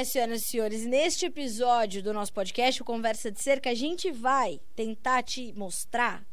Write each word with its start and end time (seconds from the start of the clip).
É, 0.00 0.04
senhoras 0.04 0.40
e 0.40 0.44
senhores, 0.46 0.86
neste 0.86 1.26
episódio 1.26 2.02
do 2.02 2.10
nosso 2.14 2.32
podcast, 2.32 2.80
o 2.80 2.84
Conversa 2.86 3.30
de 3.30 3.38
Cerca, 3.38 3.68
a 3.68 3.74
gente 3.74 4.10
vai 4.10 4.58
tentar 4.74 5.22
te 5.22 5.52
mostrar 5.52 6.26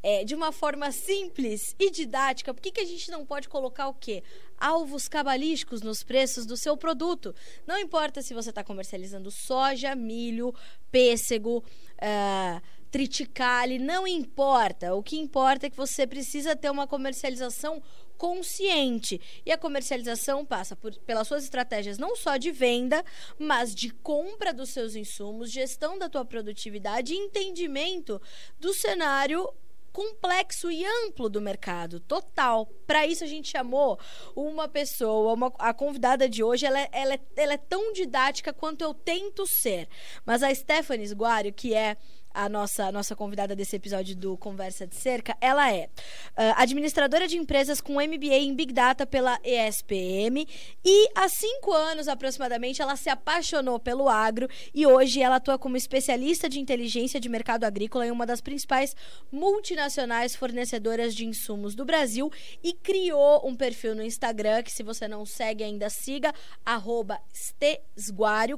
é, 0.00 0.22
de 0.22 0.32
uma 0.32 0.52
forma 0.52 0.92
simples 0.92 1.74
e 1.76 1.90
didática, 1.90 2.54
por 2.54 2.60
que, 2.60 2.70
que 2.70 2.80
a 2.80 2.84
gente 2.84 3.10
não 3.10 3.26
pode 3.26 3.48
colocar 3.48 3.88
o 3.88 3.94
quê? 3.94 4.22
Alvos 4.56 5.08
cabalísticos 5.08 5.82
nos 5.82 6.04
preços 6.04 6.46
do 6.46 6.56
seu 6.56 6.76
produto. 6.76 7.34
Não 7.66 7.76
importa 7.76 8.22
se 8.22 8.32
você 8.32 8.50
está 8.50 8.62
comercializando 8.62 9.28
soja, 9.28 9.92
milho, 9.96 10.54
pêssego, 10.92 11.64
uh, 11.96 12.62
triticale, 12.92 13.80
não 13.80 14.06
importa. 14.06 14.94
O 14.94 15.02
que 15.02 15.18
importa 15.18 15.66
é 15.66 15.70
que 15.70 15.76
você 15.76 16.06
precisa 16.06 16.54
ter 16.54 16.70
uma 16.70 16.86
comercialização 16.86 17.82
consciente. 18.20 19.18
E 19.46 19.50
a 19.50 19.56
comercialização 19.56 20.44
passa 20.44 20.76
por, 20.76 20.94
pelas 21.06 21.26
suas 21.26 21.42
estratégias 21.42 21.96
não 21.96 22.14
só 22.14 22.36
de 22.36 22.52
venda, 22.52 23.02
mas 23.38 23.74
de 23.74 23.88
compra 23.88 24.52
dos 24.52 24.68
seus 24.68 24.94
insumos, 24.94 25.50
gestão 25.50 25.98
da 25.98 26.06
tua 26.06 26.22
produtividade 26.22 27.14
e 27.14 27.16
entendimento 27.16 28.20
do 28.58 28.74
cenário 28.74 29.50
complexo 29.90 30.70
e 30.70 30.84
amplo 30.84 31.30
do 31.30 31.40
mercado, 31.40 31.98
total. 31.98 32.66
Para 32.86 33.06
isso 33.06 33.24
a 33.24 33.26
gente 33.26 33.48
chamou 33.48 33.98
uma 34.36 34.68
pessoa, 34.68 35.32
uma, 35.32 35.50
a 35.58 35.72
convidada 35.72 36.28
de 36.28 36.44
hoje, 36.44 36.66
ela, 36.66 36.78
é, 36.78 36.88
ela, 36.92 37.14
é, 37.14 37.20
ela 37.36 37.54
é 37.54 37.56
tão 37.58 37.90
didática 37.94 38.52
quanto 38.52 38.82
eu 38.82 38.92
tento 38.92 39.46
ser. 39.46 39.88
Mas 40.26 40.42
a 40.42 40.54
Stephanie 40.54 41.06
Sguario, 41.06 41.54
que 41.54 41.74
é 41.74 41.96
a 42.32 42.48
nossa, 42.48 42.86
a 42.86 42.92
nossa 42.92 43.16
convidada 43.16 43.56
desse 43.56 43.76
episódio 43.76 44.14
do 44.14 44.36
Conversa 44.36 44.86
de 44.86 44.94
Cerca, 44.94 45.36
ela 45.40 45.72
é 45.72 45.86
uh, 45.86 46.54
administradora 46.56 47.26
de 47.26 47.36
empresas 47.36 47.80
com 47.80 47.94
MBA 47.94 48.36
em 48.36 48.54
Big 48.54 48.72
Data 48.72 49.06
pela 49.06 49.38
ESPM 49.44 50.46
e 50.84 51.08
há 51.14 51.28
cinco 51.28 51.72
anos 51.72 52.06
aproximadamente 52.08 52.80
ela 52.80 52.94
se 52.96 53.10
apaixonou 53.10 53.78
pelo 53.78 54.08
agro 54.08 54.48
e 54.72 54.86
hoje 54.86 55.20
ela 55.20 55.36
atua 55.36 55.58
como 55.58 55.76
especialista 55.76 56.48
de 56.48 56.60
inteligência 56.60 57.20
de 57.20 57.28
mercado 57.28 57.64
agrícola 57.64 58.06
em 58.06 58.10
uma 58.10 58.24
das 58.24 58.40
principais 58.40 58.94
multinacionais 59.30 60.36
fornecedoras 60.36 61.14
de 61.14 61.26
insumos 61.26 61.74
do 61.74 61.84
Brasil 61.84 62.30
e 62.62 62.72
criou 62.72 63.46
um 63.46 63.56
perfil 63.56 63.94
no 63.94 64.02
Instagram 64.02 64.62
que 64.62 64.72
se 64.72 64.82
você 64.82 65.08
não 65.08 65.26
segue 65.26 65.64
ainda 65.64 65.90
siga 65.90 66.32
arroba 66.64 67.20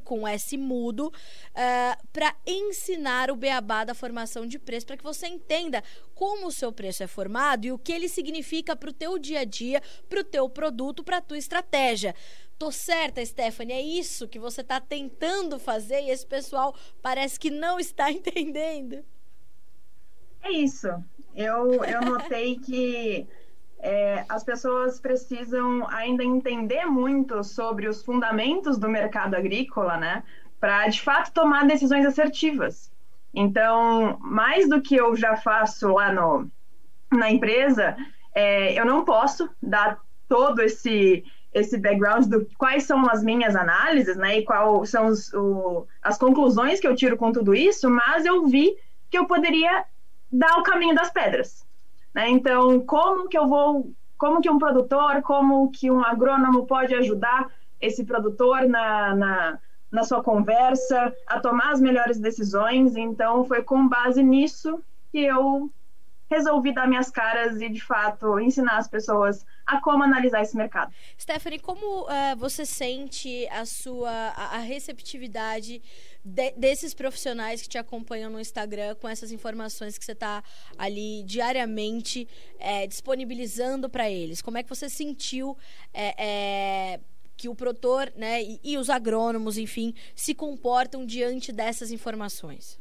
com 0.04 0.26
S 0.26 0.56
mudo 0.56 1.08
uh, 1.08 1.12
ah, 1.54 1.98
para 2.12 2.34
ensinar 2.46 3.30
o 3.30 3.36
beabá 3.36 3.61
beabá 3.62 3.84
da 3.84 3.94
formação 3.94 4.46
de 4.46 4.58
preço 4.58 4.86
para 4.86 4.96
que 4.96 5.04
você 5.04 5.26
entenda 5.26 5.82
como 6.14 6.48
o 6.48 6.52
seu 6.52 6.72
preço 6.72 7.02
é 7.02 7.06
formado 7.06 7.64
e 7.64 7.72
o 7.72 7.78
que 7.78 7.92
ele 7.92 8.08
significa 8.08 8.74
para 8.74 8.90
o 8.90 8.92
teu 8.92 9.18
dia 9.18 9.40
a 9.40 9.44
dia, 9.44 9.80
para 10.08 10.20
o 10.20 10.24
teu 10.24 10.48
produto, 10.50 11.04
para 11.04 11.18
a 11.18 11.22
tua 11.22 11.38
estratégia. 11.38 12.14
Tô 12.58 12.70
certa, 12.70 13.24
Stephanie? 13.24 13.72
É 13.72 13.80
isso 13.80 14.28
que 14.28 14.38
você 14.38 14.60
está 14.60 14.80
tentando 14.80 15.58
fazer 15.58 16.02
e 16.02 16.10
esse 16.10 16.26
pessoal 16.26 16.74
parece 17.00 17.38
que 17.38 17.50
não 17.50 17.78
está 17.78 18.10
entendendo. 18.12 19.04
É 20.42 20.50
isso. 20.50 20.88
Eu, 21.34 21.84
eu 21.84 22.00
notei 22.02 22.58
que 22.58 23.26
é, 23.78 24.24
as 24.28 24.44
pessoas 24.44 25.00
precisam 25.00 25.88
ainda 25.88 26.22
entender 26.22 26.84
muito 26.84 27.42
sobre 27.42 27.88
os 27.88 28.04
fundamentos 28.04 28.76
do 28.76 28.88
mercado 28.88 29.34
agrícola, 29.34 29.96
né? 29.96 30.22
Para 30.60 30.86
de 30.88 31.00
fato 31.00 31.32
tomar 31.32 31.66
decisões 31.66 32.04
assertivas. 32.04 32.91
Então, 33.34 34.18
mais 34.20 34.68
do 34.68 34.80
que 34.80 34.96
eu 34.96 35.16
já 35.16 35.36
faço 35.36 35.88
lá 35.88 36.12
no, 36.12 36.50
na 37.10 37.30
empresa, 37.30 37.96
é, 38.34 38.78
eu 38.78 38.84
não 38.84 39.04
posso 39.04 39.48
dar 39.62 39.98
todo 40.28 40.60
esse 40.60 41.24
esse 41.52 41.78
background 41.78 42.24
do 42.26 42.46
quais 42.56 42.84
são 42.84 43.06
as 43.10 43.22
minhas 43.22 43.54
análises, 43.54 44.16
né, 44.16 44.38
e 44.38 44.42
quais 44.42 44.88
são 44.88 45.08
os, 45.08 45.30
o, 45.34 45.86
as 46.02 46.16
conclusões 46.16 46.80
que 46.80 46.88
eu 46.88 46.96
tiro 46.96 47.16
com 47.16 47.30
tudo 47.30 47.54
isso, 47.54 47.90
mas 47.90 48.24
eu 48.24 48.46
vi 48.46 48.74
que 49.10 49.18
eu 49.18 49.26
poderia 49.26 49.84
dar 50.30 50.58
o 50.58 50.62
caminho 50.62 50.94
das 50.94 51.10
pedras, 51.10 51.66
né? 52.14 52.30
Então, 52.30 52.80
como 52.80 53.28
que 53.28 53.36
eu 53.36 53.46
vou, 53.46 53.92
como 54.16 54.40
que 54.40 54.48
um 54.48 54.58
produtor, 54.58 55.20
como 55.20 55.70
que 55.70 55.90
um 55.90 56.02
agrônomo 56.02 56.66
pode 56.66 56.94
ajudar 56.94 57.50
esse 57.78 58.02
produtor 58.04 58.66
na, 58.66 59.14
na 59.14 59.58
na 59.92 60.02
sua 60.04 60.22
conversa, 60.22 61.14
a 61.26 61.38
tomar 61.38 61.72
as 61.72 61.80
melhores 61.80 62.18
decisões. 62.18 62.96
Então, 62.96 63.44
foi 63.44 63.62
com 63.62 63.86
base 63.86 64.22
nisso 64.22 64.82
que 65.12 65.18
eu 65.18 65.70
resolvi 66.30 66.72
dar 66.72 66.88
minhas 66.88 67.10
caras 67.10 67.60
e, 67.60 67.68
de 67.68 67.80
fato, 67.80 68.40
ensinar 68.40 68.78
as 68.78 68.88
pessoas 68.88 69.44
a 69.66 69.80
como 69.82 70.02
analisar 70.02 70.40
esse 70.40 70.56
mercado. 70.56 70.90
Stephanie, 71.20 71.58
como 71.58 72.04
uh, 72.04 72.36
você 72.38 72.64
sente 72.64 73.46
a 73.48 73.66
sua 73.66 74.10
a, 74.10 74.56
a 74.56 74.58
receptividade 74.60 75.82
de, 76.24 76.50
desses 76.52 76.94
profissionais 76.94 77.60
que 77.60 77.68
te 77.68 77.76
acompanham 77.76 78.30
no 78.30 78.40
Instagram 78.40 78.94
com 78.94 79.08
essas 79.08 79.30
informações 79.30 79.98
que 79.98 80.04
você 80.04 80.12
está 80.12 80.42
ali 80.78 81.22
diariamente 81.24 82.26
é, 82.58 82.86
disponibilizando 82.86 83.90
para 83.90 84.10
eles? 84.10 84.40
Como 84.40 84.56
é 84.56 84.62
que 84.62 84.70
você 84.70 84.88
sentiu 84.88 85.56
é, 85.92 86.14
é, 86.16 87.00
que 87.42 87.48
o 87.48 87.56
produtor 87.56 88.12
né, 88.16 88.40
e, 88.40 88.60
e 88.62 88.78
os 88.78 88.88
agrônomos, 88.88 89.58
enfim, 89.58 89.92
se 90.14 90.32
comportam 90.32 91.04
diante 91.04 91.50
dessas 91.50 91.90
informações? 91.90 92.80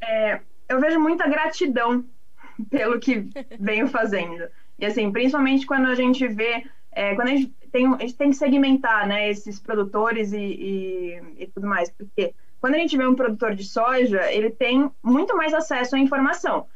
É, 0.00 0.40
eu 0.68 0.80
vejo 0.80 1.00
muita 1.00 1.28
gratidão 1.28 2.04
pelo 2.70 3.00
que 3.00 3.28
venho 3.58 3.88
fazendo. 3.88 4.48
E 4.78 4.86
assim, 4.86 5.10
principalmente 5.10 5.66
quando 5.66 5.86
a 5.86 5.96
gente 5.96 6.28
vê, 6.28 6.64
é, 6.92 7.16
quando 7.16 7.28
a 7.28 7.30
gente, 7.32 7.52
tem, 7.72 7.92
a 7.92 7.98
gente 7.98 8.14
tem 8.14 8.30
que 8.30 8.36
segmentar 8.36 9.08
né, 9.08 9.28
esses 9.28 9.58
produtores 9.58 10.32
e, 10.32 10.38
e, 10.38 11.22
e, 11.36 11.46
tudo 11.48 11.66
mais, 11.66 11.90
porque 11.90 12.32
quando 12.60 12.76
a 12.76 12.78
gente 12.78 12.96
vê 12.96 13.08
um 13.08 13.16
produtor 13.16 13.56
de 13.56 13.64
soja, 13.64 14.32
ele 14.32 14.50
tem 14.50 14.88
muito 15.02 15.36
mais 15.36 15.52
acesso 15.52 15.96
à 15.96 15.98
informação. 15.98 16.68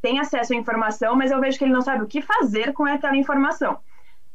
Tem 0.00 0.18
acesso 0.18 0.54
à 0.54 0.56
informação, 0.56 1.14
mas 1.14 1.30
eu 1.30 1.38
vejo 1.38 1.58
que 1.58 1.64
ele 1.64 1.72
não 1.72 1.82
sabe 1.82 2.02
o 2.02 2.08
que 2.08 2.22
fazer 2.22 2.72
com 2.72 2.86
aquela 2.86 3.16
informação. 3.16 3.78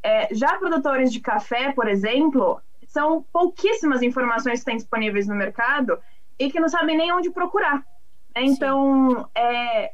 É, 0.07 0.33
já 0.33 0.57
produtores 0.57 1.11
de 1.11 1.19
café, 1.19 1.73
por 1.73 1.85
exemplo, 1.85 2.61
são 2.87 3.21
pouquíssimas 3.23 4.01
informações 4.01 4.59
que 4.59 4.65
têm 4.65 4.77
disponíveis 4.77 5.27
no 5.27 5.35
mercado 5.35 5.99
e 6.39 6.49
que 6.49 6.61
não 6.61 6.69
sabem 6.69 6.95
nem 6.95 7.11
onde 7.11 7.29
procurar. 7.29 7.85
Então, 8.33 9.29
é, 9.35 9.91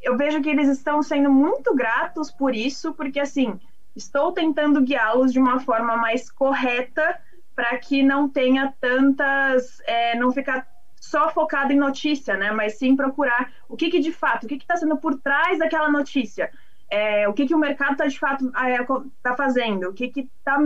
eu 0.00 0.16
vejo 0.16 0.40
que 0.40 0.48
eles 0.48 0.68
estão 0.68 1.02
sendo 1.02 1.28
muito 1.28 1.74
gratos 1.74 2.30
por 2.30 2.54
isso, 2.54 2.94
porque 2.94 3.18
assim, 3.18 3.58
estou 3.96 4.30
tentando 4.30 4.80
guiá-los 4.80 5.32
de 5.32 5.40
uma 5.40 5.58
forma 5.58 5.96
mais 5.96 6.30
correta 6.30 7.18
para 7.52 7.76
que 7.78 8.00
não 8.00 8.28
tenha 8.28 8.72
tantas, 8.80 9.82
é, 9.86 10.14
não 10.14 10.30
ficar 10.30 10.68
só 11.00 11.30
focado 11.30 11.72
em 11.72 11.76
notícia, 11.76 12.36
né? 12.36 12.52
Mas 12.52 12.78
sim 12.78 12.94
procurar 12.94 13.52
o 13.68 13.76
que, 13.76 13.90
que 13.90 13.98
de 13.98 14.12
fato, 14.12 14.44
o 14.44 14.46
que 14.46 14.54
está 14.54 14.76
sendo 14.76 14.96
por 14.98 15.18
trás 15.18 15.58
daquela 15.58 15.90
notícia 15.90 16.48
é, 16.92 17.26
o 17.26 17.32
que, 17.32 17.46
que 17.46 17.54
o 17.54 17.58
mercado 17.58 17.92
está 17.92 18.06
de 18.06 18.18
fato 18.18 18.48
está 18.48 19.32
é, 19.32 19.36
fazendo, 19.36 19.88
o 19.88 19.94
que 19.94 20.12
está 20.14 20.58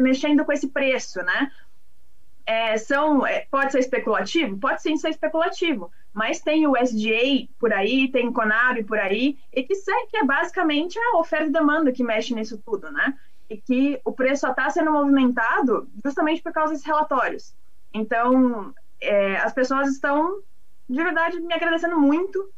mexendo 0.00 0.42
com 0.42 0.50
esse 0.50 0.68
preço, 0.68 1.22
né? 1.22 1.52
É, 2.46 2.78
são, 2.78 3.26
é, 3.26 3.46
pode 3.50 3.72
ser 3.72 3.80
especulativo? 3.80 4.56
Pode 4.56 4.80
sim 4.80 4.96
ser 4.96 5.10
especulativo, 5.10 5.90
mas 6.14 6.40
tem 6.40 6.66
o 6.66 6.74
SDA 6.78 7.46
por 7.58 7.74
aí, 7.74 8.10
tem 8.10 8.32
Conab 8.32 8.82
por 8.84 8.98
aí, 8.98 9.36
e 9.52 9.62
que, 9.64 9.74
que 10.10 10.16
é 10.16 10.24
basicamente 10.24 10.98
a 10.98 11.18
oferta 11.18 11.48
e 11.48 11.52
demanda 11.52 11.92
que 11.92 12.02
mexe 12.02 12.34
nisso 12.34 12.58
tudo, 12.64 12.90
né? 12.90 13.14
E 13.50 13.58
que 13.58 14.00
o 14.02 14.12
preço 14.12 14.46
só 14.46 14.52
está 14.52 14.70
sendo 14.70 14.90
movimentado 14.90 15.86
justamente 16.02 16.42
por 16.42 16.52
causa 16.52 16.72
desses 16.72 16.86
relatórios. 16.86 17.54
Então, 17.92 18.74
é, 18.98 19.36
as 19.36 19.52
pessoas 19.52 19.90
estão, 19.90 20.40
de 20.88 21.02
verdade, 21.02 21.38
me 21.38 21.52
agradecendo 21.52 22.00
muito 22.00 22.48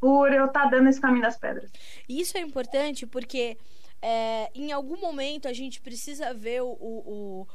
por 0.00 0.32
eu 0.32 0.46
estar 0.46 0.64
tá 0.64 0.70
dando 0.70 0.88
esse 0.88 1.00
caminho 1.00 1.22
das 1.22 1.38
pedras. 1.38 1.70
Isso 2.08 2.36
é 2.36 2.40
importante 2.40 3.06
porque 3.06 3.56
é, 4.00 4.50
em 4.54 4.72
algum 4.72 5.00
momento 5.00 5.48
a 5.48 5.52
gente 5.52 5.80
precisa 5.80 6.32
ver 6.32 6.62
o, 6.62 6.68
o, 6.68 7.02
o 7.42 7.48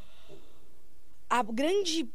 a 1.29 1.41
grande 1.41 2.07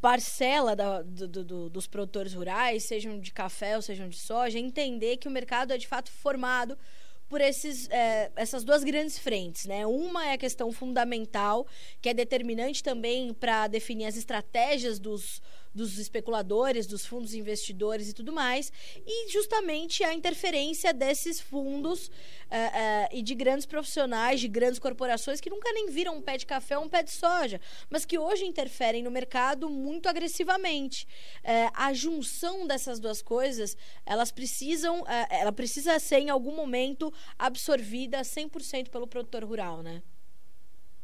parcela 0.00 0.76
da, 0.76 1.02
do, 1.02 1.26
do, 1.26 1.70
dos 1.70 1.86
produtores 1.88 2.34
rurais, 2.34 2.84
sejam 2.84 3.18
de 3.18 3.32
café 3.32 3.74
ou 3.74 3.82
sejam 3.82 4.08
de 4.08 4.16
soja, 4.16 4.58
entender 4.58 5.16
que 5.16 5.26
o 5.26 5.30
mercado 5.30 5.72
é 5.72 5.78
de 5.78 5.88
fato 5.88 6.10
formado 6.10 6.78
por 7.28 7.40
esses, 7.40 7.88
é, 7.90 8.30
essas 8.36 8.62
duas 8.62 8.84
grandes 8.84 9.18
frentes, 9.18 9.66
né? 9.66 9.84
Uma 9.86 10.26
é 10.26 10.34
a 10.34 10.38
questão 10.38 10.70
fundamental, 10.70 11.66
que 12.00 12.08
é 12.08 12.14
determinante 12.14 12.80
também 12.80 13.32
para 13.34 13.66
definir 13.66 14.06
as 14.06 14.16
estratégias 14.16 15.00
dos, 15.00 15.42
dos 15.74 15.98
especuladores, 15.98 16.86
dos 16.86 17.04
fundos 17.04 17.34
investidores 17.34 18.08
e 18.08 18.12
tudo 18.12 18.32
mais, 18.32 18.72
e 19.04 19.30
justamente 19.30 20.04
a 20.04 20.14
interferência 20.14 20.92
desses 20.94 21.40
fundos 21.40 22.06
uh, 22.06 22.10
uh, 22.10 23.08
e 23.12 23.22
de 23.22 23.34
grandes 23.34 23.66
profissionais, 23.66 24.40
de 24.40 24.48
grandes 24.48 24.78
corporações 24.78 25.40
que 25.40 25.50
nunca 25.50 25.72
nem 25.72 25.90
viram 25.90 26.16
um 26.16 26.22
pé 26.22 26.36
de 26.36 26.46
café 26.46 26.78
ou 26.78 26.84
um 26.84 26.88
pé 26.88 27.02
de 27.02 27.10
soja, 27.10 27.60
mas 27.90 28.04
que 28.04 28.18
hoje 28.18 28.44
interferem 28.44 29.02
no 29.02 29.10
mercado 29.10 29.68
muito 29.68 30.08
agressivamente. 30.08 31.06
Uh, 31.42 31.70
a 31.74 31.92
junção 31.92 32.66
dessas 32.66 33.00
duas 33.00 33.20
coisas, 33.20 33.76
elas 34.06 34.30
precisam, 34.30 35.04
ela 35.28 35.52
precisa 35.52 35.98
ser 35.98 36.18
em 36.18 36.30
algum 36.30 36.54
momento 36.54 37.12
absorvida 37.38 38.20
100% 38.20 38.88
pelo 38.90 39.06
produtor 39.06 39.44
rural, 39.44 39.82
né? 39.82 40.02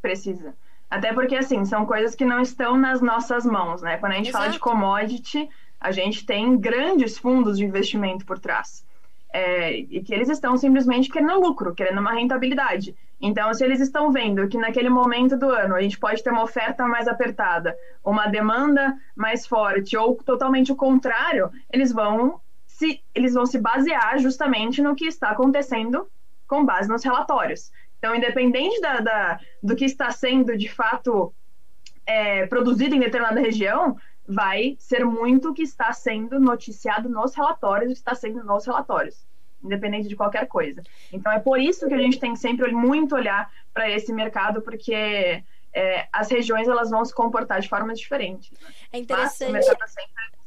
Precisa. 0.00 0.56
Até 0.90 1.12
porque, 1.12 1.36
assim, 1.36 1.64
são 1.64 1.86
coisas 1.86 2.16
que 2.16 2.24
não 2.24 2.40
estão 2.40 2.76
nas 2.76 3.00
nossas 3.00 3.46
mãos, 3.46 3.80
né? 3.80 3.96
Quando 3.98 4.12
a 4.12 4.16
gente 4.16 4.30
Exato. 4.30 4.42
fala 4.42 4.52
de 4.52 4.58
commodity, 4.58 5.48
a 5.80 5.92
gente 5.92 6.26
tem 6.26 6.58
grandes 6.58 7.16
fundos 7.16 7.56
de 7.56 7.64
investimento 7.64 8.26
por 8.26 8.38
trás. 8.38 8.84
É, 9.32 9.78
e 9.78 10.02
que 10.02 10.12
eles 10.12 10.28
estão 10.28 10.56
simplesmente 10.56 11.08
querendo 11.08 11.38
lucro, 11.38 11.72
querendo 11.72 12.00
uma 12.00 12.12
rentabilidade. 12.12 12.96
Então, 13.20 13.54
se 13.54 13.64
eles 13.64 13.80
estão 13.80 14.10
vendo 14.10 14.48
que 14.48 14.58
naquele 14.58 14.88
momento 14.88 15.36
do 15.36 15.48
ano 15.50 15.76
a 15.76 15.80
gente 15.80 15.98
pode 15.98 16.24
ter 16.24 16.30
uma 16.30 16.42
oferta 16.42 16.84
mais 16.88 17.06
apertada, 17.06 17.76
uma 18.04 18.26
demanda 18.26 18.96
mais 19.14 19.46
forte, 19.46 19.96
ou 19.96 20.16
totalmente 20.16 20.72
o 20.72 20.76
contrário, 20.76 21.50
eles 21.72 21.92
vão 21.92 22.40
se, 22.66 23.00
eles 23.14 23.34
vão 23.34 23.46
se 23.46 23.58
basear 23.58 24.18
justamente 24.18 24.82
no 24.82 24.96
que 24.96 25.06
está 25.06 25.30
acontecendo 25.30 26.08
com 26.48 26.64
base 26.64 26.88
nos 26.88 27.04
relatórios. 27.04 27.70
Então, 28.00 28.16
independente 28.16 28.80
da, 28.80 29.00
da 29.00 29.40
do 29.62 29.76
que 29.76 29.84
está 29.84 30.10
sendo 30.10 30.56
de 30.56 30.68
fato 30.68 31.32
é, 32.06 32.46
produzido 32.46 32.96
em 32.96 33.00
determinada 33.00 33.40
região, 33.40 33.94
vai 34.26 34.74
ser 34.78 35.04
muito 35.04 35.50
o 35.50 35.54
que 35.54 35.62
está 35.62 35.92
sendo 35.92 36.40
noticiado 36.40 37.08
nos 37.08 37.34
relatórios, 37.34 37.90
o 37.90 37.92
que 37.92 37.98
está 37.98 38.14
sendo 38.14 38.42
nos 38.42 38.66
relatórios 38.66 39.28
independente 39.62 40.08
de 40.08 40.16
qualquer 40.16 40.46
coisa. 40.46 40.82
Então 41.12 41.30
é 41.30 41.38
por 41.38 41.60
isso 41.60 41.86
que 41.86 41.92
a 41.92 41.98
gente 41.98 42.18
tem 42.18 42.34
sempre 42.34 42.72
muito 42.72 43.14
olhar 43.14 43.52
para 43.74 43.90
esse 43.90 44.10
mercado, 44.10 44.62
porque 44.62 45.44
é, 45.74 46.08
as 46.10 46.30
regiões 46.30 46.66
elas 46.66 46.88
vão 46.88 47.04
se 47.04 47.14
comportar 47.14 47.60
de 47.60 47.68
formas 47.68 47.98
diferentes. 47.98 48.50
É 48.90 48.98
interessante. 48.98 49.52
Mas 49.52 49.66
o 49.66 49.68
mercado 49.68 49.88
sempre 49.90 50.39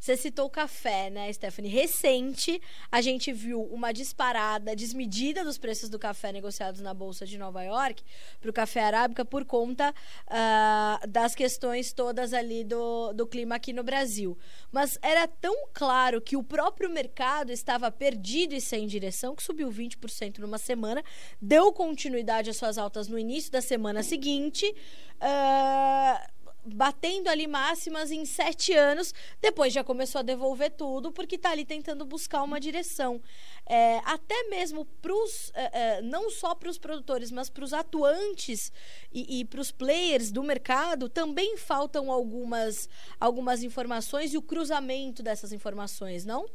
você 0.00 0.16
citou 0.16 0.46
o 0.46 0.50
café, 0.50 1.10
né, 1.10 1.30
Stephanie? 1.30 1.70
Recente, 1.70 2.60
a 2.90 3.02
gente 3.02 3.30
viu 3.32 3.62
uma 3.64 3.92
disparada 3.92 4.74
desmedida 4.74 5.44
dos 5.44 5.58
preços 5.58 5.90
do 5.90 5.98
café 5.98 6.32
negociados 6.32 6.80
na 6.80 6.94
Bolsa 6.94 7.26
de 7.26 7.36
Nova 7.36 7.62
York 7.62 8.02
para 8.40 8.48
o 8.48 8.52
café 8.52 8.82
arábica 8.82 9.26
por 9.26 9.44
conta 9.44 9.94
uh, 10.26 11.06
das 11.06 11.34
questões 11.34 11.92
todas 11.92 12.32
ali 12.32 12.64
do, 12.64 13.12
do 13.12 13.26
clima 13.26 13.56
aqui 13.56 13.74
no 13.74 13.84
Brasil. 13.84 14.38
Mas 14.72 14.98
era 15.02 15.28
tão 15.28 15.68
claro 15.74 16.18
que 16.22 16.34
o 16.34 16.42
próprio 16.42 16.88
mercado 16.88 17.52
estava 17.52 17.92
perdido 17.92 18.54
e 18.54 18.60
sem 18.60 18.86
direção 18.86 19.36
que 19.36 19.42
subiu 19.42 19.70
20% 19.70 20.38
numa 20.38 20.56
semana, 20.56 21.04
deu 21.42 21.70
continuidade 21.74 22.48
às 22.48 22.56
suas 22.56 22.78
altas 22.78 23.06
no 23.06 23.18
início 23.18 23.52
da 23.52 23.60
semana 23.60 24.02
seguinte. 24.02 24.74
Uh, 25.20 26.39
batendo 26.64 27.28
ali 27.28 27.46
máximas 27.46 28.10
em 28.10 28.24
sete 28.24 28.72
anos, 28.72 29.14
depois 29.40 29.72
já 29.72 29.82
começou 29.82 30.20
a 30.20 30.22
devolver 30.22 30.70
tudo, 30.70 31.10
porque 31.10 31.36
está 31.36 31.50
ali 31.50 31.64
tentando 31.64 32.04
buscar 32.04 32.42
uma 32.42 32.60
direção. 32.60 33.20
É, 33.66 34.00
até 34.04 34.48
mesmo 34.48 34.84
para 35.00 35.12
os, 35.12 35.52
é, 35.54 35.98
é, 35.98 36.02
não 36.02 36.30
só 36.30 36.54
para 36.54 36.68
os 36.68 36.78
produtores, 36.78 37.30
mas 37.30 37.48
para 37.48 37.64
os 37.64 37.72
atuantes 37.72 38.72
e, 39.12 39.40
e 39.40 39.44
para 39.44 39.60
os 39.60 39.70
players 39.70 40.30
do 40.30 40.42
mercado, 40.42 41.08
também 41.08 41.56
faltam 41.56 42.10
algumas, 42.10 42.88
algumas 43.18 43.62
informações 43.62 44.34
e 44.34 44.38
o 44.38 44.42
cruzamento 44.42 45.22
dessas 45.22 45.52
informações, 45.52 46.24
não? 46.24 46.46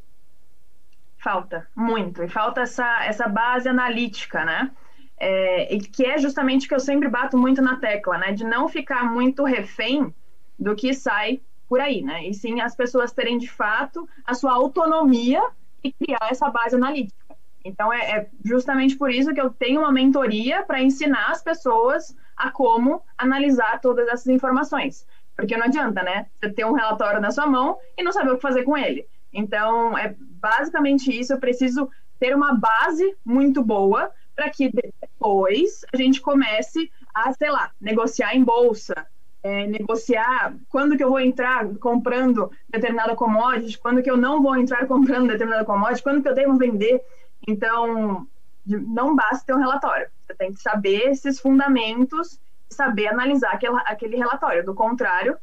Falta, 1.17 1.67
muito. 1.75 2.21
E 2.23 2.29
falta 2.29 2.61
essa, 2.61 3.03
essa 3.05 3.27
base 3.27 3.67
analítica, 3.67 4.45
né? 4.45 4.71
É, 5.17 5.77
que 5.77 6.05
é 6.05 6.17
justamente 6.17 6.65
o 6.65 6.69
que 6.69 6.75
eu 6.75 6.79
sempre 6.79 7.07
bato 7.07 7.37
muito 7.37 7.61
na 7.61 7.77
tecla, 7.77 8.17
né? 8.17 8.31
De 8.31 8.43
não 8.43 8.67
ficar 8.67 9.11
muito 9.11 9.43
refém 9.43 10.13
do 10.59 10.75
que 10.75 10.93
sai 10.93 11.41
por 11.67 11.79
aí, 11.79 12.01
né? 12.01 12.27
E 12.27 12.33
sim 12.33 12.61
as 12.61 12.75
pessoas 12.75 13.11
terem 13.11 13.37
de 13.37 13.49
fato 13.49 14.07
a 14.25 14.33
sua 14.33 14.53
autonomia 14.53 15.41
e 15.83 15.91
criar 15.91 16.27
essa 16.29 16.49
base 16.49 16.75
analítica. 16.75 17.35
Então 17.63 17.91
é, 17.91 18.11
é 18.11 18.29
justamente 18.43 18.95
por 18.95 19.09
isso 19.09 19.33
que 19.33 19.41
eu 19.41 19.49
tenho 19.49 19.81
uma 19.81 19.91
mentoria 19.91 20.63
para 20.63 20.81
ensinar 20.81 21.31
as 21.31 21.41
pessoas 21.41 22.15
a 22.37 22.51
como 22.51 23.01
analisar 23.17 23.79
todas 23.81 24.07
essas 24.07 24.27
informações. 24.27 25.07
Porque 25.35 25.57
não 25.57 25.65
adianta, 25.65 26.01
né? 26.03 26.27
Você 26.39 26.49
ter 26.51 26.65
um 26.65 26.73
relatório 26.73 27.19
na 27.19 27.31
sua 27.31 27.47
mão 27.47 27.77
e 27.97 28.03
não 28.03 28.11
saber 28.11 28.31
o 28.31 28.35
que 28.35 28.41
fazer 28.41 28.63
com 28.63 28.77
ele. 28.77 29.05
Então, 29.33 29.97
é 29.97 30.15
basicamente 30.19 31.11
isso. 31.11 31.33
Eu 31.33 31.39
preciso 31.39 31.89
ter 32.19 32.33
uma 32.33 32.53
base 32.55 33.15
muito 33.25 33.61
boa 33.61 34.11
para 34.35 34.49
que 34.49 34.69
depois 34.69 35.85
a 35.93 35.97
gente 35.97 36.21
comece 36.21 36.91
a, 37.13 37.31
sei 37.33 37.49
lá, 37.49 37.71
negociar 37.79 38.35
em 38.35 38.43
bolsa, 38.43 39.07
é, 39.41 39.67
negociar 39.67 40.55
quando 40.69 40.97
que 40.97 41.03
eu 41.03 41.09
vou 41.09 41.19
entrar 41.19 41.67
comprando 41.75 42.51
determinada 42.69 43.15
commodity, 43.15 43.77
quando 43.77 44.01
que 44.01 44.09
eu 44.09 44.17
não 44.17 44.41
vou 44.41 44.57
entrar 44.57 44.85
comprando 44.87 45.27
determinada 45.27 45.63
commodity, 45.63 46.03
quando 46.03 46.21
que 46.21 46.27
eu 46.27 46.35
devo 46.35 46.57
vender. 46.57 47.01
Então, 47.47 48.27
não 48.65 49.15
basta 49.15 49.45
ter 49.45 49.53
um 49.53 49.59
relatório. 49.59 50.09
Você 50.19 50.33
tem 50.33 50.51
que 50.51 50.61
saber 50.61 51.11
esses 51.11 51.39
fundamentos, 51.39 52.39
saber 52.69 53.07
analisar 53.07 53.53
aquele, 53.53 53.75
aquele 53.85 54.17
relatório. 54.17 54.65
Do 54.65 54.73
contrário, 54.73 55.37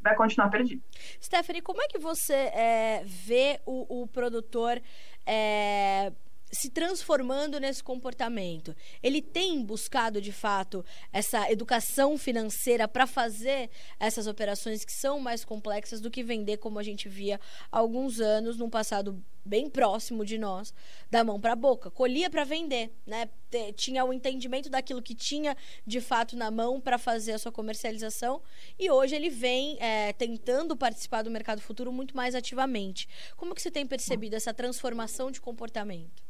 vai 0.00 0.16
continuar 0.16 0.48
perdido. 0.48 0.82
Stephanie, 1.22 1.62
como 1.62 1.82
é 1.82 1.88
que 1.88 1.98
você 1.98 2.32
é, 2.32 3.02
vê 3.04 3.60
o, 3.66 4.02
o 4.02 4.06
produtor 4.06 4.80
é, 5.26 6.12
se 6.52 6.68
transformando 6.68 7.58
nesse 7.58 7.82
comportamento. 7.82 8.76
Ele 9.02 9.22
tem 9.22 9.64
buscado, 9.64 10.20
de 10.20 10.32
fato, 10.32 10.84
essa 11.10 11.50
educação 11.50 12.18
financeira 12.18 12.86
para 12.86 13.06
fazer 13.06 13.70
essas 13.98 14.26
operações 14.26 14.84
que 14.84 14.92
são 14.92 15.18
mais 15.18 15.44
complexas 15.44 16.00
do 16.00 16.10
que 16.10 16.22
vender, 16.22 16.58
como 16.58 16.78
a 16.78 16.82
gente 16.82 17.08
via 17.08 17.40
há 17.70 17.78
alguns 17.78 18.20
anos, 18.20 18.58
num 18.58 18.68
passado 18.68 19.24
bem 19.44 19.68
próximo 19.68 20.24
de 20.24 20.38
nós, 20.38 20.72
da 21.10 21.24
mão 21.24 21.40
para 21.40 21.54
a 21.54 21.56
boca. 21.56 21.90
Colhia 21.90 22.28
para 22.28 22.44
vender, 22.44 22.92
né? 23.06 23.28
Tinha 23.74 24.04
o 24.04 24.12
entendimento 24.12 24.70
daquilo 24.70 25.02
que 25.02 25.14
tinha 25.14 25.56
de 25.86 26.00
fato 26.00 26.36
na 26.36 26.50
mão 26.50 26.80
para 26.80 26.96
fazer 26.96 27.32
a 27.32 27.38
sua 27.38 27.50
comercialização 27.50 28.40
e 28.78 28.90
hoje 28.90 29.14
ele 29.14 29.28
vem 29.28 29.76
é, 29.80 30.12
tentando 30.12 30.76
participar 30.76 31.22
do 31.22 31.30
mercado 31.30 31.60
futuro 31.60 31.92
muito 31.92 32.16
mais 32.16 32.34
ativamente. 32.34 33.08
Como 33.36 33.54
que 33.54 33.60
você 33.60 33.70
tem 33.70 33.86
percebido 33.86 34.36
essa 34.36 34.54
transformação 34.54 35.30
de 35.30 35.40
comportamento? 35.40 36.21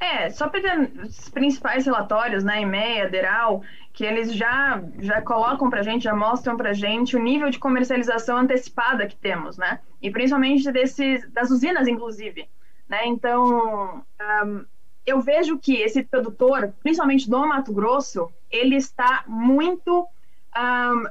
É, 0.00 0.30
só 0.30 0.48
pegando 0.48 1.02
os 1.02 1.28
principais 1.28 1.84
relatórios, 1.84 2.44
né, 2.44 2.62
EMEA, 2.62 3.08
DERAL, 3.08 3.62
que 3.92 4.04
eles 4.04 4.32
já, 4.32 4.80
já 5.00 5.20
colocam 5.20 5.68
para 5.68 5.82
gente, 5.82 6.04
já 6.04 6.14
mostram 6.14 6.56
para 6.56 6.72
gente 6.72 7.16
o 7.16 7.22
nível 7.22 7.50
de 7.50 7.58
comercialização 7.58 8.36
antecipada 8.36 9.08
que 9.08 9.16
temos, 9.16 9.58
né? 9.58 9.80
E 10.00 10.08
principalmente 10.08 10.70
desses, 10.70 11.28
das 11.32 11.50
usinas, 11.50 11.88
inclusive. 11.88 12.48
Né? 12.88 13.06
Então, 13.06 14.04
um, 14.44 14.64
eu 15.04 15.20
vejo 15.20 15.58
que 15.58 15.74
esse 15.74 16.04
produtor, 16.04 16.72
principalmente 16.80 17.28
do 17.28 17.46
Mato 17.46 17.72
Grosso, 17.72 18.32
ele 18.50 18.76
está 18.76 19.24
muito... 19.26 20.06
Um, 20.56 21.04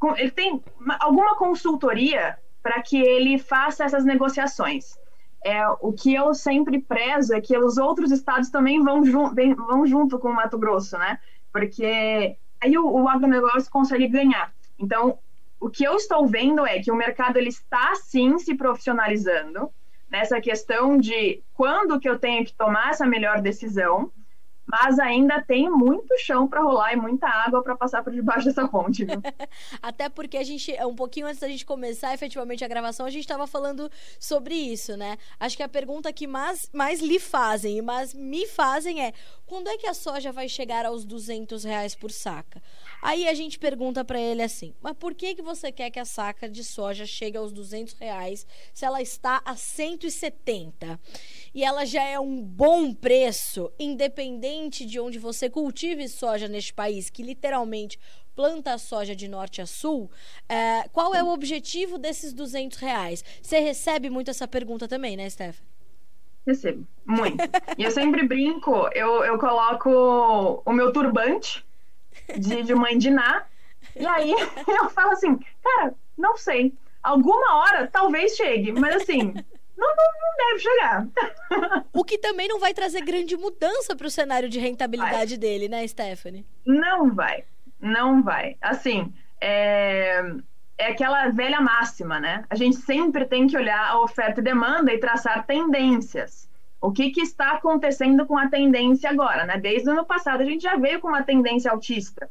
com, 0.00 0.16
ele 0.16 0.32
tem 0.32 0.62
alguma 0.98 1.36
consultoria 1.36 2.36
para 2.60 2.82
que 2.82 3.00
ele 3.00 3.38
faça 3.38 3.84
essas 3.84 4.04
negociações 4.04 4.98
é, 5.46 5.64
o 5.80 5.92
que 5.92 6.12
eu 6.12 6.34
sempre 6.34 6.80
prezo 6.80 7.32
é 7.32 7.40
que 7.40 7.56
os 7.56 7.78
outros 7.78 8.10
estados 8.10 8.50
também 8.50 8.82
vão, 8.82 9.04
jun 9.04 9.32
vão 9.54 9.86
junto 9.86 10.18
com 10.18 10.28
o 10.28 10.34
Mato 10.34 10.58
Grosso, 10.58 10.98
né? 10.98 11.20
Porque 11.52 12.36
aí 12.60 12.76
o, 12.76 12.84
o 12.84 13.08
agronegócio 13.08 13.70
consegue 13.70 14.08
ganhar. 14.08 14.52
Então, 14.76 15.20
o 15.60 15.70
que 15.70 15.84
eu 15.84 15.94
estou 15.94 16.26
vendo 16.26 16.66
é 16.66 16.80
que 16.80 16.90
o 16.90 16.96
mercado 16.96 17.36
ele 17.36 17.50
está 17.50 17.94
sim 17.94 18.38
se 18.40 18.56
profissionalizando 18.56 19.70
nessa 20.10 20.40
questão 20.40 20.98
de 20.98 21.40
quando 21.54 22.00
que 22.00 22.08
eu 22.08 22.18
tenho 22.18 22.44
que 22.44 22.52
tomar 22.52 22.90
essa 22.90 23.06
melhor 23.06 23.40
decisão 23.40 24.10
mas 24.66 24.98
ainda 24.98 25.40
tem 25.40 25.70
muito 25.70 26.18
chão 26.18 26.48
para 26.48 26.60
rolar 26.60 26.92
e 26.92 26.96
muita 26.96 27.28
água 27.28 27.62
para 27.62 27.76
passar 27.76 28.02
por 28.02 28.12
debaixo 28.12 28.46
dessa 28.46 28.66
ponte. 28.66 29.04
Viu? 29.04 29.22
Até 29.80 30.08
porque 30.08 30.36
a 30.36 30.42
gente, 30.42 30.72
um 30.84 30.94
pouquinho 30.94 31.26
antes 31.26 31.40
da 31.40 31.48
gente 31.48 31.64
começar 31.64 32.12
efetivamente 32.12 32.64
a 32.64 32.68
gravação, 32.68 33.06
a 33.06 33.10
gente 33.10 33.22
estava 33.22 33.46
falando 33.46 33.90
sobre 34.18 34.54
isso, 34.54 34.96
né? 34.96 35.16
Acho 35.38 35.56
que 35.56 35.62
a 35.62 35.68
pergunta 35.68 36.12
que 36.12 36.26
mais, 36.26 36.68
mais 36.72 37.00
lhe 37.00 37.20
fazem 37.20 37.78
e 37.78 37.82
mais 37.82 38.12
me 38.12 38.46
fazem 38.46 39.04
é: 39.04 39.12
quando 39.46 39.68
é 39.68 39.76
que 39.76 39.86
a 39.86 39.94
soja 39.94 40.32
vai 40.32 40.48
chegar 40.48 40.84
aos 40.84 41.04
200 41.04 41.62
reais 41.64 41.94
por 41.94 42.10
saca? 42.10 42.60
Aí 43.00 43.28
a 43.28 43.34
gente 43.34 43.58
pergunta 43.58 44.04
para 44.04 44.20
ele 44.20 44.42
assim: 44.42 44.74
mas 44.82 44.94
por 44.94 45.14
que, 45.14 45.34
que 45.34 45.42
você 45.42 45.70
quer 45.70 45.90
que 45.90 46.00
a 46.00 46.04
saca 46.04 46.48
de 46.48 46.64
soja 46.64 47.06
chegue 47.06 47.36
aos 47.36 47.52
200 47.52 47.94
reais 47.94 48.46
se 48.74 48.84
ela 48.84 49.00
está 49.00 49.40
a 49.44 49.54
170? 49.54 50.98
E 51.56 51.64
ela 51.64 51.86
já 51.86 52.02
é 52.02 52.20
um 52.20 52.42
bom 52.42 52.92
preço, 52.92 53.72
independente 53.78 54.84
de 54.84 55.00
onde 55.00 55.18
você 55.18 55.48
cultive 55.48 56.06
soja 56.06 56.46
neste 56.48 56.70
país, 56.70 57.08
que 57.08 57.22
literalmente 57.22 57.98
planta 58.34 58.76
soja 58.76 59.16
de 59.16 59.26
norte 59.26 59.62
a 59.62 59.66
sul, 59.66 60.10
é, 60.46 60.86
qual 60.92 61.14
é 61.14 61.22
o 61.22 61.28
objetivo 61.28 61.96
desses 61.96 62.34
200 62.34 62.76
reais? 62.76 63.24
Você 63.40 63.58
recebe 63.58 64.10
muito 64.10 64.30
essa 64.30 64.46
pergunta 64.46 64.86
também, 64.86 65.16
né, 65.16 65.30
Stephanie? 65.30 65.66
Recebo, 66.46 66.86
muito. 67.06 67.38
e 67.78 67.84
eu 67.84 67.90
sempre 67.90 68.28
brinco, 68.28 68.90
eu, 68.92 69.24
eu 69.24 69.38
coloco 69.38 70.62
o 70.62 70.72
meu 70.74 70.92
turbante 70.92 71.64
de, 72.38 72.64
de 72.64 72.74
mãe 72.74 72.98
de 72.98 73.08
Ná. 73.08 73.46
E 73.98 74.04
aí 74.04 74.30
eu 74.68 74.90
falo 74.90 75.12
assim, 75.12 75.38
cara, 75.64 75.94
não 76.18 76.36
sei. 76.36 76.74
Alguma 77.02 77.54
hora 77.60 77.86
talvez 77.86 78.36
chegue, 78.36 78.72
mas 78.72 78.96
assim, 78.96 79.32
não, 79.76 79.88
não, 79.88 80.04
não, 80.22 80.48
deve 80.48 80.58
chegar. 80.60 81.06
O 81.92 82.04
que 82.04 82.18
também 82.18 82.48
não 82.48 82.58
vai 82.58 82.72
trazer 82.72 83.02
grande 83.02 83.36
mudança 83.36 83.94
para 83.94 84.06
o 84.06 84.10
cenário 84.10 84.48
de 84.48 84.58
rentabilidade 84.58 85.30
vai. 85.30 85.38
dele, 85.38 85.68
né, 85.68 85.86
Stephanie? 85.86 86.46
Não 86.64 87.14
vai. 87.14 87.44
Não 87.80 88.22
vai. 88.22 88.56
Assim, 88.60 89.12
é, 89.40 90.22
é 90.78 90.90
aquela 90.90 91.28
velha 91.28 91.60
máxima, 91.60 92.18
né? 92.20 92.44
A 92.48 92.54
gente 92.54 92.76
sempre 92.76 93.24
tem 93.24 93.46
que 93.46 93.56
olhar 93.56 93.90
a 93.90 94.00
oferta 94.00 94.40
e 94.40 94.44
demanda 94.44 94.92
e 94.92 94.98
traçar 94.98 95.46
tendências. 95.46 96.48
O 96.80 96.92
que, 96.92 97.10
que 97.10 97.20
está 97.20 97.52
acontecendo 97.52 98.26
com 98.26 98.36
a 98.36 98.48
tendência 98.48 99.10
agora, 99.10 99.44
né? 99.44 99.58
Desde 99.58 99.88
o 99.88 99.92
ano 99.92 100.04
passado 100.04 100.42
a 100.42 100.44
gente 100.44 100.62
já 100.62 100.76
veio 100.76 101.00
com 101.00 101.08
uma 101.08 101.22
tendência 101.22 101.70
altista. 101.70 102.30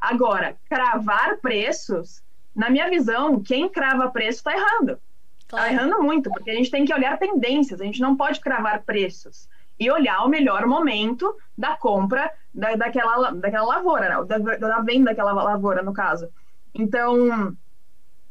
Agora, 0.00 0.56
cravar 0.68 1.38
preços, 1.38 2.22
na 2.54 2.70
minha 2.70 2.88
visão, 2.88 3.42
quem 3.42 3.68
crava 3.68 4.10
preço 4.10 4.38
está 4.38 4.52
errando. 4.52 4.98
Claro. 5.48 5.72
errando 5.72 6.02
muito, 6.02 6.30
porque 6.30 6.50
a 6.50 6.54
gente 6.54 6.70
tem 6.70 6.84
que 6.84 6.94
olhar 6.94 7.18
tendências, 7.18 7.80
a 7.80 7.84
gente 7.84 8.00
não 8.00 8.16
pode 8.16 8.40
cravar 8.40 8.82
preços. 8.82 9.48
E 9.78 9.90
olhar 9.90 10.24
o 10.24 10.28
melhor 10.28 10.66
momento 10.66 11.36
da 11.58 11.76
compra 11.76 12.30
da, 12.54 12.76
daquela, 12.76 13.32
daquela 13.32 13.66
lavoura, 13.66 14.08
né? 14.08 14.24
da, 14.24 14.38
da 14.56 14.80
venda 14.80 15.06
daquela 15.06 15.32
lavoura, 15.32 15.82
no 15.82 15.92
caso. 15.92 16.28
Então, 16.72 17.56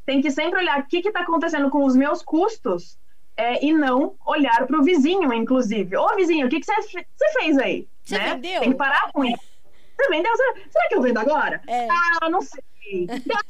tem 0.06 0.22
que 0.22 0.32
sempre 0.32 0.60
olhar 0.60 0.80
o 0.80 0.88
que 0.88 0.98
está 0.98 1.22
acontecendo 1.22 1.70
com 1.70 1.84
os 1.86 1.96
meus 1.96 2.22
custos 2.22 2.98
é, 3.36 3.66
e 3.66 3.74
não 3.74 4.16
olhar 4.26 4.66
para 4.66 4.80
o 4.80 4.84
vizinho, 4.84 5.34
inclusive. 5.34 5.98
Ô, 5.98 6.16
vizinho, 6.16 6.48
o 6.48 6.50
que, 6.50 6.60
que 6.60 6.66
você, 6.66 7.06
fez 7.40 7.58
aí? 7.58 7.88
Você 8.04 8.18
né? 8.18 8.36
vendeu? 8.36 8.62
Tem 8.62 8.72
que 8.72 8.78
parar 8.78 9.12
com 9.12 9.24
isso. 9.24 9.53
Você 10.04 10.10
vendeu? 10.10 10.36
Será, 10.36 10.54
será 10.70 10.88
que 10.90 10.96
eu 10.96 11.02
vendo 11.02 11.18
agora? 11.18 11.62
É. 11.68 11.88
Ah, 11.90 12.30
não 12.30 12.42
sei. 12.42 12.64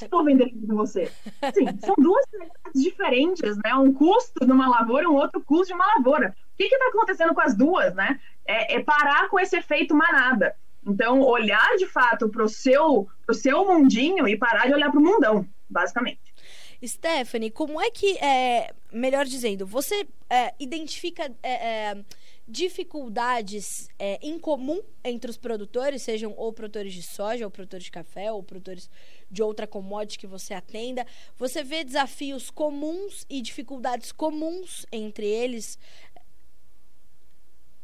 Eu 0.02 0.10
vou 0.12 0.24
vender 0.24 0.52
com 0.52 0.76
você. 0.76 1.12
Assim, 1.42 1.66
são 1.84 1.96
duas 1.98 2.24
realidades 2.32 2.84
diferentes, 2.84 3.58
né? 3.58 3.74
Um 3.76 3.92
custo 3.92 4.46
de 4.46 4.52
uma 4.52 4.70
lavoura 4.70 5.04
e 5.06 5.08
um 5.08 5.16
outro 5.16 5.42
custo 5.42 5.68
de 5.68 5.74
uma 5.74 5.96
lavoura. 5.96 6.36
O 6.54 6.58
que 6.58 6.66
está 6.66 6.88
acontecendo 6.90 7.34
com 7.34 7.42
as 7.42 7.56
duas, 7.56 7.96
né? 7.96 8.20
É, 8.46 8.76
é, 8.76 8.84
parar 8.84 9.28
com 9.30 9.40
esse 9.40 9.58
efeito 9.58 9.96
manada. 9.96 10.56
Então, 10.86 11.22
olhar 11.22 11.76
de 11.78 11.88
fato 11.88 12.30
para 12.30 12.44
o 12.44 12.50
seu, 12.50 13.08
pro 13.26 13.34
seu 13.34 13.66
mundinho 13.66 14.28
e 14.28 14.38
parar 14.38 14.68
de 14.68 14.74
olhar 14.74 14.92
para 14.92 15.00
o 15.00 15.04
mundão, 15.04 15.48
basicamente. 15.68 16.22
Stephanie, 16.86 17.50
como 17.50 17.82
é 17.82 17.90
que, 17.90 18.18
é, 18.18 18.74
melhor 18.92 19.26
dizendo, 19.26 19.66
você 19.66 20.06
é, 20.30 20.54
identifica 20.60 21.32
é, 21.42 21.52
é 21.92 22.04
dificuldades 22.48 23.90
é, 23.98 24.20
em 24.22 24.38
comum 24.38 24.82
entre 25.04 25.30
os 25.30 25.38
produtores, 25.38 26.02
sejam 26.02 26.34
ou 26.36 26.52
produtores 26.52 26.94
de 26.94 27.02
soja, 27.02 27.46
ou 27.46 27.52
produtores 27.52 27.86
de 27.86 27.92
café, 27.92 28.32
ou 28.32 28.44
produtores 28.44 28.90
de 29.30 29.42
outra 29.42 29.66
commodity 29.66 30.20
que 30.20 30.28
você 30.28 30.54
atenda? 30.54 31.06
Você 31.38 31.64
vê 31.64 31.84
desafios 31.84 32.50
comuns 32.50 33.26
e 33.30 33.42
dificuldades 33.42 34.12
comuns 34.12 34.86
entre 34.92 35.26
eles? 35.26 35.80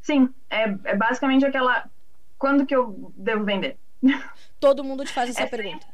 Sim, 0.01 0.33
é, 0.49 0.63
é 0.85 0.95
basicamente 0.95 1.45
aquela. 1.45 1.89
Quando 2.37 2.65
que 2.65 2.75
eu 2.75 3.13
devo 3.15 3.43
vender? 3.43 3.77
Todo 4.59 4.83
mundo 4.83 5.03
te 5.03 5.11
faz 5.11 5.29
essa 5.29 5.43
é 5.43 5.45
pergunta. 5.45 5.85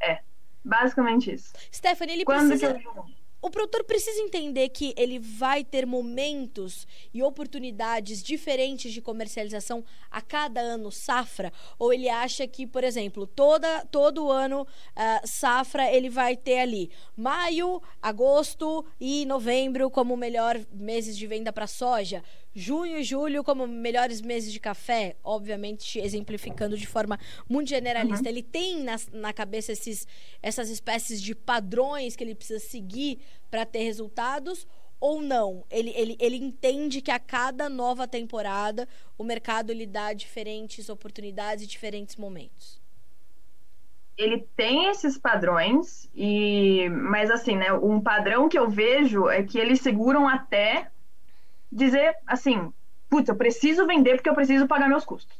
É, 0.00 0.20
basicamente 0.64 1.32
isso. 1.32 1.52
Stephanie, 1.72 2.14
ele 2.14 2.24
Quando 2.24 2.48
precisa... 2.48 2.74
Que 2.74 2.86
eu 2.86 3.17
o 3.40 3.50
produtor 3.50 3.84
precisa 3.84 4.20
entender 4.20 4.68
que 4.70 4.92
ele 4.96 5.18
vai 5.18 5.62
ter 5.62 5.86
momentos 5.86 6.86
e 7.14 7.22
oportunidades 7.22 8.22
diferentes 8.22 8.92
de 8.92 9.00
comercialização 9.00 9.84
a 10.10 10.20
cada 10.20 10.60
ano 10.60 10.90
safra? 10.90 11.52
Ou 11.78 11.92
ele 11.92 12.08
acha 12.08 12.46
que, 12.46 12.66
por 12.66 12.82
exemplo, 12.82 13.26
toda, 13.26 13.84
todo 13.86 14.30
ano 14.30 14.62
uh, 14.62 15.26
safra 15.26 15.90
ele 15.92 16.10
vai 16.10 16.36
ter 16.36 16.58
ali 16.58 16.90
maio, 17.16 17.80
agosto 18.02 18.84
e 19.00 19.24
novembro 19.24 19.90
como 19.90 20.16
melhor 20.16 20.60
meses 20.72 21.16
de 21.16 21.26
venda 21.26 21.52
para 21.52 21.66
soja? 21.66 22.24
Junho 22.54 22.98
e 22.98 23.02
julho 23.04 23.44
como 23.44 23.66
melhores 23.66 24.20
meses 24.20 24.52
de 24.52 24.58
café, 24.58 25.16
obviamente 25.22 25.98
exemplificando 25.98 26.76
de 26.76 26.86
forma 26.86 27.18
muito 27.48 27.68
generalista. 27.68 28.24
Uhum. 28.24 28.28
Ele 28.28 28.42
tem 28.42 28.82
na, 28.82 28.96
na 29.12 29.32
cabeça 29.32 29.72
esses, 29.72 30.06
essas 30.42 30.68
espécies 30.68 31.20
de 31.20 31.34
padrões 31.34 32.16
que 32.16 32.24
ele 32.24 32.34
precisa 32.34 32.60
seguir 32.60 33.20
para 33.50 33.64
ter 33.64 33.84
resultados 33.84 34.66
ou 35.00 35.22
não? 35.22 35.64
Ele, 35.70 35.92
ele, 35.94 36.16
ele 36.18 36.36
entende 36.36 37.00
que 37.00 37.10
a 37.10 37.18
cada 37.18 37.68
nova 37.68 38.06
temporada 38.08 38.88
o 39.16 39.24
mercado 39.24 39.72
lhe 39.72 39.86
dá 39.86 40.12
diferentes 40.12 40.88
oportunidades 40.88 41.64
e 41.64 41.66
diferentes 41.66 42.16
momentos. 42.16 42.80
Ele 44.16 44.44
tem 44.56 44.88
esses 44.88 45.16
padrões, 45.16 46.10
e 46.12 46.88
mas 46.90 47.30
assim, 47.30 47.56
né? 47.56 47.72
Um 47.72 48.00
padrão 48.00 48.48
que 48.48 48.58
eu 48.58 48.68
vejo 48.68 49.28
é 49.28 49.44
que 49.44 49.56
eles 49.56 49.80
seguram 49.80 50.28
até 50.28 50.90
dizer 51.70 52.16
assim, 52.26 52.72
putz, 53.08 53.28
eu 53.28 53.36
preciso 53.36 53.86
vender 53.86 54.16
porque 54.16 54.30
eu 54.30 54.34
preciso 54.34 54.66
pagar 54.66 54.88
meus 54.88 55.04
custos. 55.04 55.38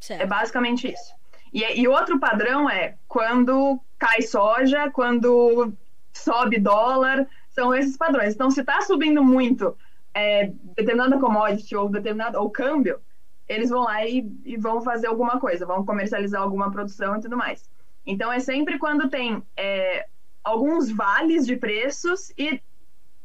Certo. 0.00 0.22
É 0.22 0.26
basicamente 0.26 0.90
isso. 0.92 1.14
E, 1.52 1.62
e 1.80 1.88
outro 1.88 2.18
padrão 2.18 2.68
é 2.68 2.96
quando 3.06 3.80
cai 3.98 4.22
soja, 4.22 4.90
quando 4.90 5.72
sobe 6.12 6.58
dólar, 6.58 7.26
são 7.50 7.74
esses 7.74 7.96
padrões. 7.96 8.34
Então, 8.34 8.50
se 8.50 8.60
está 8.60 8.80
subindo 8.82 9.22
muito 9.24 9.76
é, 10.14 10.52
determinada 10.76 11.18
commodity 11.18 11.74
ou 11.74 11.88
determinado 11.88 12.38
ou 12.38 12.50
câmbio, 12.50 13.00
eles 13.48 13.70
vão 13.70 13.84
lá 13.84 14.06
e, 14.06 14.30
e, 14.44 14.56
vão 14.56 14.82
fazer 14.82 15.06
alguma 15.06 15.40
coisa, 15.40 15.64
vão 15.64 15.84
comercializar 15.84 16.42
alguma 16.42 16.70
produção 16.70 17.16
e 17.16 17.20
tudo 17.20 17.36
mais. 17.36 17.68
Então, 18.06 18.32
é 18.32 18.40
sempre 18.40 18.78
quando 18.78 19.08
tem 19.08 19.42
é, 19.56 20.06
alguns 20.44 20.90
vales 20.90 21.46
de 21.46 21.56
preços 21.56 22.30
e 22.36 22.60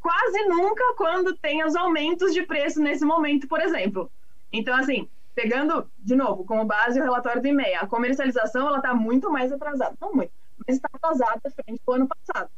quase 0.03 0.45
nunca 0.49 0.83
quando 0.97 1.33
tem 1.37 1.63
os 1.63 1.77
aumentos 1.77 2.33
de 2.33 2.43
preço 2.43 2.81
nesse 2.81 3.05
momento, 3.05 3.47
por 3.47 3.61
exemplo. 3.61 4.11
Então, 4.51 4.75
assim, 4.75 5.09
pegando, 5.33 5.89
de 5.97 6.13
novo, 6.13 6.43
como 6.43 6.65
base 6.65 6.99
o 6.99 7.03
relatório 7.03 7.41
do 7.41 7.47
IMEA, 7.47 7.79
a 7.79 7.87
comercialização 7.87 8.67
ela 8.67 8.77
está 8.77 8.93
muito 8.93 9.31
mais 9.31 9.49
atrasada. 9.49 9.95
Não 10.01 10.13
muito, 10.13 10.31
mas 10.67 10.75
está 10.75 10.89
atrasada 10.91 11.41
frente 11.49 11.81
ao 11.87 11.93
ano 11.93 12.07
passado. 12.07 12.49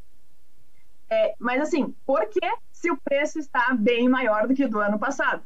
É, 1.07 1.35
mas, 1.39 1.61
assim, 1.61 1.95
por 2.03 2.27
que 2.29 2.39
se 2.71 2.89
o 2.89 2.97
preço 2.97 3.37
está 3.37 3.75
bem 3.77 4.09
maior 4.09 4.47
do 4.47 4.55
que 4.55 4.65
o 4.65 4.69
do 4.69 4.79
ano 4.79 4.97
passado? 4.97 5.43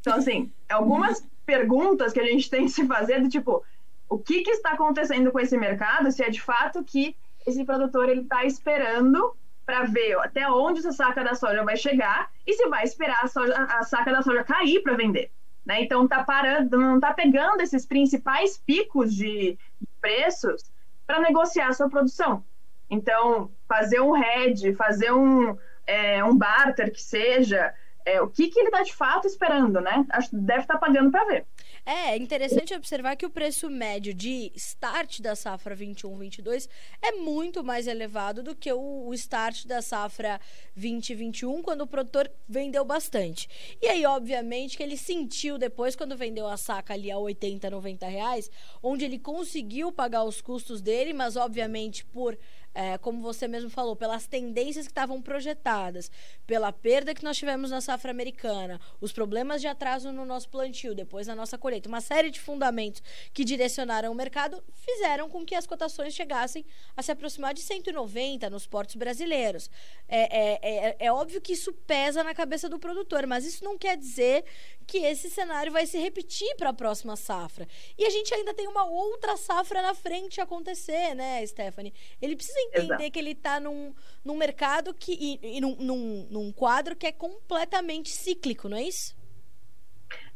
Então, 0.00 0.14
assim, 0.14 0.50
algumas 0.66 1.22
perguntas 1.44 2.14
que 2.14 2.20
a 2.20 2.24
gente 2.24 2.48
tem 2.48 2.64
que 2.64 2.70
se 2.70 2.86
fazer 2.86 3.20
do 3.20 3.28
tipo, 3.28 3.62
o 4.08 4.18
que, 4.18 4.42
que 4.42 4.50
está 4.50 4.72
acontecendo 4.72 5.30
com 5.30 5.38
esse 5.38 5.58
mercado 5.58 6.10
se 6.10 6.24
é 6.24 6.30
de 6.30 6.40
fato 6.40 6.82
que 6.82 7.14
esse 7.46 7.64
produtor 7.66 8.08
ele 8.08 8.22
está 8.22 8.46
esperando 8.46 9.36
para 9.70 9.84
ver 9.84 10.18
até 10.18 10.50
onde 10.50 10.80
essa 10.80 10.90
saca 10.90 11.22
da 11.22 11.36
soja 11.36 11.62
vai 11.62 11.76
chegar 11.76 12.28
e 12.44 12.52
se 12.54 12.68
vai 12.68 12.82
esperar 12.82 13.20
a, 13.22 13.28
soja, 13.28 13.54
a 13.54 13.84
saca 13.84 14.10
da 14.10 14.20
soja 14.20 14.42
cair 14.42 14.82
para 14.82 14.96
vender. 14.96 15.30
Né? 15.64 15.82
Então 15.82 16.08
tá 16.08 16.24
parando, 16.24 16.76
não 16.76 16.96
está 16.96 17.14
pegando 17.14 17.60
esses 17.60 17.86
principais 17.86 18.58
picos 18.58 19.14
de, 19.14 19.56
de 19.80 19.88
preços 20.00 20.64
para 21.06 21.20
negociar 21.20 21.68
a 21.68 21.72
sua 21.72 21.88
produção. 21.88 22.44
Então, 22.90 23.52
fazer 23.68 24.00
um 24.00 24.16
hedge, 24.16 24.74
fazer 24.74 25.12
um, 25.12 25.56
é, 25.86 26.24
um 26.24 26.36
barter 26.36 26.90
que 26.90 27.00
seja, 27.00 27.72
é, 28.04 28.20
o 28.20 28.26
que, 28.26 28.48
que 28.48 28.58
ele 28.58 28.70
está 28.70 28.82
de 28.82 28.92
fato 28.92 29.28
esperando, 29.28 29.80
né? 29.80 30.04
Deve 30.32 30.62
estar 30.62 30.74
tá 30.74 30.80
pagando 30.80 31.12
para 31.12 31.24
ver. 31.26 31.46
É, 31.84 32.10
é 32.10 32.16
interessante 32.16 32.74
observar 32.74 33.16
que 33.16 33.26
o 33.26 33.30
preço 33.30 33.70
médio 33.70 34.12
de 34.12 34.52
start 34.54 35.20
da 35.20 35.34
safra 35.34 35.76
21-22 35.76 36.68
é 37.02 37.12
muito 37.12 37.64
mais 37.64 37.86
elevado 37.86 38.42
do 38.42 38.54
que 38.54 38.72
o, 38.72 39.12
start 39.14 39.66
da 39.66 39.80
safra 39.82 40.40
2021, 40.76 41.62
quando 41.62 41.82
o 41.82 41.86
produtor 41.86 42.30
vendeu 42.48 42.84
bastante. 42.84 43.48
E 43.80 43.86
aí, 43.86 44.04
obviamente, 44.04 44.76
que 44.76 44.82
ele 44.82 44.96
sentiu 44.96 45.58
depois, 45.58 45.96
quando 45.96 46.16
vendeu 46.16 46.46
a 46.46 46.56
saca 46.56 46.94
ali 46.94 47.10
a 47.10 47.18
80, 47.18 47.70
90 47.70 48.06
reais, 48.06 48.50
onde 48.82 49.04
ele 49.04 49.18
conseguiu 49.18 49.90
pagar 49.90 50.24
os 50.24 50.40
custos 50.40 50.80
dele, 50.80 51.12
mas 51.12 51.36
obviamente 51.36 52.04
por 52.04 52.38
é, 52.74 52.96
como 52.98 53.20
você 53.20 53.48
mesmo 53.48 53.68
falou, 53.68 53.96
pelas 53.96 54.26
tendências 54.26 54.86
que 54.86 54.92
estavam 54.92 55.20
projetadas, 55.20 56.10
pela 56.46 56.72
perda 56.72 57.14
que 57.14 57.24
nós 57.24 57.36
tivemos 57.36 57.70
na 57.70 57.80
safra 57.80 58.10
americana, 58.10 58.80
os 59.00 59.12
problemas 59.12 59.60
de 59.60 59.66
atraso 59.66 60.12
no 60.12 60.24
nosso 60.24 60.48
plantio, 60.48 60.94
depois 60.94 61.26
na 61.26 61.34
nossa 61.34 61.58
colheita, 61.58 61.88
uma 61.88 62.00
série 62.00 62.30
de 62.30 62.40
fundamentos 62.40 63.02
que 63.32 63.44
direcionaram 63.44 64.12
o 64.12 64.14
mercado, 64.14 64.62
fizeram 64.72 65.28
com 65.28 65.44
que 65.44 65.54
as 65.54 65.66
cotações 65.66 66.14
chegassem 66.14 66.64
a 66.96 67.02
se 67.02 67.10
aproximar 67.10 67.54
de 67.54 67.60
190 67.60 68.48
nos 68.50 68.66
portos 68.66 68.94
brasileiros. 68.94 69.70
É, 70.08 70.20
é, 70.20 70.58
é, 70.62 70.96
é 70.98 71.12
óbvio 71.12 71.40
que 71.40 71.52
isso 71.52 71.72
pesa 71.72 72.22
na 72.22 72.34
cabeça 72.34 72.68
do 72.68 72.78
produtor, 72.78 73.26
mas 73.26 73.44
isso 73.44 73.64
não 73.64 73.76
quer 73.76 73.96
dizer 73.96 74.44
que 74.86 74.98
esse 74.98 75.30
cenário 75.30 75.70
vai 75.70 75.86
se 75.86 75.98
repetir 75.98 76.56
para 76.56 76.70
a 76.70 76.72
próxima 76.72 77.16
safra. 77.16 77.66
E 77.96 78.04
a 78.04 78.10
gente 78.10 78.34
ainda 78.34 78.52
tem 78.52 78.66
uma 78.66 78.84
outra 78.84 79.36
safra 79.36 79.82
na 79.82 79.94
frente 79.94 80.40
acontecer, 80.40 81.14
né, 81.14 81.46
Stephanie? 81.46 81.94
Ele 82.20 82.34
precisa 82.34 82.59
entender 82.60 82.94
Exato. 82.94 83.10
que 83.10 83.18
ele 83.18 83.32
está 83.32 83.60
num, 83.60 83.94
num 84.24 84.36
mercado 84.36 84.94
que, 84.94 85.12
e, 85.12 85.56
e 85.56 85.60
num, 85.60 85.76
num, 85.76 86.28
num 86.30 86.52
quadro 86.52 86.96
que 86.96 87.06
é 87.06 87.12
completamente 87.12 88.10
cíclico, 88.10 88.68
não 88.68 88.76
é 88.76 88.82
isso? 88.82 89.16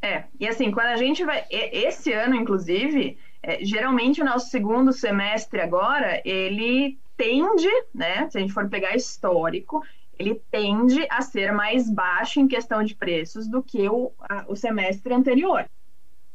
É, 0.01 0.25
e 0.39 0.47
assim, 0.47 0.71
quando 0.71 0.87
a 0.87 0.97
gente 0.97 1.23
vai. 1.23 1.45
Esse 1.49 2.13
ano, 2.13 2.35
inclusive, 2.35 3.17
é, 3.41 3.63
geralmente 3.63 4.21
o 4.21 4.25
nosso 4.25 4.49
segundo 4.49 4.91
semestre 4.93 5.59
agora, 5.61 6.21
ele 6.23 6.97
tende, 7.17 7.69
né? 7.93 8.29
Se 8.29 8.37
a 8.37 8.41
gente 8.41 8.53
for 8.53 8.69
pegar 8.69 8.95
histórico, 8.95 9.83
ele 10.17 10.41
tende 10.49 11.05
a 11.09 11.21
ser 11.21 11.51
mais 11.51 11.89
baixo 11.89 12.39
em 12.39 12.47
questão 12.47 12.83
de 12.83 12.95
preços 12.95 13.47
do 13.47 13.61
que 13.61 13.87
o, 13.89 14.11
a, 14.19 14.45
o 14.47 14.55
semestre 14.55 15.13
anterior. 15.13 15.69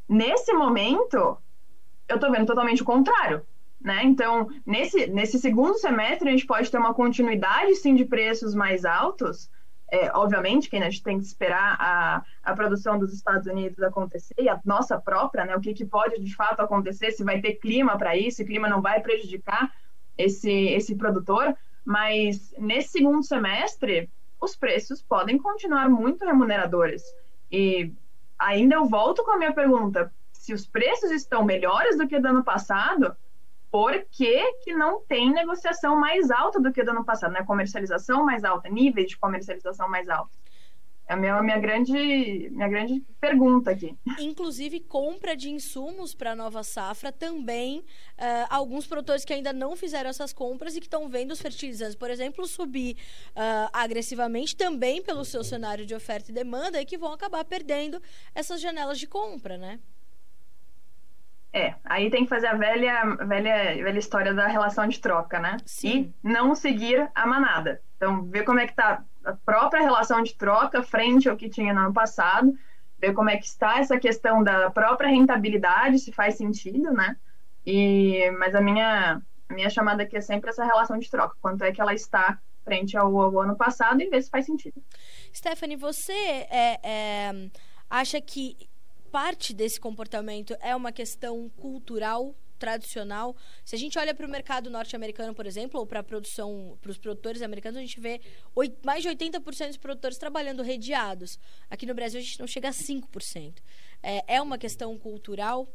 Nesse 0.09 0.53
momento, 0.53 1.39
eu 2.09 2.17
estou 2.17 2.31
vendo 2.31 2.47
totalmente 2.47 2.83
o 2.83 2.85
contrário. 2.85 3.47
Né? 3.81 4.05
Então, 4.05 4.49
nesse, 4.67 5.07
nesse 5.07 5.39
segundo 5.39 5.79
semestre, 5.79 6.29
a 6.29 6.33
gente 6.33 6.47
pode 6.47 6.71
ter 6.71 6.77
uma 6.77 6.93
continuidade, 6.93 7.75
sim, 7.77 7.95
de 7.95 8.05
preços 8.05 8.55
mais 8.55 8.85
altos, 8.85 9.51
é, 9.91 10.11
obviamente 10.15 10.71
que 10.71 10.77
a 10.77 10.83
gente 10.83 11.03
tem 11.03 11.19
que 11.19 11.25
esperar 11.25 11.77
a, 11.81 12.23
a 12.45 12.55
produção 12.55 12.99
dos 12.99 13.13
Estados 13.13 13.47
Unidos 13.47 13.83
acontecer 13.83 14.35
e 14.39 14.49
a 14.49 14.61
nossa 14.65 15.01
própria, 15.01 15.45
né, 15.45 15.57
o 15.57 15.61
que, 15.61 15.75
que 15.75 15.85
pode 15.85 16.23
de 16.23 16.35
fato 16.35 16.61
acontecer, 16.61 17.11
se 17.11 17.25
vai 17.25 17.41
ter 17.41 17.55
clima 17.55 17.99
para 17.99 18.17
isso, 18.17 18.37
se 18.37 18.43
o 18.45 18.47
clima 18.47 18.69
não 18.69 18.81
vai 18.81 19.01
prejudicar 19.01 19.73
esse, 20.17 20.51
esse 20.51 20.95
produtor, 20.95 21.57
mas 21.85 22.55
nesse 22.57 22.91
segundo 22.91 23.25
semestre, 23.25 24.09
os 24.41 24.55
preços 24.55 25.03
podem 25.03 25.39
continuar 25.39 25.89
muito 25.89 26.25
remuneradores. 26.25 27.03
E 27.51 27.93
ainda 28.39 28.77
eu 28.77 28.87
volto 28.87 29.25
com 29.25 29.33
a 29.33 29.39
minha 29.39 29.53
pergunta: 29.53 30.13
se 30.33 30.53
os 30.55 30.67
preços 30.67 31.11
estão 31.11 31.45
melhores 31.45 31.99
do 31.99 32.07
que 32.07 32.21
do 32.21 32.29
ano 32.29 32.45
passado, 32.45 33.17
por 33.71 34.05
que, 34.11 34.53
que 34.63 34.75
não 34.75 35.01
tem 35.03 35.33
negociação 35.33 35.97
mais 35.97 36.31
alta 36.31 36.61
do 36.61 36.73
que 36.73 36.83
do 36.83 36.91
ano 36.91 37.05
passado, 37.05 37.33
né? 37.33 37.45
Comercialização 37.45 38.25
mais 38.25 38.45
alta, 38.45 38.69
níveis 38.69 39.09
de 39.09 39.19
comercialização 39.19 39.89
mais 39.89 40.09
altos. 40.09 40.39
É 41.11 41.15
a 41.15 41.17
minha, 41.17 41.43
minha, 41.43 41.59
grande, 41.59 42.49
minha 42.53 42.69
grande 42.69 43.03
pergunta 43.21 43.73
aqui. 43.73 43.99
Inclusive, 44.21 44.79
compra 44.79 45.37
de 45.37 45.51
insumos 45.51 46.15
para 46.15 46.31
a 46.31 46.37
nova 46.37 46.63
safra 46.63 47.11
também. 47.11 47.81
Uh, 47.81 48.47
alguns 48.49 48.87
produtores 48.87 49.25
que 49.25 49.33
ainda 49.33 49.53
não 49.53 49.75
fizeram 49.75 50.09
essas 50.09 50.33
compras 50.33 50.77
e 50.77 50.81
que 50.81 50.87
estão 50.87 51.09
vendo 51.09 51.33
os 51.33 51.43
fertilizantes, 51.43 51.97
por 51.97 52.11
exemplo, 52.11 52.47
subir 52.47 52.97
uh, 53.31 53.69
agressivamente 53.73 54.55
também 54.55 55.03
pelo 55.03 55.25
seu 55.25 55.43
cenário 55.43 55.85
de 55.85 55.97
oferta 55.97 56.31
e 56.31 56.35
demanda 56.35 56.81
e 56.81 56.87
que 56.87 56.97
vão 56.97 57.13
acabar 57.13 57.45
perdendo 57.45 58.01
essas 58.33 58.61
janelas 58.61 58.97
de 58.97 59.09
compra, 59.09 59.59
né? 59.59 59.81
É, 61.53 61.75
aí 61.85 62.11
tem 62.11 62.23
que 62.23 62.29
fazer 62.29 62.47
a 62.47 62.55
velha, 62.55 63.17
velha, 63.27 63.83
velha 63.83 63.99
história 63.99 64.33
da 64.33 64.47
relação 64.47 64.87
de 64.87 65.01
troca, 65.01 65.41
né? 65.41 65.57
Sim. 65.67 66.15
E 66.23 66.29
não 66.29 66.55
seguir 66.55 67.11
a 67.15 67.27
manada. 67.27 67.81
Então, 67.97 68.25
ver 68.25 68.45
como 68.45 68.61
é 68.61 68.67
que 68.67 68.73
está 68.73 69.03
a 69.25 69.33
própria 69.33 69.83
relação 69.83 70.23
de 70.23 70.35
troca 70.35 70.83
frente 70.83 71.29
ao 71.29 71.37
que 71.37 71.49
tinha 71.49 71.75
no 71.75 71.81
ano 71.81 71.93
passado, 71.93 72.53
ver 72.99 73.13
como 73.15 73.31
é 73.31 73.37
que 73.37 73.47
está 73.47 73.79
essa 73.79 73.99
questão 73.99 74.43
da 74.43 74.71
própria 74.71 75.11
rentabilidade, 75.11 75.99
se 75.99 76.13
faz 76.13 76.37
sentido, 76.37 76.93
né? 76.93 77.17
E, 77.67 78.31
mas 78.39 78.55
a 78.55 78.61
minha, 78.61 79.21
a 79.49 79.55
minha 79.55 79.69
chamada 79.69 80.05
aqui 80.05 80.17
é 80.17 80.21
sempre 80.21 80.51
essa 80.51 80.65
relação 80.65 80.99
de 80.99 81.11
troca, 81.11 81.37
quanto 81.41 81.65
é 81.65 81.73
que 81.73 81.81
ela 81.81 81.93
está 81.93 82.39
frente 82.65 82.97
ao, 82.97 83.19
ao 83.21 83.41
ano 83.41 83.57
passado 83.57 84.01
e 84.01 84.09
ver 84.09 84.23
se 84.23 84.31
faz 84.31 84.47
sentido. 84.47 84.83
Stephanie, 85.35 85.77
você 85.77 86.13
é, 86.13 86.79
é, 86.83 87.51
acha 87.89 88.21
que 88.21 88.70
parte 89.11 89.53
desse 89.53 89.81
comportamento 89.81 90.57
é 90.61 90.75
uma 90.75 90.93
questão 90.93 91.49
cultural 91.51 92.35
tradicional. 92.59 93.35
Se 93.65 93.75
a 93.75 93.79
gente 93.79 93.99
olha 93.99 94.15
para 94.15 94.27
o 94.27 94.31
mercado 94.31 94.71
norte-americano, 94.71 95.35
por 95.35 95.47
exemplo, 95.47 95.81
ou 95.81 95.87
para 95.87 96.01
a 96.01 96.03
produção, 96.03 96.79
para 96.81 96.91
os 96.91 96.99
produtores 96.99 97.43
americanos, 97.43 97.79
a 97.79 97.81
gente 97.81 97.99
vê 97.99 98.21
mais 98.85 99.03
de 99.03 99.09
80% 99.09 99.69
dos 99.69 99.77
produtores 99.79 100.19
trabalhando 100.19 100.63
redeados. 100.63 101.39
Aqui 101.71 101.87
no 101.87 101.95
Brasil 101.95 102.21
a 102.21 102.23
gente 102.23 102.39
não 102.39 102.47
chega 102.47 102.69
a 102.69 102.73
5%. 102.73 103.55
É, 104.03 104.37
é 104.37 104.43
uma 104.43 104.59
questão 104.59 104.97
cultural? 104.99 105.67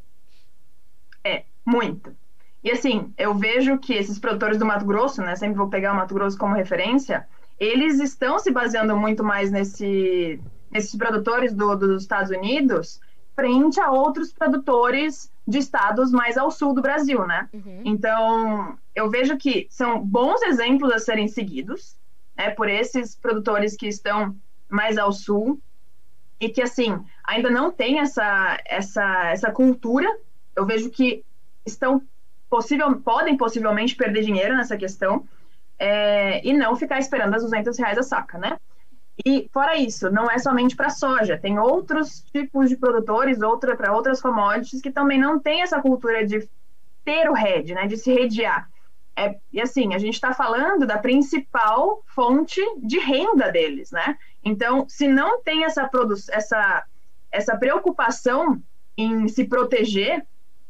É, 1.24 1.44
muito. 1.64 2.16
E 2.62 2.70
assim, 2.70 3.12
eu 3.18 3.34
vejo 3.34 3.78
que 3.78 3.92
esses 3.92 4.18
produtores 4.18 4.58
do 4.58 4.64
Mato 4.64 4.86
Grosso, 4.86 5.20
né, 5.20 5.34
sempre 5.36 5.56
vou 5.56 5.68
pegar 5.68 5.92
o 5.92 5.96
Mato 5.96 6.14
Grosso 6.14 6.38
como 6.38 6.54
referência, 6.54 7.28
eles 7.58 8.00
estão 8.00 8.38
se 8.38 8.50
baseando 8.50 8.96
muito 8.96 9.24
mais 9.24 9.50
nesse, 9.50 10.40
nesses 10.70 10.94
produtores 10.94 11.52
do, 11.52 11.74
dos 11.74 12.02
Estados 12.02 12.30
Unidos 12.30 13.00
frente 13.36 13.78
a 13.78 13.90
outros 13.90 14.32
produtores 14.32 15.30
de 15.46 15.58
estados 15.58 16.10
mais 16.10 16.36
ao 16.36 16.50
sul 16.50 16.74
do 16.74 16.82
Brasil, 16.82 17.24
né? 17.26 17.48
Uhum. 17.52 17.82
Então, 17.84 18.76
eu 18.94 19.08
vejo 19.08 19.36
que 19.36 19.68
são 19.70 20.00
bons 20.04 20.42
exemplos 20.42 20.90
a 20.90 20.98
serem 20.98 21.28
seguidos, 21.28 21.94
né, 22.36 22.50
por 22.50 22.68
esses 22.68 23.14
produtores 23.14 23.76
que 23.76 23.86
estão 23.86 24.34
mais 24.68 24.98
ao 24.98 25.12
sul 25.12 25.60
e 26.40 26.48
que, 26.48 26.62
assim, 26.62 26.98
ainda 27.22 27.50
não 27.50 27.70
tem 27.70 28.00
essa, 28.00 28.58
essa, 28.64 29.30
essa 29.30 29.52
cultura. 29.52 30.08
Eu 30.56 30.66
vejo 30.66 30.90
que 30.90 31.24
estão 31.64 32.02
possível, 32.50 33.00
podem 33.00 33.36
possivelmente 33.36 33.94
perder 33.94 34.22
dinheiro 34.22 34.56
nessa 34.56 34.76
questão 34.76 35.26
é, 35.78 36.46
e 36.46 36.52
não 36.52 36.74
ficar 36.74 36.98
esperando 36.98 37.34
as 37.34 37.42
200 37.42 37.78
reais 37.78 37.98
a 37.98 38.02
saca, 38.02 38.38
né? 38.38 38.58
E 39.24 39.48
fora 39.52 39.76
isso, 39.76 40.10
não 40.10 40.30
é 40.30 40.38
somente 40.38 40.76
para 40.76 40.90
soja, 40.90 41.38
tem 41.38 41.58
outros 41.58 42.22
tipos 42.32 42.68
de 42.68 42.76
produtores, 42.76 43.40
outra 43.40 43.74
para 43.74 43.94
outras 43.94 44.20
commodities 44.20 44.82
que 44.82 44.90
também 44.90 45.18
não 45.18 45.38
tem 45.38 45.62
essa 45.62 45.80
cultura 45.80 46.26
de 46.26 46.48
ter 47.04 47.30
o 47.30 47.32
head, 47.32 47.72
né, 47.72 47.86
de 47.86 47.96
se 47.96 48.12
redear. 48.12 48.68
É, 49.18 49.38
e 49.50 49.60
assim, 49.62 49.94
a 49.94 49.98
gente 49.98 50.14
está 50.14 50.34
falando 50.34 50.86
da 50.86 50.98
principal 50.98 52.02
fonte 52.06 52.60
de 52.76 52.98
renda 52.98 53.50
deles, 53.50 53.90
né? 53.90 54.18
Então, 54.44 54.86
se 54.88 55.08
não 55.08 55.40
tem 55.42 55.64
essa, 55.64 55.90
essa, 56.30 56.84
essa 57.32 57.56
preocupação 57.56 58.60
em 58.94 59.26
se 59.26 59.44
proteger, 59.44 60.26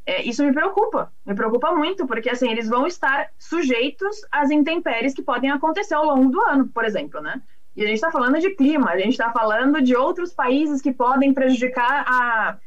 é, 0.07 0.23
isso 0.23 0.45
me 0.45 0.53
preocupa, 0.53 1.13
me 1.25 1.35
preocupa 1.35 1.75
muito, 1.75 2.07
porque 2.07 2.31
assim, 2.31 2.49
eles 2.49 2.69
vão 2.69 2.87
estar 2.87 3.29
sujeitos 3.37 4.17
às 4.31 4.53
intempéries 4.53 5.13
que 5.13 5.23
podem 5.23 5.51
acontecer 5.51 5.95
ao 5.95 6.07
longo 6.07 6.31
do 6.31 6.41
ano, 6.43 6.69
por 6.69 6.85
exemplo, 6.85 7.21
né? 7.21 7.43
E 7.77 7.83
a 7.83 7.87
gente 7.87 7.97
está 7.97 8.11
falando 8.11 8.41
de 8.41 8.51
clima, 8.55 8.91
a 8.91 8.99
gente 8.99 9.11
está 9.11 9.31
falando 9.31 9.83
de 9.83 9.95
outros 9.95 10.33
países 10.33 10.81
que 10.81 10.93
podem 10.93 11.35
prejudicar 11.35 12.05
a, 12.09 12.59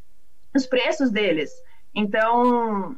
os 0.55 0.67
preços 0.67 1.09
deles. 1.09 1.51
Então, 1.95 2.95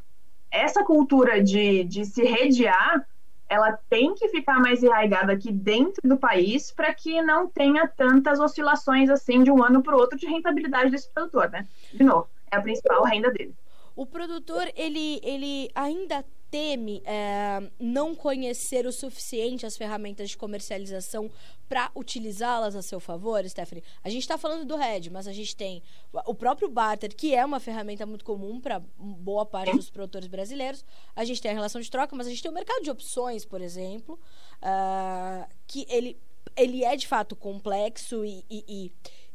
essa 0.52 0.84
cultura 0.84 1.42
de, 1.42 1.86
de 1.86 2.04
se 2.06 2.24
redear, 2.24 3.08
ela 3.48 3.78
tem 3.90 4.14
que 4.14 4.28
ficar 4.28 4.60
mais 4.60 4.84
enraigada 4.84 5.32
aqui 5.32 5.52
dentro 5.52 6.02
do 6.08 6.18
país 6.18 6.72
para 6.72 6.94
que 6.94 7.22
não 7.22 7.48
tenha 7.48 7.88
tantas 7.88 8.40
oscilações 8.40 9.10
assim 9.10 9.42
de 9.44 9.52
um 9.52 9.64
ano 9.64 9.82
para 9.82 9.96
o 9.96 10.00
outro 10.00 10.18
de 10.18 10.26
rentabilidade 10.26 10.92
desse 10.92 11.10
produtor, 11.10 11.50
né? 11.50 11.66
De 11.94 12.04
novo, 12.04 12.28
é 12.52 12.58
a 12.58 12.62
principal 12.62 13.04
renda 13.04 13.32
dele. 13.32 13.56
O 13.96 14.06
produtor, 14.06 14.68
ele, 14.76 15.22
ele 15.24 15.70
ainda 15.74 16.26
teme 16.52 17.02
é, 17.06 17.72
não 17.80 18.14
conhecer 18.14 18.86
o 18.86 18.92
suficiente 18.92 19.66
as 19.66 19.78
ferramentas 19.78 20.30
de 20.30 20.38
comercialização 20.38 21.32
para 21.70 21.90
utilizá-las 21.96 22.76
a 22.76 22.82
seu 22.82 23.00
favor, 23.00 23.48
Stephanie? 23.48 23.84
A 24.04 24.10
gente 24.10 24.24
está 24.24 24.38
falando 24.38 24.66
do 24.66 24.76
Red, 24.76 25.10
mas 25.10 25.26
a 25.28 25.32
gente 25.32 25.56
tem 25.56 25.82
o 26.26 26.36
próprio 26.36 26.70
barter, 26.70 27.16
que 27.16 27.34
é 27.34 27.46
uma 27.46 27.62
ferramenta 27.62 28.06
muito 28.06 28.26
comum 28.26 28.60
para 28.60 28.84
boa 28.98 29.46
parte 29.46 29.74
dos 29.78 29.90
produtores 29.90 30.28
brasileiros. 30.28 30.84
A 31.16 31.24
gente 31.24 31.42
tem 31.42 31.52
a 31.52 31.54
relação 31.54 31.80
de 31.80 31.90
troca, 31.90 32.14
mas 32.14 32.28
a 32.28 32.30
gente 32.30 32.44
tem 32.44 32.52
o 32.52 32.54
mercado 32.54 32.84
de 32.84 32.92
opções, 32.92 33.46
por 33.46 33.62
exemplo, 33.62 34.20
uh, 34.62 35.48
que 35.66 35.88
ele, 35.90 36.20
ele 36.58 36.84
é 36.84 36.98
de 36.98 37.08
fato 37.08 37.34
complexo 37.34 38.26
e, 38.26 38.44
e, 38.50 38.66
e 38.68 38.92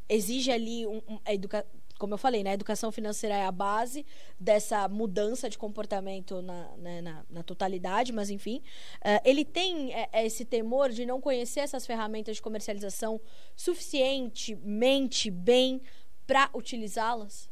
exige 0.09 0.53
ali 0.53 0.87
um, 0.87 1.01
um, 1.09 1.19
educa 1.27 1.67
como 1.99 2.15
eu 2.15 2.19
falei, 2.19 2.43
né, 2.43 2.51
a 2.51 2.55
educação 2.55 2.93
financeira 2.93 3.35
é 3.35 3.47
a 3.47 3.53
base 3.53 4.05
dessa 4.39 4.89
mudança 4.89 5.49
de 5.49 5.57
comportamento 5.57 6.43
na, 6.43 6.69
né, 6.77 7.01
na, 7.01 7.23
na, 7.31 7.43
totalidade, 7.43 8.13
mas 8.13 8.31
enfim, 8.31 8.63
uh, 8.99 9.21
ele 9.25 9.45
tem 9.45 9.95
é, 9.95 10.27
esse 10.27 10.45
temor 10.45 10.91
de 10.91 11.07
não 11.07 11.21
conhecer 11.21 11.61
essas 11.61 11.87
ferramentas 11.87 12.37
de 12.37 12.43
comercialização 12.43 13.21
suficientemente 13.55 15.31
bem 15.31 15.81
para 16.27 16.51
utilizá-las? 16.55 17.49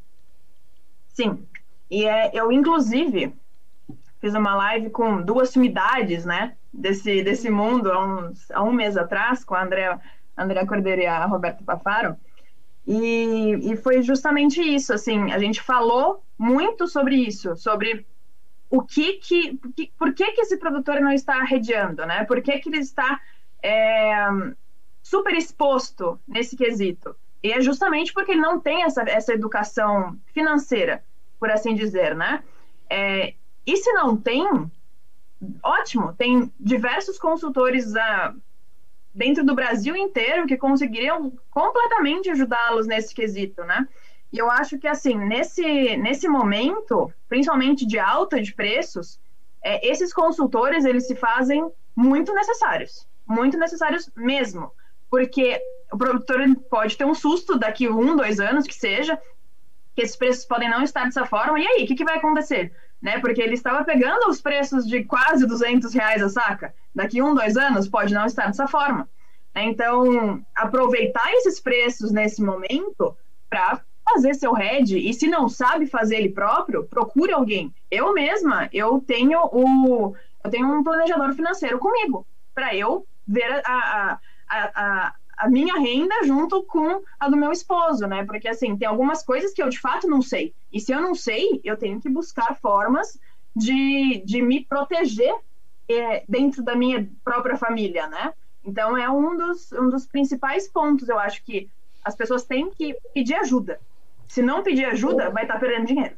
Sim, 1.07 1.45
e 1.89 2.05
é, 2.05 2.31
eu 2.33 2.51
inclusive 2.51 3.33
fiz 4.19 4.33
uma 4.33 4.55
live 4.55 4.89
com 4.89 5.21
duas 5.21 5.49
sumidades, 5.49 6.25
né, 6.25 6.55
desse, 6.73 7.23
desse 7.23 7.49
mundo 7.49 7.91
há, 7.91 8.05
uns, 8.05 8.51
há 8.51 8.63
um 8.63 8.71
mês 8.71 8.97
atrás, 8.97 9.43
com 9.43 9.55
a 9.55 9.63
Andrea, 9.63 9.99
Andrea 10.37 10.65
Cordeiro 10.65 11.01
e 11.01 11.05
a 11.05 11.25
Roberta 11.25 11.63
Pafaro, 11.63 12.17
e, 12.87 13.71
e 13.71 13.77
foi 13.77 14.01
justamente 14.01 14.61
isso, 14.61 14.93
assim, 14.93 15.31
a 15.31 15.39
gente 15.39 15.61
falou 15.61 16.23
muito 16.37 16.87
sobre 16.87 17.15
isso, 17.15 17.55
sobre 17.55 18.05
o 18.69 18.81
que 18.81 19.13
que, 19.13 19.59
por 19.97 20.13
que 20.13 20.31
que 20.33 20.41
esse 20.41 20.57
produtor 20.57 20.99
não 20.99 21.11
está 21.11 21.37
arrediando, 21.37 22.05
né? 22.05 22.25
Por 22.25 22.41
que 22.41 22.59
que 22.59 22.69
ele 22.69 22.79
está 22.79 23.19
é, 23.63 24.27
super 25.01 25.33
exposto 25.33 26.19
nesse 26.27 26.55
quesito? 26.55 27.15
E 27.41 27.51
é 27.51 27.61
justamente 27.61 28.13
porque 28.13 28.31
ele 28.31 28.41
não 28.41 28.59
tem 28.59 28.83
essa, 28.83 29.03
essa 29.03 29.33
educação 29.33 30.19
financeira, 30.33 31.03
por 31.39 31.49
assim 31.49 31.75
dizer, 31.75 32.15
né? 32.15 32.43
É, 32.89 33.33
e 33.65 33.77
se 33.77 33.91
não 33.93 34.15
tem, 34.15 34.47
ótimo, 35.63 36.13
tem 36.13 36.51
diversos 36.59 37.17
consultores 37.17 37.95
ah, 37.95 38.35
dentro 39.15 39.45
do 39.45 39.55
Brasil 39.55 39.95
inteiro 39.95 40.45
que 40.45 40.57
conseguiriam 40.57 41.31
completamente 41.49 42.29
ajudá-los 42.29 42.85
nesse 42.85 43.15
quesito, 43.15 43.63
né? 43.63 43.87
E 44.31 44.37
eu 44.37 44.51
acho 44.51 44.77
que, 44.77 44.87
assim, 44.87 45.15
nesse, 45.15 45.95
nesse 45.95 46.27
momento, 46.27 47.11
principalmente 47.29 47.85
de 47.85 47.97
alta 47.97 48.41
de 48.41 48.53
preços, 48.53 49.17
é, 49.63 49.87
esses 49.87 50.13
consultores, 50.13 50.83
eles 50.83 51.07
se 51.07 51.15
fazem 51.15 51.65
muito 51.95 52.33
necessários. 52.33 53.07
Muito 53.25 53.57
necessários 53.57 54.11
mesmo. 54.13 54.69
Porque 55.09 55.61
o 55.91 55.97
produtor 55.97 56.39
pode 56.69 56.97
ter 56.97 57.05
um 57.05 57.15
susto 57.15 57.57
daqui 57.57 57.87
um, 57.87 58.17
dois 58.17 58.41
anos, 58.41 58.67
que 58.67 58.75
seja, 58.75 59.17
que 59.95 60.01
esses 60.01 60.15
preços 60.15 60.45
podem 60.45 60.69
não 60.69 60.83
estar 60.83 61.05
dessa 61.05 61.25
forma. 61.25 61.59
E 61.59 61.65
aí, 61.65 61.83
o 61.83 61.87
que, 61.87 61.95
que 61.95 62.03
vai 62.03 62.17
acontecer? 62.17 62.71
né? 63.05 63.19
Porque 63.19 63.39
ele 63.39 63.53
estava 63.53 63.83
pegando 63.83 64.27
os 64.29 64.41
preços 64.41 64.87
de 64.87 65.03
quase 65.03 65.45
200 65.45 65.93
reais 65.93 66.23
a 66.23 66.29
saca. 66.29 66.73
Daqui 66.93 67.21
um, 67.21 67.35
dois 67.35 67.55
anos 67.55 67.87
pode 67.87 68.11
não 68.13 68.25
estar 68.25 68.47
dessa 68.47 68.67
forma. 68.67 69.07
Né? 69.53 69.65
Então, 69.65 70.43
aproveitar 70.55 71.31
esses 71.33 71.59
preços 71.59 72.11
nesse 72.11 72.41
momento 72.41 73.15
para 73.47 73.79
fazer 74.03 74.33
seu 74.33 74.53
head 74.53 74.97
e 74.97 75.13
se 75.13 75.27
não 75.27 75.47
sabe 75.47 75.85
fazer 75.85 76.15
ele 76.15 76.29
próprio, 76.29 76.85
procure 76.85 77.31
alguém. 77.31 77.71
Eu 77.91 78.11
mesma, 78.11 78.69
eu 78.73 79.03
tenho 79.05 79.39
o 79.51 80.15
eu 80.43 80.51
tenho 80.51 80.67
um 80.67 80.83
planejador 80.83 81.33
financeiro 81.33 81.79
comigo 81.79 82.25
para 82.53 82.75
eu 82.75 83.05
ver 83.27 83.61
a, 83.65 83.71
a, 83.71 84.19
a, 84.47 84.71
a, 84.75 85.15
minha 85.49 85.77
renda 85.79 86.15
junto 86.23 86.63
com 86.63 87.01
a 87.19 87.29
do 87.29 87.37
meu 87.37 87.51
esposo, 87.51 88.07
né? 88.07 88.25
Porque 88.25 88.47
assim, 88.47 88.77
tem 88.77 88.87
algumas 88.87 89.23
coisas 89.23 89.53
que 89.53 89.61
eu 89.61 89.69
de 89.69 89.79
fato 89.79 90.07
não 90.07 90.21
sei. 90.21 90.53
E 90.71 90.79
se 90.79 90.91
eu 90.91 91.01
não 91.01 91.13
sei, 91.13 91.61
eu 91.63 91.77
tenho 91.77 91.99
que 91.99 92.09
buscar 92.09 92.55
formas 92.55 93.19
de, 93.55 94.23
de 94.25 94.41
me 94.41 94.63
proteger 94.63 95.33
é, 95.89 96.23
dentro 96.27 96.63
da 96.63 96.75
minha 96.75 97.09
própria 97.23 97.57
família, 97.57 98.07
né? 98.07 98.33
Então 98.63 98.97
é 98.97 99.09
um 99.09 99.37
dos, 99.37 99.71
um 99.73 99.89
dos 99.89 100.05
principais 100.05 100.67
pontos, 100.67 101.07
eu 101.07 101.19
acho 101.19 101.43
que 101.43 101.69
as 102.03 102.15
pessoas 102.15 102.43
têm 102.43 102.69
que 102.71 102.95
pedir 103.13 103.35
ajuda. 103.35 103.79
Se 104.27 104.41
não 104.41 104.63
pedir 104.63 104.85
ajuda, 104.85 105.29
vai 105.29 105.43
estar 105.43 105.55
tá 105.55 105.59
perdendo 105.59 105.87
dinheiro. 105.87 106.15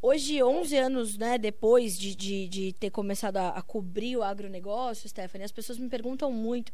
Hoje, 0.00 0.40
11 0.40 0.76
anos 0.76 1.18
né, 1.18 1.36
depois 1.36 1.98
de, 1.98 2.14
de, 2.14 2.48
de 2.48 2.72
ter 2.72 2.88
começado 2.88 3.36
a, 3.36 3.48
a, 3.48 3.62
cobrir 3.62 4.16
o 4.16 4.22
agronegócio, 4.22 5.08
Stephanie, 5.08 5.44
as 5.44 5.50
pessoas 5.50 5.76
me 5.76 5.88
perguntam 5.88 6.30
muito. 6.30 6.70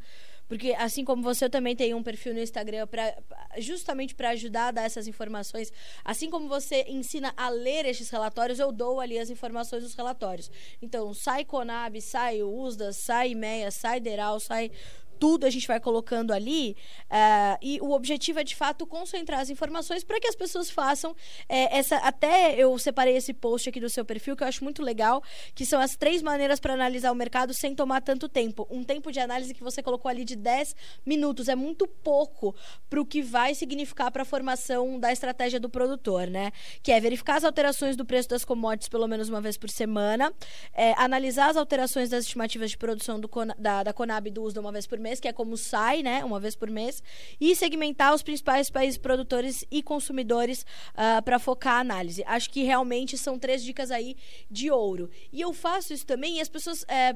Porque, 0.46 0.74
assim 0.78 1.06
como 1.06 1.22
você, 1.22 1.46
eu 1.46 1.50
também 1.50 1.74
tenho 1.74 1.96
um 1.96 2.02
perfil 2.02 2.34
no 2.34 2.40
Instagram 2.40 2.86
pra, 2.86 3.16
justamente 3.56 4.14
para 4.14 4.30
ajudar 4.30 4.68
a 4.68 4.70
dar 4.72 4.82
essas 4.82 5.08
informações. 5.08 5.72
Assim 6.04 6.28
como 6.28 6.48
você 6.48 6.84
ensina 6.86 7.32
a 7.34 7.48
ler 7.48 7.86
estes 7.86 8.10
relatórios, 8.10 8.58
eu 8.58 8.70
dou 8.70 9.00
ali 9.00 9.18
as 9.18 9.30
informações 9.30 9.82
dos 9.82 9.94
relatórios. 9.94 10.50
Então, 10.82 11.14
sai 11.14 11.46
Conab, 11.46 11.98
sai 12.02 12.42
USDA, 12.42 12.92
sai 12.92 13.34
MEA, 13.34 13.70
sai 13.70 14.00
DERAL, 14.00 14.38
sai 14.38 14.70
tudo 15.18 15.44
a 15.44 15.50
gente 15.50 15.66
vai 15.66 15.80
colocando 15.80 16.32
ali. 16.32 16.76
Uh, 17.04 17.58
e 17.62 17.80
o 17.80 17.90
objetivo 17.92 18.40
é, 18.40 18.44
de 18.44 18.54
fato, 18.54 18.86
concentrar 18.86 19.40
as 19.40 19.50
informações 19.50 20.04
para 20.04 20.20
que 20.20 20.26
as 20.26 20.34
pessoas 20.34 20.70
façam 20.70 21.14
é, 21.48 21.78
essa. 21.78 21.96
Até 21.96 22.54
eu 22.56 22.78
separei 22.78 23.16
esse 23.16 23.32
post 23.32 23.68
aqui 23.68 23.80
do 23.80 23.88
seu 23.88 24.04
perfil, 24.04 24.36
que 24.36 24.42
eu 24.42 24.48
acho 24.48 24.64
muito 24.64 24.82
legal, 24.82 25.22
que 25.54 25.64
são 25.64 25.80
as 25.80 25.96
três 25.96 26.22
maneiras 26.22 26.60
para 26.60 26.74
analisar 26.74 27.12
o 27.12 27.14
mercado 27.14 27.54
sem 27.54 27.74
tomar 27.74 28.00
tanto 28.00 28.28
tempo. 28.28 28.66
Um 28.70 28.82
tempo 28.82 29.10
de 29.10 29.20
análise 29.20 29.54
que 29.54 29.62
você 29.62 29.82
colocou 29.82 30.08
ali 30.08 30.24
de 30.24 30.36
10 30.36 30.74
minutos. 31.04 31.48
É 31.48 31.54
muito 31.54 31.86
pouco 31.86 32.54
para 32.88 33.00
o 33.00 33.06
que 33.06 33.22
vai 33.22 33.54
significar 33.54 34.10
para 34.10 34.22
a 34.22 34.24
formação 34.24 34.98
da 34.98 35.12
estratégia 35.12 35.60
do 35.60 35.68
produtor, 35.68 36.26
né? 36.28 36.52
Que 36.82 36.92
é 36.92 37.00
verificar 37.00 37.36
as 37.36 37.44
alterações 37.44 37.96
do 37.96 38.04
preço 38.04 38.28
das 38.28 38.44
commodities 38.44 38.88
pelo 38.88 39.08
menos 39.08 39.28
uma 39.28 39.40
vez 39.40 39.56
por 39.56 39.70
semana, 39.70 40.32
é, 40.72 40.94
analisar 40.96 41.50
as 41.50 41.56
alterações 41.56 42.08
das 42.08 42.24
estimativas 42.24 42.70
de 42.70 42.78
produção 42.78 43.18
do, 43.20 43.28
da, 43.58 43.82
da 43.82 43.92
Conab 43.92 44.30
do 44.30 44.42
USDA 44.42 44.60
uma 44.60 44.72
vez 44.72 44.86
por 44.86 44.98
mês, 45.04 45.20
que 45.20 45.28
é 45.28 45.32
como 45.32 45.56
sai, 45.56 46.02
né, 46.02 46.24
uma 46.24 46.40
vez 46.40 46.56
por 46.56 46.70
mês, 46.70 47.02
e 47.40 47.54
segmentar 47.54 48.14
os 48.14 48.22
principais 48.22 48.70
países 48.70 48.98
produtores 48.98 49.64
e 49.70 49.82
consumidores 49.82 50.62
uh, 50.62 50.66
ah, 50.96 51.22
para 51.22 51.38
focar 51.38 51.74
a 51.74 51.80
análise. 51.80 52.24
Acho 52.26 52.48
que 52.50 52.62
realmente 52.62 53.18
são 53.18 53.38
três 53.38 53.62
dicas 53.62 53.90
aí 53.90 54.16
de 54.50 54.70
ouro. 54.70 55.10
E 55.30 55.40
eu 55.40 55.52
faço 55.52 55.92
isso 55.92 56.06
também 56.06 56.38
e 56.38 56.40
as 56.40 56.48
pessoas. 56.48 56.84
É, 56.88 57.14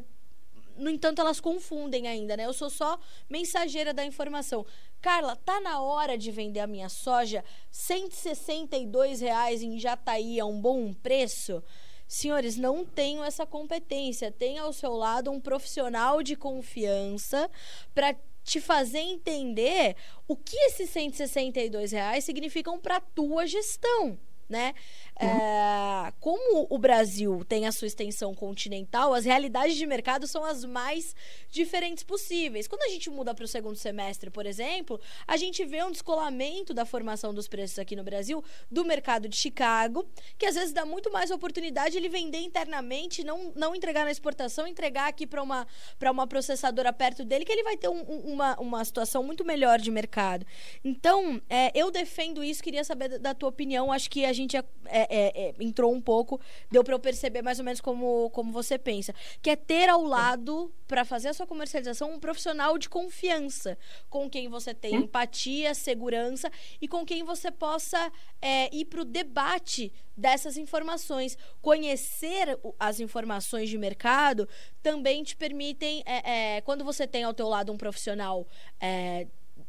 no 0.77 0.91
entanto, 0.91 1.21
elas 1.21 1.41
confundem 1.41 2.07
ainda, 2.07 2.37
né? 2.37 2.45
Eu 2.45 2.53
sou 2.53 2.71
só 2.71 3.01
mensageira 3.29 3.93
da 3.93 4.05
informação. 4.05 4.65
Carla, 5.01 5.35
tá 5.35 5.61
na 5.61 5.81
hora 5.81 6.17
de 6.17 6.31
vender 6.31 6.61
a 6.61 6.67
minha 6.67 6.89
soja? 6.89 7.45
R$ 7.89 9.17
reais 9.19 9.63
em 9.63 9.79
Jataí 9.79 10.39
é 10.39 10.45
um 10.45 10.61
bom 10.61 10.93
preço? 10.93 11.63
Senhores, 12.09 12.57
não 12.57 12.87
tenho 12.87 13.23
essa 13.23 13.45
competência. 13.45 14.33
Tenha 14.33 14.63
ao 14.63 14.73
seu 14.73 14.95
lado 14.95 15.31
um 15.31 15.39
profissional 15.39 16.23
de 16.23 16.35
confiança 16.35 17.51
para 17.95 18.17
te 18.43 18.61
fazer 18.61 19.01
entender 19.01 19.95
o 20.27 20.35
que 20.35 20.57
esses 20.57 20.89
162 20.89 21.93
reais 21.93 22.25
significam 22.25 22.81
para 22.81 22.97
a 22.97 23.01
tua 23.01 23.47
gestão 23.47 24.19
né? 24.49 24.73
Uhum. 25.21 25.29
É, 25.29 26.13
como 26.21 26.67
o 26.71 26.79
Brasil 26.79 27.45
tem 27.45 27.67
a 27.67 27.73
sua 27.73 27.87
extensão 27.87 28.35
continental, 28.35 29.13
as 29.13 29.25
realidades 29.25 29.77
de 29.77 29.87
mercado 29.87 30.27
são 30.27 30.45
as 30.45 30.65
mais 30.65 31.15
diferentes 31.51 32.05
possíveis. 32.05 32.69
Quando 32.69 32.83
a 32.83 32.89
gente 32.89 33.11
muda 33.11 33.35
para 33.35 33.45
o 33.45 33.49
segundo 33.49 33.77
semestre, 33.77 34.31
por 34.31 34.47
exemplo, 34.47 35.01
a 35.27 35.37
gente 35.37 35.65
vê 35.65 35.83
um 35.83 35.91
descolamento 35.91 36.73
da 36.73 36.85
formação 36.85 37.35
dos 37.35 37.49
preços 37.49 37.79
aqui 37.79 37.97
no 37.97 38.05
Brasil 38.05 38.45
do 38.71 38.85
mercado 38.85 39.29
de 39.29 39.37
Chicago, 39.37 40.09
que 40.37 40.47
às 40.47 40.55
vezes 40.55 40.73
dá 40.73 40.85
muito 40.85 41.11
mais 41.11 41.31
oportunidade 41.31 41.93
de 41.93 41.99
ele 41.99 42.09
vender 42.09 42.39
internamente, 42.39 43.25
não, 43.25 43.53
não 43.57 43.75
entregar 43.75 44.05
na 44.05 44.11
exportação, 44.11 44.67
entregar 44.67 45.09
aqui 45.09 45.27
para 45.27 45.43
uma, 45.43 45.67
uma 46.11 46.27
processadora 46.27 46.93
perto 46.93 47.25
dele, 47.25 47.45
que 47.45 47.53
ele 47.53 47.65
vai 47.65 47.77
ter 47.77 47.89
um, 47.89 48.03
uma, 48.03 48.59
uma 48.61 48.85
situação 48.85 49.23
muito 49.23 49.45
melhor 49.45 49.81
de 49.81 49.91
mercado. 49.91 50.47
Então, 50.85 51.41
é, 51.49 51.71
eu 51.75 51.91
defendo 51.91 52.45
isso, 52.45 52.63
queria 52.63 52.85
saber 52.85 53.09
da, 53.09 53.19
da 53.19 53.35
tua 53.35 53.49
opinião. 53.49 53.93
Acho 53.93 54.11
que 54.11 54.25
a 54.25 54.33
gente 54.33 54.57
é, 54.57 54.65
é, 54.87 55.08
é, 55.09 55.55
entrou 55.61 55.93
um 55.93 56.01
pouco, 56.01 56.41
deu 56.71 56.85
para 56.85 56.95
eu 56.95 56.99
perceber 56.99 57.43
mais 57.43 57.59
ou 57.59 57.65
menos 57.65 57.81
como, 57.81 58.31
como 58.31 58.53
você 58.53 58.79
pensa. 58.79 59.15
Que 59.43 59.51
é 59.51 59.57
ter 59.57 59.89
ao 59.89 60.03
lado, 60.03 60.73
para 60.87 61.05
fazer 61.05 61.29
a 61.29 61.35
sua 61.35 61.47
comercialização, 61.47 62.13
um 62.13 62.19
profissional 62.19 62.79
de 62.79 62.89
confiança, 62.89 63.77
com 64.09 64.29
quem 64.29 64.49
você 64.49 64.73
tem 64.73 64.97
hum? 64.97 65.03
empatia, 65.03 65.75
segurança 65.75 66.51
e 66.81 66.89
com 66.89 67.05
quem 67.05 67.23
você 67.23 67.51
possa 67.51 68.11
é, 68.41 68.75
ir 68.75 68.87
para 68.87 69.03
o 69.03 69.05
debate 69.05 69.93
dessas 70.17 70.57
informações. 70.57 71.37
Conhecer 71.61 72.59
as 72.79 73.01
informações 73.01 73.69
de 73.69 73.79
mercado 73.79 74.49
também 74.83 75.23
te 75.23 75.37
permitem, 75.37 76.03
é, 76.07 76.57
é, 76.57 76.61
quando 76.63 76.85
você 76.85 77.07
tem 77.07 77.25
ao 77.25 77.35
teu 77.35 77.49
lado 77.49 77.73
um 77.73 77.77
profissional 77.77 78.47
é, 78.81 79.27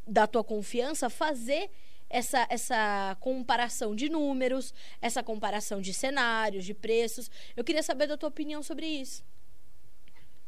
da 0.08 0.26
tua 0.26 0.44
confiança, 0.44 1.10
fazer 1.10 1.70
essa, 2.10 2.46
essa 2.50 3.16
comparação 3.20 3.96
de 3.96 4.10
números, 4.10 4.74
essa 5.02 5.22
comparação 5.22 5.80
de 5.80 5.94
cenários, 5.94 6.66
de 6.66 6.74
preços. 6.74 7.30
Eu 7.56 7.64
queria 7.64 7.84
saber 7.84 8.08
da 8.08 8.18
tua 8.18 8.30
opinião 8.30 8.64
sobre 8.64 8.86
isso. 8.86 9.24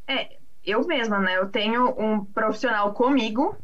É, 0.08 0.38
eu 0.66 0.86
mesma, 0.86 1.20
né? 1.20 1.38
Eu 1.38 1.50
tenho 1.50 1.90
um 2.00 2.26
profissional 2.26 2.94
comigo 2.94 3.56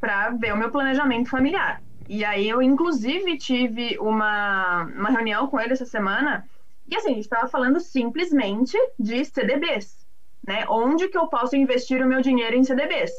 para 0.00 0.30
ver 0.30 0.52
o 0.52 0.56
meu 0.56 0.70
planejamento 0.70 1.30
familiar. 1.30 1.82
E 2.08 2.24
aí 2.24 2.48
eu, 2.48 2.60
inclusive, 2.60 3.38
tive 3.38 3.98
uma, 3.98 4.84
uma 4.84 5.10
reunião 5.10 5.46
com 5.46 5.58
ele 5.58 5.72
essa 5.72 5.86
semana 5.86 6.46
e, 6.86 6.96
assim, 6.96 7.12
a 7.12 7.14
gente 7.14 7.24
estava 7.24 7.48
falando 7.48 7.80
simplesmente 7.80 8.76
de 8.98 9.24
CDBs, 9.24 10.06
né? 10.46 10.66
Onde 10.68 11.08
que 11.08 11.16
eu 11.16 11.26
posso 11.28 11.56
investir 11.56 12.04
o 12.04 12.06
meu 12.06 12.20
dinheiro 12.20 12.54
em 12.54 12.62
CDBs? 12.62 13.10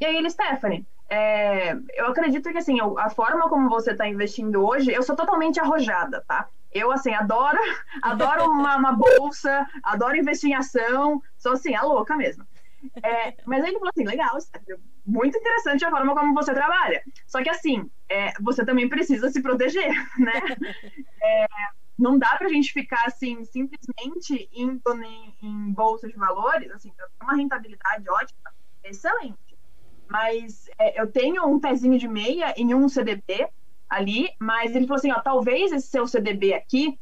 E 0.00 0.06
aí 0.06 0.16
ele, 0.16 0.30
Stephanie, 0.30 0.86
é, 1.10 1.72
eu 1.94 2.06
acredito 2.06 2.50
que, 2.52 2.58
assim, 2.58 2.78
a 2.98 3.10
forma 3.10 3.48
como 3.48 3.68
você 3.68 3.90
está 3.90 4.06
investindo 4.06 4.64
hoje, 4.64 4.92
eu 4.92 5.02
sou 5.02 5.16
totalmente 5.16 5.58
arrojada, 5.58 6.24
tá? 6.26 6.48
Eu, 6.72 6.92
assim, 6.92 7.12
adoro, 7.12 7.58
adoro 8.00 8.48
uma, 8.48 8.76
uma 8.76 8.92
bolsa, 8.92 9.66
adoro 9.82 10.16
investir 10.16 10.50
em 10.50 10.54
ação, 10.54 11.20
sou, 11.36 11.52
assim, 11.52 11.74
a 11.74 11.82
louca 11.82 12.16
mesmo. 12.16 12.46
É, 13.02 13.34
mas 13.44 13.64
ele 13.64 13.74
falou 13.74 13.90
assim, 13.90 14.06
legal, 14.06 14.38
muito 15.04 15.36
interessante 15.36 15.84
a 15.84 15.90
forma 15.90 16.14
como 16.14 16.32
você 16.32 16.54
trabalha. 16.54 17.02
Só 17.26 17.42
que, 17.42 17.50
assim, 17.50 17.90
é, 18.08 18.32
você 18.40 18.64
também 18.64 18.88
precisa 18.88 19.28
se 19.30 19.42
proteger, 19.42 19.92
né? 20.16 20.40
É, 21.20 21.46
não 21.98 22.18
dá 22.18 22.36
para 22.36 22.46
a 22.46 22.50
gente 22.50 22.72
ficar, 22.72 23.02
assim, 23.04 23.44
simplesmente 23.44 24.48
indo 24.52 24.80
em, 25.02 25.36
em 25.42 25.72
bolsas 25.72 26.12
de 26.12 26.16
valores, 26.16 26.70
assim, 26.70 26.92
uma 27.20 27.34
rentabilidade 27.34 28.08
ótima, 28.08 28.52
excelente 28.84 29.49
mas 30.10 30.68
é, 30.76 31.00
eu 31.00 31.06
tenho 31.06 31.46
um 31.46 31.60
pezinho 31.60 31.96
de 31.96 32.08
meia 32.08 32.52
em 32.56 32.74
um 32.74 32.88
CDB 32.88 33.48
ali, 33.88 34.28
mas 34.40 34.74
ele 34.74 34.86
falou 34.86 34.98
assim, 34.98 35.12
ó, 35.12 35.20
talvez 35.20 35.70
esse 35.70 35.86
seu 35.86 36.06
CDB 36.06 36.52
aqui 36.52 36.98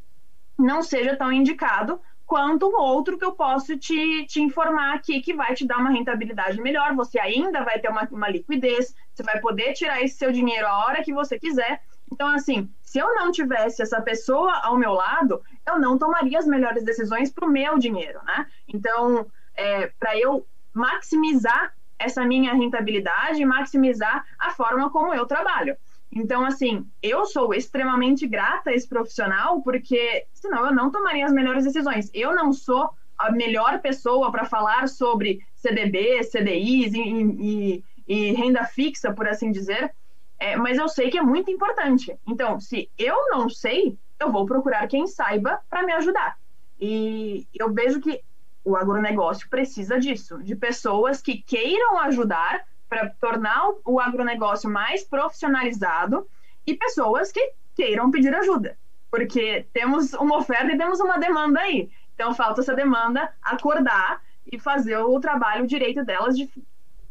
não 0.59 0.83
seja 0.83 1.17
tão 1.17 1.33
indicado 1.33 2.01
quanto 2.27 2.67
o 2.67 2.79
outro 2.79 3.17
que 3.17 3.25
eu 3.25 3.33
posso 3.33 3.79
te, 3.79 4.27
te 4.27 4.43
informar 4.43 4.95
aqui, 4.95 5.23
que 5.23 5.33
vai 5.33 5.55
te 5.55 5.67
dar 5.67 5.79
uma 5.79 5.89
rentabilidade 5.89 6.61
melhor, 6.61 6.95
você 6.95 7.19
ainda 7.19 7.65
vai 7.65 7.79
ter 7.79 7.89
uma, 7.89 8.07
uma 8.11 8.29
liquidez, 8.29 8.95
você 9.15 9.23
vai 9.23 9.41
poder 9.41 9.73
tirar 9.73 10.03
esse 10.03 10.19
seu 10.19 10.31
dinheiro 10.31 10.67
a 10.67 10.85
hora 10.85 11.03
que 11.03 11.15
você 11.15 11.39
quiser. 11.39 11.81
Então, 12.13 12.29
assim, 12.29 12.71
se 12.83 12.99
eu 12.99 13.15
não 13.15 13.33
tivesse 13.33 13.81
essa 13.81 14.03
pessoa 14.03 14.53
ao 14.63 14.77
meu 14.77 14.93
lado, 14.93 15.43
eu 15.67 15.79
não 15.79 15.97
tomaria 15.97 16.39
as 16.39 16.47
melhores 16.47 16.85
decisões 16.85 17.31
para 17.33 17.49
o 17.49 17.51
meu 17.51 17.79
dinheiro, 17.79 18.21
né? 18.25 18.47
Então, 18.69 19.27
é, 19.57 19.87
para 19.99 20.19
eu 20.19 20.47
maximizar 20.75 21.73
essa 21.99 22.25
minha 22.25 22.55
rentabilidade 22.55 23.43
e 23.43 23.47
maximizar 23.47 24.25
a 24.39 24.51
forma 24.51 24.91
como 24.91 25.13
eu 25.15 25.27
trabalho. 25.27 25.77
Então, 26.11 26.45
assim, 26.45 26.87
eu 27.03 27.27
sou 27.27 27.53
extremamente 27.53 28.27
grata 28.27 28.71
a 28.71 28.75
esse 28.75 28.89
profissional, 28.89 29.61
porque 29.63 30.25
senão 30.33 30.67
eu 30.67 30.75
não 30.75 30.91
tomaria 30.91 31.27
as 31.27 31.33
melhores 31.33 31.65
decisões. 31.65 32.11
Eu 32.15 32.35
não 32.35 32.53
sou 32.53 32.91
a 33.19 33.31
melhor 33.31 33.81
pessoa 33.81 34.31
para 34.31 34.45
falar 34.45 34.89
sobre 34.89 35.41
CDB, 35.57 36.23
CDIs 36.23 36.95
e, 36.95 37.01
e, 37.01 37.85
e, 38.07 38.33
renda 38.33 38.65
fixa, 38.65 39.13
por 39.13 39.29
assim 39.29 39.51
dizer, 39.51 39.93
é, 40.39 40.57
mas 40.57 40.79
eu 40.79 40.89
sei 40.89 41.11
que 41.11 41.19
é 41.19 41.23
muito 41.23 41.51
importante. 41.51 42.17
Então, 42.27 42.61
se 42.61 42.89
eu 42.97 43.29
não 43.31 43.51
sei, 43.51 43.99
eu 44.21 44.31
vou 44.31 44.47
procurar 44.47 44.87
quem 44.87 45.07
saiba 45.07 45.61
para 45.69 45.83
me 45.83 45.93
ajudar. 45.93 46.39
E 46.81 47.47
eu 47.53 47.73
vejo 47.73 48.01
que 48.01 48.23
o 48.69 48.77
agronegócio 48.77 49.49
precisa 49.49 49.99
disso, 49.99 50.43
de 50.43 50.55
pessoas 50.55 51.23
que 51.23 51.41
queiram 51.41 51.99
ajudar 52.01 52.67
para 52.87 53.09
tornar 53.19 53.71
o 53.85 53.99
agronegócio 53.99 54.69
mais 54.69 55.03
profissionalizado 55.03 56.29
e 56.67 56.75
pessoas 56.75 57.33
que 57.33 57.53
queiram 57.75 58.11
pedir 58.11 58.35
ajuda, 58.35 58.77
porque 59.11 59.67
temos 59.73 60.13
uma 60.13 60.37
oferta 60.37 60.71
e 60.71 60.77
temos 60.77 61.01
uma 61.01 61.19
demanda 61.19 61.61
aí. 61.61 61.91
Então 62.15 62.35
falta 62.35 62.61
essa 62.61 62.75
demanda 62.75 63.33
acordar 63.41 64.21
e 64.51 64.59
fazer 64.59 64.99
o 64.99 65.19
trabalho 65.19 65.67
direito 65.67 66.05
delas 66.05 66.37
de 66.37 66.51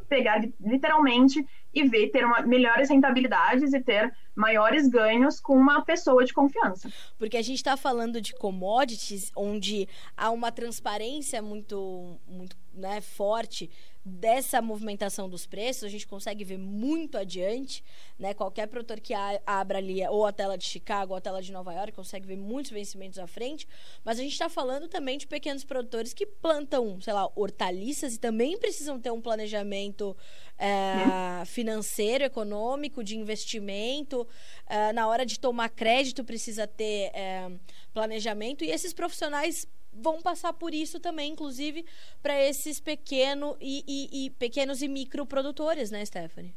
pegar 0.07 0.41
literalmente 0.59 1.45
e 1.73 1.83
ver 1.87 2.09
ter 2.09 2.25
uma, 2.25 2.41
melhores 2.41 2.89
rentabilidades 2.89 3.73
e 3.73 3.79
ter 3.79 4.11
maiores 4.35 4.87
ganhos 4.87 5.39
com 5.39 5.53
uma 5.55 5.83
pessoa 5.83 6.23
de 6.23 6.33
confiança. 6.33 6.91
Porque 7.17 7.37
a 7.37 7.41
gente 7.41 7.57
está 7.57 7.75
falando 7.75 8.21
de 8.21 8.33
commodities 8.33 9.31
onde 9.35 9.87
há 10.15 10.29
uma 10.31 10.51
transparência 10.51 11.41
muito, 11.41 12.19
muito 12.27 12.55
né, 12.73 13.01
forte 13.01 13.69
dessa 14.07 14.61
movimentação 14.61 15.29
dos 15.29 15.45
preços, 15.45 15.83
a 15.83 15.89
gente 15.89 16.07
consegue 16.07 16.43
ver 16.43 16.57
muito 16.57 17.17
adiante, 17.17 17.83
né? 18.17 18.33
Qualquer 18.33 18.67
produtor 18.67 18.99
que 18.99 19.13
abra 19.45 19.77
ali 19.77 20.05
ou 20.07 20.25
a 20.25 20.31
tela 20.31 20.57
de 20.57 20.63
Chicago 20.65 21.11
ou 21.13 21.17
a 21.17 21.21
tela 21.21 21.41
de 21.41 21.51
Nova 21.51 21.73
York 21.73 21.91
consegue 21.91 22.25
ver 22.25 22.37
muitos 22.37 22.71
vencimentos 22.71 23.19
à 23.19 23.27
frente, 23.27 23.67
mas 24.03 24.17
a 24.17 24.23
gente 24.23 24.31
está 24.31 24.49
falando 24.49 24.87
também 24.87 25.17
de 25.17 25.27
pequenos 25.27 25.63
produtores 25.63 26.13
que 26.13 26.25
plantam, 26.25 26.99
sei 27.01 27.13
lá, 27.13 27.29
hortaliças 27.35 28.15
e 28.15 28.19
também 28.19 28.57
precisam 28.57 28.99
ter 28.99 29.11
um 29.11 29.21
planejamento 29.21 30.15
é, 30.57 31.45
financeiro, 31.45 32.23
econômico, 32.23 33.03
de 33.03 33.17
investimento. 33.17 34.27
É, 34.67 34.93
na 34.93 35.07
hora 35.07 35.25
de 35.25 35.39
tomar 35.39 35.69
crédito 35.69 36.23
precisa 36.23 36.65
ter 36.65 37.11
é, 37.13 37.51
planejamento 37.93 38.63
e 38.63 38.71
esses 38.71 38.93
profissionais 38.93 39.67
vão 40.01 40.21
passar 40.21 40.53
por 40.53 40.73
isso 40.73 40.99
também, 40.99 41.31
inclusive, 41.31 41.85
para 42.21 42.39
esses 42.41 42.79
pequeno 42.79 43.55
e, 43.59 43.83
e, 43.87 44.25
e, 44.25 44.29
pequenos 44.31 44.81
e 44.81 44.87
microprodutores, 44.87 45.91
né, 45.91 46.03
Stephanie? 46.05 46.55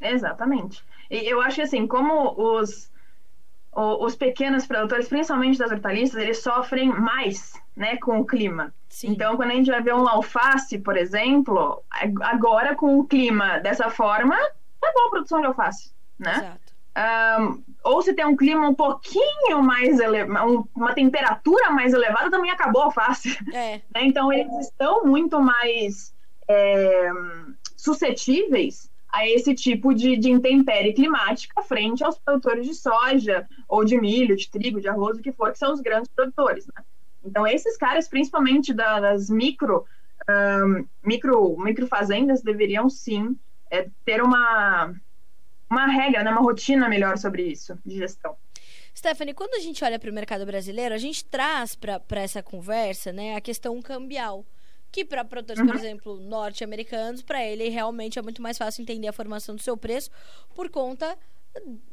Exatamente. 0.00 0.84
E 1.10 1.16
eu 1.16 1.40
acho 1.40 1.56
que 1.56 1.62
assim, 1.62 1.86
como 1.86 2.34
os, 2.36 2.90
os 3.72 4.16
pequenos 4.16 4.66
produtores, 4.66 5.08
principalmente 5.08 5.58
das 5.58 5.70
hortaliças, 5.70 6.20
eles 6.20 6.42
sofrem 6.42 6.88
mais 6.88 7.54
né, 7.74 7.96
com 7.98 8.20
o 8.20 8.26
clima. 8.26 8.74
Sim. 8.88 9.08
Então, 9.08 9.36
quando 9.36 9.50
a 9.50 9.54
gente 9.54 9.70
vai 9.70 9.82
ver 9.82 9.94
um 9.94 10.08
alface, 10.08 10.78
por 10.78 10.96
exemplo, 10.96 11.82
agora 12.22 12.74
com 12.74 12.98
o 12.98 13.06
clima 13.06 13.58
dessa 13.58 13.90
forma, 13.90 14.36
tá 14.80 14.92
bom 14.94 15.06
a 15.06 15.10
produção 15.10 15.40
de 15.40 15.46
alface, 15.46 15.92
né? 16.18 16.32
Exato. 16.32 16.66
Um, 16.96 17.62
ou 17.86 18.02
se 18.02 18.12
tem 18.12 18.26
um 18.26 18.36
clima 18.36 18.68
um 18.68 18.74
pouquinho 18.74 19.62
mais 19.62 20.00
elevado, 20.00 20.68
uma 20.74 20.92
temperatura 20.92 21.70
mais 21.70 21.94
elevada, 21.94 22.30
também 22.30 22.50
acabou 22.50 22.82
a 22.82 22.86
alface. 22.86 23.38
É. 23.52 23.80
Né? 23.94 24.04
Então, 24.04 24.32
eles 24.32 24.66
estão 24.66 25.04
muito 25.04 25.40
mais 25.40 26.12
é, 26.48 27.10
suscetíveis 27.76 28.90
a 29.08 29.26
esse 29.26 29.54
tipo 29.54 29.94
de, 29.94 30.16
de 30.16 30.30
intempérie 30.30 30.92
climática 30.92 31.62
frente 31.62 32.04
aos 32.04 32.18
produtores 32.18 32.66
de 32.66 32.74
soja, 32.74 33.46
ou 33.68 33.84
de 33.84 33.98
milho, 33.98 34.36
de 34.36 34.50
trigo, 34.50 34.80
de 34.80 34.88
arroz, 34.88 35.18
o 35.18 35.22
que 35.22 35.32
for, 35.32 35.52
que 35.52 35.58
são 35.58 35.72
os 35.72 35.80
grandes 35.80 36.10
produtores. 36.10 36.66
Né? 36.66 36.82
Então, 37.24 37.46
esses 37.46 37.76
caras, 37.76 38.08
principalmente 38.08 38.74
das 38.74 39.30
micro, 39.30 39.84
um, 40.28 40.84
micro, 41.04 41.56
micro 41.58 41.86
fazendas, 41.86 42.42
deveriam 42.42 42.90
sim 42.90 43.36
é, 43.70 43.88
ter 44.04 44.22
uma 44.22 44.92
uma 45.70 45.86
regra, 45.86 46.22
né, 46.22 46.30
uma 46.30 46.40
rotina 46.40 46.88
melhor 46.88 47.18
sobre 47.18 47.42
isso, 47.42 47.78
de 47.84 47.96
gestão. 47.96 48.36
Stephanie, 48.96 49.34
quando 49.34 49.54
a 49.54 49.60
gente 49.60 49.84
olha 49.84 49.98
para 49.98 50.10
o 50.10 50.14
mercado 50.14 50.46
brasileiro, 50.46 50.94
a 50.94 50.98
gente 50.98 51.24
traz 51.24 51.74
para 51.74 52.20
essa 52.20 52.42
conversa 52.42 53.12
né, 53.12 53.36
a 53.36 53.40
questão 53.40 53.80
cambial. 53.82 54.44
Que 54.90 55.04
para 55.04 55.22
produtores, 55.24 55.60
uhum. 55.60 55.66
por 55.66 55.76
exemplo, 55.76 56.16
norte-americanos, 56.16 57.20
para 57.20 57.44
ele 57.44 57.68
realmente 57.68 58.18
é 58.18 58.22
muito 58.22 58.40
mais 58.40 58.56
fácil 58.56 58.80
entender 58.80 59.08
a 59.08 59.12
formação 59.12 59.54
do 59.54 59.60
seu 59.60 59.76
preço 59.76 60.10
por 60.54 60.70
conta 60.70 61.18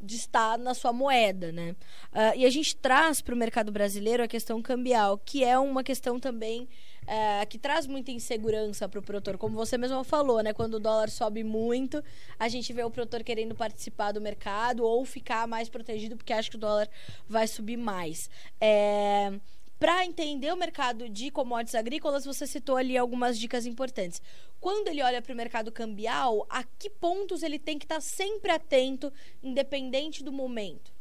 de 0.00 0.16
estar 0.16 0.58
na 0.58 0.74
sua 0.74 0.92
moeda, 0.92 1.52
né? 1.52 1.76
Uh, 2.12 2.36
e 2.36 2.44
a 2.46 2.50
gente 2.50 2.76
traz 2.76 3.20
para 3.20 3.34
o 3.34 3.38
mercado 3.38 3.70
brasileiro 3.72 4.22
a 4.22 4.28
questão 4.28 4.60
cambial, 4.62 5.18
que 5.18 5.44
é 5.44 5.58
uma 5.58 5.82
questão 5.82 6.18
também 6.20 6.68
é, 7.06 7.44
que 7.46 7.58
traz 7.58 7.86
muita 7.86 8.10
insegurança 8.10 8.88
para 8.88 8.98
o 8.98 9.02
produtor. 9.02 9.36
Como 9.36 9.54
você 9.54 9.76
mesmo 9.76 10.02
falou, 10.04 10.42
né? 10.42 10.52
Quando 10.52 10.74
o 10.74 10.80
dólar 10.80 11.10
sobe 11.10 11.44
muito, 11.44 12.02
a 12.38 12.48
gente 12.48 12.72
vê 12.72 12.82
o 12.82 12.90
produtor 12.90 13.22
querendo 13.22 13.54
participar 13.54 14.12
do 14.12 14.20
mercado 14.20 14.84
ou 14.84 15.04
ficar 15.04 15.46
mais 15.46 15.68
protegido 15.68 16.16
porque 16.16 16.32
acha 16.32 16.50
que 16.50 16.56
o 16.56 16.60
dólar 16.60 16.88
vai 17.28 17.46
subir 17.46 17.76
mais. 17.76 18.30
É, 18.60 19.32
para 19.78 20.04
entender 20.04 20.52
o 20.52 20.56
mercado 20.56 21.08
de 21.08 21.30
commodities 21.30 21.74
agrícolas, 21.74 22.24
você 22.24 22.46
citou 22.46 22.76
ali 22.76 22.96
algumas 22.96 23.38
dicas 23.38 23.66
importantes. 23.66 24.22
Quando 24.60 24.88
ele 24.88 25.02
olha 25.02 25.20
para 25.20 25.32
o 25.32 25.36
mercado 25.36 25.70
cambial, 25.70 26.46
a 26.48 26.64
que 26.78 26.88
pontos 26.88 27.42
ele 27.42 27.58
tem 27.58 27.78
que 27.78 27.84
estar 27.84 27.96
tá 27.96 28.00
sempre 28.00 28.50
atento, 28.50 29.12
independente 29.42 30.22
do 30.24 30.32
momento? 30.32 30.92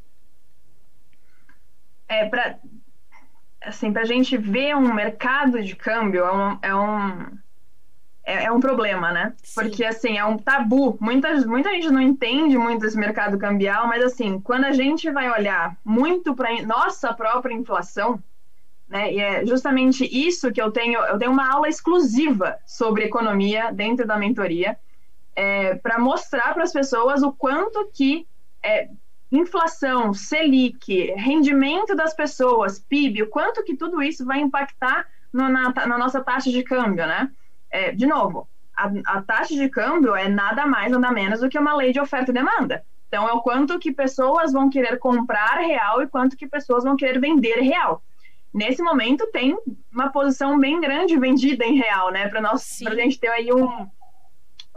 É, 2.08 2.28
para 2.28 2.60
assim, 3.62 3.94
a 3.96 4.04
gente 4.04 4.38
ver 4.38 4.76
um 4.76 4.94
mercado 4.94 5.62
de 5.64 5.76
câmbio 5.76 6.26
é 6.26 6.32
um, 6.34 6.60
é 6.62 6.76
um, 6.76 7.38
é, 8.24 8.44
é 8.46 8.52
um 8.52 8.60
problema, 8.60 9.12
né? 9.12 9.34
Sim. 9.42 9.62
Porque, 9.62 9.86
assim, 9.86 10.18
é 10.18 10.26
um 10.26 10.38
tabu. 10.38 10.98
Muita, 11.00 11.34
muita 11.46 11.70
gente 11.72 11.90
não 11.90 12.02
entende 12.02 12.58
muito 12.58 12.86
esse 12.86 12.98
mercado 12.98 13.38
cambial, 13.38 13.88
mas, 13.88 14.04
assim, 14.04 14.40
quando 14.40 14.66
a 14.66 14.72
gente 14.72 15.10
vai 15.12 15.32
olhar 15.32 15.78
muito 15.84 16.36
para 16.36 16.62
nossa 16.64 17.14
própria 17.14 17.54
inflação, 17.54 18.22
né? 18.94 19.12
E 19.12 19.20
é 19.20 19.44
justamente 19.44 20.06
isso 20.06 20.52
que 20.52 20.62
eu 20.62 20.70
tenho. 20.70 21.00
Eu 21.00 21.18
tenho 21.18 21.32
uma 21.32 21.52
aula 21.52 21.68
exclusiva 21.68 22.60
sobre 22.64 23.06
economia 23.06 23.72
dentro 23.74 24.06
da 24.06 24.18
mentoria, 24.18 24.78
é, 25.36 25.74
para 25.74 25.98
mostrar 25.98 26.54
para 26.54 26.64
as 26.64 26.72
pessoas 26.72 27.24
o 27.24 27.32
quanto 27.32 27.90
que 27.92 28.28
é, 28.64 28.88
inflação, 29.32 30.14
Selic, 30.14 31.12
rendimento 31.18 31.96
das 31.96 32.14
pessoas, 32.14 32.78
PIB, 32.78 33.24
o 33.24 33.30
quanto 33.30 33.64
que 33.64 33.76
tudo 33.76 34.00
isso 34.00 34.24
vai 34.24 34.40
impactar 34.40 35.08
no, 35.34 35.50
na, 35.50 35.74
na, 35.88 35.98
nossa 35.98 36.24
taxa 36.24 36.52
de 36.52 36.62
câmbio, 36.62 37.08
né? 37.08 37.32
É, 37.72 37.92
de 37.92 38.06
novo, 38.06 38.48
a, 38.78 38.92
a, 39.08 39.22
taxa 39.24 39.56
de 39.56 39.68
câmbio 39.70 40.16
é 40.16 40.30
nada 40.30 40.68
mais, 40.68 40.92
nada 40.92 41.12
menos 41.12 41.40
do 41.40 41.50
que 41.50 41.58
uma 41.58 41.76
lei 41.76 41.92
de 41.92 42.00
oferta 42.00 42.30
e 42.30 42.34
demanda. 42.34 42.86
Então, 43.08 43.28
é 43.28 43.34
o 43.34 43.42
quanto 43.42 43.80
que 43.80 43.92
pessoas 43.92 44.54
vão 44.54 44.70
querer 44.70 45.00
comprar 45.00 45.58
real 45.58 46.04
e 46.04 46.08
quanto 46.08 46.38
que 46.38 46.46
pessoas 46.46 46.84
vão 46.84 46.96
querer 46.96 47.20
vender 47.20 47.60
real. 47.60 48.04
Nesse 48.54 48.84
momento, 48.84 49.26
tem 49.32 49.58
uma 49.92 50.12
posição 50.12 50.60
bem 50.60 50.80
grande 50.80 51.18
vendida 51.18 51.66
em 51.66 51.76
real, 51.76 52.12
né? 52.12 52.28
Para 52.30 52.52
a 52.52 52.96
gente 52.96 53.20
ter 53.20 53.30
aí 53.30 53.52
um, 53.52 53.88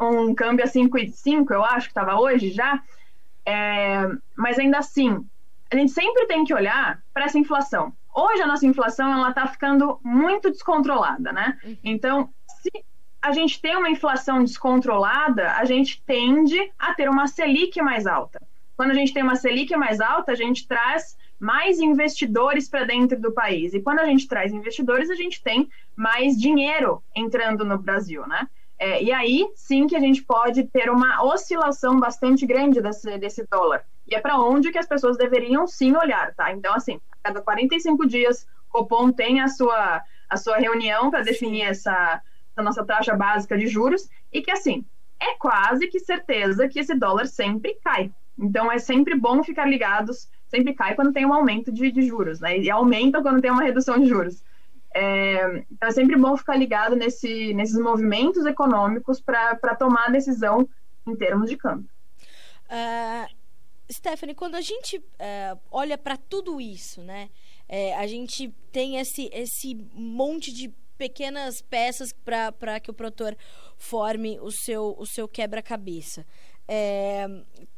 um 0.01 0.35
câmbio 0.35 0.65
a 0.65 0.69
5,5, 0.69 1.51
eu 1.51 1.65
acho 1.65 1.87
que 1.87 1.91
estava 1.91 2.19
hoje 2.19 2.51
já. 2.51 2.83
É, 3.45 4.09
mas 4.35 4.59
ainda 4.59 4.79
assim, 4.79 5.25
a 5.71 5.77
gente 5.77 5.93
sempre 5.93 6.27
tem 6.27 6.45
que 6.45 6.55
olhar 6.55 7.03
para 7.13 7.25
essa 7.25 7.39
inflação. 7.39 7.93
Hoje 8.15 8.43
a 8.43 8.47
nossa 8.47 8.67
inflação 8.67 9.13
ela 9.13 9.29
está 9.29 9.47
ficando 9.47 10.01
muito 10.03 10.51
descontrolada, 10.51 11.33
né? 11.33 11.59
Uhum. 11.63 11.77
Então, 11.85 12.31
se 12.47 12.71
a 13.21 13.33
gente 13.33 13.61
tem 13.61 13.77
uma 13.77 13.91
inflação 13.91 14.43
descontrolada, 14.43 15.53
a 15.53 15.65
gente 15.67 16.03
tende 16.07 16.73
a 16.79 16.95
ter 16.95 17.11
uma 17.11 17.27
Selic 17.27 17.81
mais 17.83 18.07
alta. 18.07 18.41
Quando 18.77 18.93
a 18.93 18.95
gente 18.95 19.13
tem 19.13 19.23
uma 19.23 19.37
Selic 19.37 19.77
mais 19.77 20.01
alta, 20.01 20.33
a 20.33 20.35
gente 20.35 20.67
traz 20.67 21.17
mais 21.39 21.79
investidores 21.79 22.69
para 22.69 22.85
dentro 22.85 23.21
do 23.21 23.33
país. 23.33 23.75
E 23.75 23.81
quando 23.81 23.99
a 24.01 24.07
gente 24.07 24.27
traz 24.27 24.53
investidores, 24.53 25.11
a 25.11 25.15
gente 25.15 25.43
tem 25.43 25.69
mais 25.95 26.39
dinheiro 26.39 27.03
entrando 27.15 27.65
no 27.65 27.79
Brasil, 27.79 28.27
né? 28.27 28.49
É, 28.79 29.03
e 29.03 29.11
aí 29.11 29.51
sim 29.55 29.87
que 29.87 29.97
a 29.97 30.01
gente 30.01 30.23
pode 30.23 30.65
ter 30.65 30.91
uma 30.91 31.23
oscilação 31.23 31.99
bastante 31.99 32.47
grande 32.47 32.81
desse, 32.81 33.19
desse 33.19 33.47
dólar. 33.51 33.85
E 34.07 34.15
é 34.15 34.21
para 34.21 34.39
onde 34.39 34.71
que 34.71 34.79
as 34.79 34.87
pessoas 34.87 35.17
deveriam 35.17 35.67
sim 35.67 35.97
olhar, 35.97 36.35
tá? 36.35 36.53
Então, 36.53 36.75
assim, 36.75 37.01
a 37.11 37.29
cada 37.29 37.41
45 37.41 38.07
dias, 38.07 38.47
o 38.69 38.73
Copom 38.73 39.11
tem 39.11 39.41
a 39.41 39.49
sua, 39.49 40.03
a 40.29 40.37
sua 40.37 40.59
reunião 40.59 41.11
para 41.11 41.23
definir 41.23 41.63
essa, 41.63 42.23
essa 42.53 42.63
nossa 42.63 42.85
taxa 42.85 43.17
básica 43.17 43.57
de 43.57 43.67
juros 43.67 44.09
e 44.33 44.43
que, 44.43 44.51
assim, 44.51 44.85
é 45.21 45.35
quase 45.39 45.89
que 45.89 45.99
certeza 45.99 46.69
que 46.69 46.79
esse 46.79 46.95
dólar 46.95 47.27
sempre 47.27 47.79
cai. 47.83 48.13
Então, 48.39 48.71
é 48.71 48.79
sempre 48.79 49.19
bom 49.19 49.43
ficar 49.43 49.67
ligados, 49.67 50.29
sempre 50.49 50.75
cai 50.75 50.95
quando 50.95 51.13
tem 51.13 51.27
um 51.27 51.35
aumento 51.35 51.73
de, 51.73 51.91
de 51.91 52.03
juros, 52.03 52.41
né? 52.41 52.59
E 52.59 52.71
aumenta 52.71 53.23
quando 53.23 53.41
tem 53.41 53.51
uma 53.51 53.63
redução 53.63 53.99
de 53.99 54.07
juros. 54.07 54.43
É, 54.95 55.65
então 55.71 55.89
é 55.89 55.93
sempre 55.93 56.17
bom 56.17 56.37
ficar 56.37 56.57
ligado 56.57 56.97
nesse, 56.97 57.53
nesses 57.53 57.79
movimentos 57.79 58.47
econômicos 58.47 59.21
para 59.21 59.77
tomar 59.79 60.11
decisão 60.11 60.67
em 61.07 61.15
termos 61.15 61.51
de 61.51 61.57
câmbio. 61.57 61.89
Uh, 62.67 63.35
Stephanie, 63.93 64.35
quando 64.35 64.55
a 64.55 64.61
gente 64.61 64.97
uh, 64.97 65.61
olha 65.71 65.99
para 65.99 66.17
tudo 66.17 66.61
isso, 66.61 67.03
né, 67.03 67.29
é, 67.69 67.95
a 67.97 68.07
gente 68.07 68.49
tem 68.73 68.97
esse, 68.97 69.29
esse 69.33 69.75
monte 69.93 70.53
de 70.53 70.73
pequenas 70.97 71.61
peças 71.61 72.13
para 72.13 72.81
que 72.81 72.91
o 72.91 72.95
produtor 72.95 73.37
forme 73.77 74.39
o 74.41 74.51
seu, 74.51 74.95
o 74.99 75.05
seu 75.07 75.29
quebra-cabeça. 75.29 76.25
É, 76.69 77.27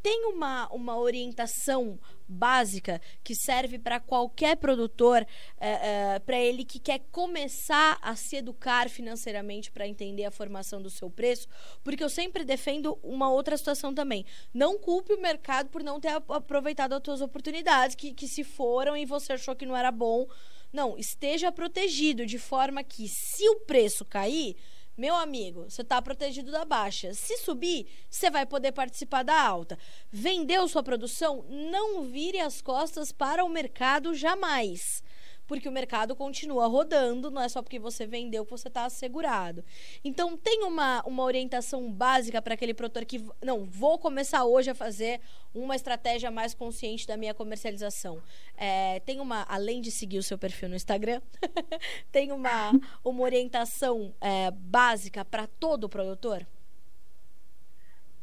tem 0.03 0.27
uma, 0.27 0.68
uma 0.68 0.98
orientação 0.98 1.98
básica 2.27 3.01
que 3.24 3.35
serve 3.35 3.79
para 3.79 3.98
qualquer 3.98 4.57
produtor, 4.57 5.27
é, 5.59 6.14
é, 6.14 6.18
para 6.18 6.38
ele 6.38 6.64
que 6.64 6.79
quer 6.79 7.01
começar 7.11 7.98
a 8.03 8.14
se 8.14 8.37
educar 8.37 8.88
financeiramente 8.90 9.70
para 9.70 9.88
entender 9.88 10.24
a 10.24 10.31
formação 10.31 10.81
do 10.81 10.90
seu 10.90 11.11
preço, 11.11 11.48
porque 11.83 12.05
eu 12.05 12.09
sempre 12.11 12.44
defendo 12.44 12.98
uma 13.03 13.31
outra 13.31 13.57
situação 13.57 13.94
também. 13.94 14.24
Não 14.53 14.79
culpe 14.79 15.12
o 15.12 15.20
mercado 15.20 15.70
por 15.70 15.83
não 15.83 15.98
ter 15.98 16.12
aproveitado 16.29 16.92
as 16.92 17.03
suas 17.05 17.20
oportunidades, 17.20 17.96
que, 17.96 18.12
que 18.12 18.29
se 18.29 18.44
foram 18.44 18.96
e 18.96 19.07
você 19.07 19.33
achou 19.33 19.57
que 19.57 19.66
não 19.66 19.77
era 19.77 19.90
bom. 19.90 20.27
Não, 20.70 20.98
esteja 20.98 21.51
protegido 21.51 22.27
de 22.27 22.38
forma 22.38 22.85
que, 22.85 23.09
se 23.09 23.48
o 23.48 23.61
preço 23.61 24.05
cair, 24.05 24.55
meu 24.98 25.14
amigo, 25.14 25.70
você 25.70 25.82
está 25.82 26.02
protegido 26.02 26.50
da 26.50 26.64
baixa. 26.64 27.14
Se 27.14 27.38
subir, 27.38 27.87
você 28.11 28.28
vai 28.28 28.44
poder 28.44 28.72
participar 28.72 29.22
da 29.22 29.40
alta. 29.40 29.78
Vendeu 30.11 30.66
sua 30.66 30.82
produção? 30.82 31.44
Não 31.48 32.02
vire 32.02 32.40
as 32.40 32.61
costas 32.61 33.12
para 33.12 33.44
o 33.44 33.48
mercado 33.48 34.12
jamais 34.12 35.02
porque 35.48 35.68
o 35.68 35.72
mercado 35.72 36.14
continua 36.14 36.66
rodando, 36.66 37.30
não 37.30 37.40
é 37.40 37.48
só 37.48 37.62
porque 37.62 37.78
você 37.78 38.06
vendeu 38.06 38.44
que 38.44 38.50
você 38.50 38.68
está 38.68 38.84
assegurado. 38.84 39.64
Então, 40.04 40.37
tem 40.37 40.62
uma, 40.62 41.02
uma 41.06 41.24
orientação 41.24 41.90
básica 41.90 42.40
para 42.42 42.52
aquele 42.52 42.74
produtor 42.74 43.06
que, 43.06 43.24
não, 43.42 43.64
vou 43.64 43.98
começar 43.98 44.44
hoje 44.44 44.70
a 44.70 44.74
fazer 44.74 45.20
uma 45.54 45.74
estratégia 45.74 46.30
mais 46.30 46.52
consciente 46.52 47.06
da 47.06 47.16
minha 47.16 47.32
comercialização. 47.32 48.22
É, 48.56 49.00
tem 49.00 49.20
uma, 49.20 49.44
além 49.48 49.80
de 49.80 49.90
seguir 49.90 50.18
o 50.18 50.22
seu 50.22 50.37
perfil 50.37 50.68
no 50.68 50.76
Instagram, 50.76 51.22
tem 52.12 52.30
uma, 52.30 52.70
uma 53.02 53.22
orientação 53.22 54.14
é, 54.20 54.50
básica 54.50 55.24
para 55.24 55.46
todo 55.46 55.88
produtor? 55.88 56.46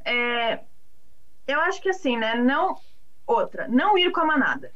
É, 0.06 0.60
eu 1.48 1.60
acho 1.62 1.82
que 1.82 1.90
assim, 1.90 2.16
né? 2.16 2.36
Não. 2.36 2.80
Outra, 3.26 3.68
não 3.68 3.98
ir 3.98 4.12
com 4.12 4.20
a 4.20 4.26
manada 4.26 4.72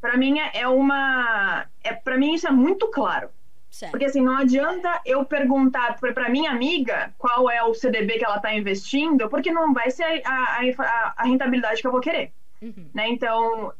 para 0.00 0.16
mim 0.16 0.38
é, 0.38 0.60
é 0.60 0.68
uma 0.68 1.66
é 1.82 1.92
para 1.92 2.16
mim 2.16 2.34
isso 2.34 2.46
é 2.46 2.50
muito 2.50 2.88
claro. 2.88 3.28
Certo. 3.70 3.92
porque 3.92 4.06
assim 4.06 4.20
não 4.20 4.36
adianta 4.36 5.00
eu 5.06 5.24
perguntar 5.24 5.96
para 6.00 6.28
minha 6.28 6.50
amiga 6.50 7.14
qual 7.16 7.48
é 7.48 7.62
o 7.62 7.72
CDB 7.72 8.18
que 8.18 8.24
ela 8.24 8.36
está 8.36 8.52
investindo 8.52 9.28
porque 9.28 9.52
não 9.52 9.72
vai 9.72 9.92
ser 9.92 10.22
a, 10.26 10.58
a, 10.58 11.14
a 11.16 11.24
rentabilidade 11.24 11.80
que 11.80 11.86
eu 11.86 11.92
vou 11.92 12.00
querer. 12.00 12.32
Uhum. 12.60 12.90
né? 12.92 13.08
Então 13.08 13.72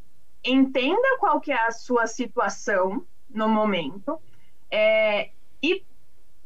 entenda 0.45 1.19
qual 1.19 1.41
que 1.41 1.51
é 1.51 1.67
a 1.67 1.73
sua 1.73 2.07
situação 2.07 3.05
no 3.29 3.49
momento 3.49 4.19
é, 4.71 5.31
e 5.61 5.85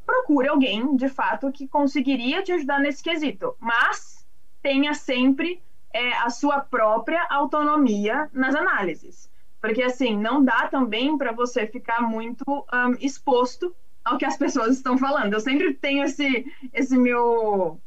procure 0.06 0.48
alguém 0.48 0.96
de 0.96 1.10
fato 1.10 1.52
que 1.52 1.68
conseguiria 1.68 2.42
te 2.42 2.50
ajudar 2.50 2.80
nesse 2.80 3.02
quesito. 3.02 3.54
Mas 3.60 4.26
tenha 4.62 4.94
sempre 4.94 5.62
é, 5.92 6.14
a 6.14 6.30
sua 6.30 6.60
própria 6.60 7.26
autonomia 7.30 8.30
nas 8.32 8.54
análises 8.54 9.30
porque, 9.64 9.82
assim, 9.82 10.14
não 10.14 10.44
dá 10.44 10.68
também 10.68 11.16
para 11.16 11.32
você 11.32 11.66
ficar 11.66 12.02
muito 12.02 12.44
um, 12.46 12.92
exposto 13.00 13.74
ao 14.04 14.18
que 14.18 14.26
as 14.26 14.36
pessoas 14.36 14.76
estão 14.76 14.98
falando. 14.98 15.32
Eu 15.32 15.40
sempre 15.40 15.72
tenho 15.72 16.04
esse, 16.04 16.44
esse 16.70 16.94
meu 16.98 17.80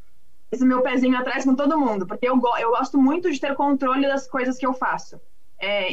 esse 0.51 0.65
meu 0.65 0.81
pezinho 0.81 1.15
atrás 1.15 1.45
com 1.45 1.53
todo 1.53 1.77
mundo, 1.77 2.07
porque 2.07 2.27
eu, 2.27 2.41
eu 2.59 2.71
gosto 2.71 2.97
muito 2.97 3.31
de 3.31 3.39
ter 3.39 3.53
controle 3.53 4.07
das 4.07 4.27
coisas 4.27 4.57
que 4.57 4.65
eu 4.65 4.73
faço. 4.73 5.21
É, 5.59 5.89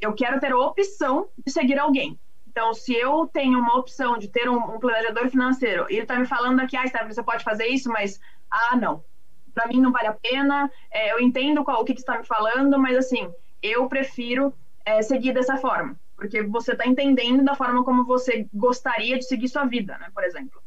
eu 0.00 0.14
quero 0.14 0.40
ter 0.40 0.52
a 0.52 0.58
opção 0.58 1.28
de 1.44 1.52
seguir 1.52 1.78
alguém. 1.78 2.18
Então, 2.48 2.72
se 2.72 2.94
eu 2.94 3.26
tenho 3.30 3.58
uma 3.58 3.76
opção 3.76 4.16
de 4.16 4.28
ter 4.28 4.48
um, 4.48 4.56
um 4.56 4.78
planejador 4.78 5.28
financeiro 5.28 5.84
e 5.90 5.96
ele 5.96 6.02
está 6.04 6.18
me 6.18 6.24
falando 6.24 6.60
aqui, 6.60 6.78
ah, 6.78 6.86
Stephanie, 6.86 7.12
você 7.12 7.22
pode 7.22 7.44
fazer 7.44 7.66
isso, 7.66 7.90
mas, 7.90 8.18
ah, 8.50 8.74
não, 8.74 9.04
para 9.52 9.68
mim 9.68 9.82
não 9.82 9.92
vale 9.92 10.06
a 10.06 10.14
pena, 10.14 10.72
é, 10.90 11.12
eu 11.12 11.20
entendo 11.20 11.62
qual, 11.62 11.82
o 11.82 11.84
que, 11.84 11.92
que 11.92 12.00
você 12.00 12.10
está 12.10 12.18
me 12.18 12.24
falando, 12.24 12.78
mas, 12.78 12.96
assim, 12.96 13.30
eu 13.62 13.86
prefiro 13.86 14.54
é, 14.86 15.02
seguir 15.02 15.34
dessa 15.34 15.56
forma, 15.56 15.98
porque 16.14 16.42
você 16.44 16.72
está 16.72 16.86
entendendo 16.86 17.44
da 17.44 17.56
forma 17.56 17.84
como 17.84 18.04
você 18.04 18.48
gostaria 18.54 19.18
de 19.18 19.24
seguir 19.24 19.48
sua 19.48 19.64
vida, 19.64 19.98
né, 19.98 20.08
por 20.14 20.22
exemplo. 20.22 20.62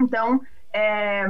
Então, 0.00 0.42
é, 0.74 1.24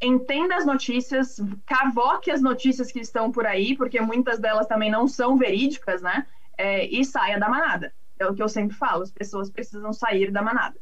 entenda 0.00 0.56
as 0.56 0.64
notícias, 0.64 1.40
cavoque 1.66 2.30
as 2.30 2.40
notícias 2.40 2.92
que 2.92 3.00
estão 3.00 3.32
por 3.32 3.44
aí, 3.44 3.76
porque 3.76 4.00
muitas 4.00 4.38
delas 4.38 4.68
também 4.68 4.90
não 4.90 5.08
são 5.08 5.36
verídicas, 5.36 6.00
né, 6.00 6.24
é, 6.56 6.86
e 6.86 7.04
saia 7.04 7.38
da 7.40 7.48
manada. 7.48 7.92
É 8.18 8.26
o 8.26 8.34
que 8.34 8.42
eu 8.42 8.48
sempre 8.48 8.76
falo, 8.76 9.02
as 9.02 9.10
pessoas 9.10 9.50
precisam 9.50 9.92
sair 9.92 10.30
da 10.30 10.40
manada. 10.40 10.78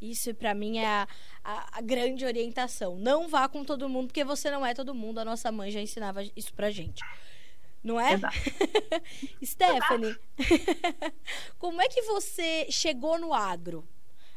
Isso, 0.00 0.34
para 0.34 0.54
mim, 0.54 0.78
é 0.78 0.86
a, 0.86 1.08
a, 1.44 1.78
a, 1.78 1.80
grande 1.82 2.24
orientação. 2.24 2.96
Não 2.96 3.28
vá 3.28 3.46
com 3.48 3.62
todo 3.62 3.88
mundo, 3.88 4.06
porque 4.06 4.24
você 4.24 4.50
não 4.50 4.64
é 4.64 4.72
todo 4.72 4.94
mundo. 4.94 5.18
A 5.18 5.24
nossa 5.26 5.52
mãe 5.52 5.70
já 5.70 5.80
ensinava 5.80 6.22
isso 6.34 6.54
pra 6.54 6.70
gente. 6.70 7.02
Não 7.82 7.98
é? 7.98 8.18
Stephanie, 9.42 10.16
como 11.58 11.80
é 11.80 11.88
que 11.88 12.02
você 12.02 12.66
chegou 12.70 13.18
no 13.18 13.32
agro? 13.32 13.86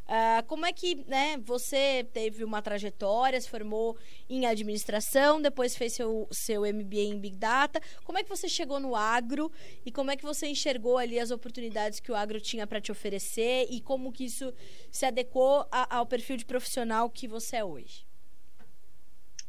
Uh, 0.04 0.46
como 0.48 0.66
é 0.66 0.74
que 0.74 0.96
né, 1.08 1.38
você 1.38 2.06
teve 2.12 2.44
uma 2.44 2.62
trajetória, 2.62 3.40
se 3.40 3.50
formou 3.50 3.98
em 4.30 4.46
administração, 4.46 5.42
depois 5.42 5.78
fez 5.78 5.94
seu, 5.94 6.28
seu 6.30 6.62
MBA 6.62 7.04
em 7.14 7.20
Big 7.20 7.38
Data. 7.38 7.82
Como 8.04 8.18
é 8.18 8.24
que 8.24 8.30
você 8.30 8.50
chegou 8.50 8.80
no 8.80 8.96
agro 8.96 9.52
e 9.86 9.92
como 9.92 10.12
é 10.12 10.18
que 10.18 10.24
você 10.24 10.48
enxergou 10.48 10.98
ali 10.98 11.20
as 11.20 11.32
oportunidades 11.32 12.02
que 12.02 12.12
o 12.12 12.16
agro 12.16 12.40
tinha 12.42 12.68
para 12.68 12.82
te 12.82 12.92
oferecer 12.92 13.68
e 13.70 13.80
como 13.80 14.12
que 14.12 14.26
isso 14.26 14.54
se 14.92 15.06
adequou 15.06 15.66
a, 15.72 15.98
ao 15.98 16.06
perfil 16.06 16.36
de 16.36 16.46
profissional 16.46 17.10
que 17.10 17.28
você 17.28 17.58
é 17.58 17.64
hoje? 17.64 18.06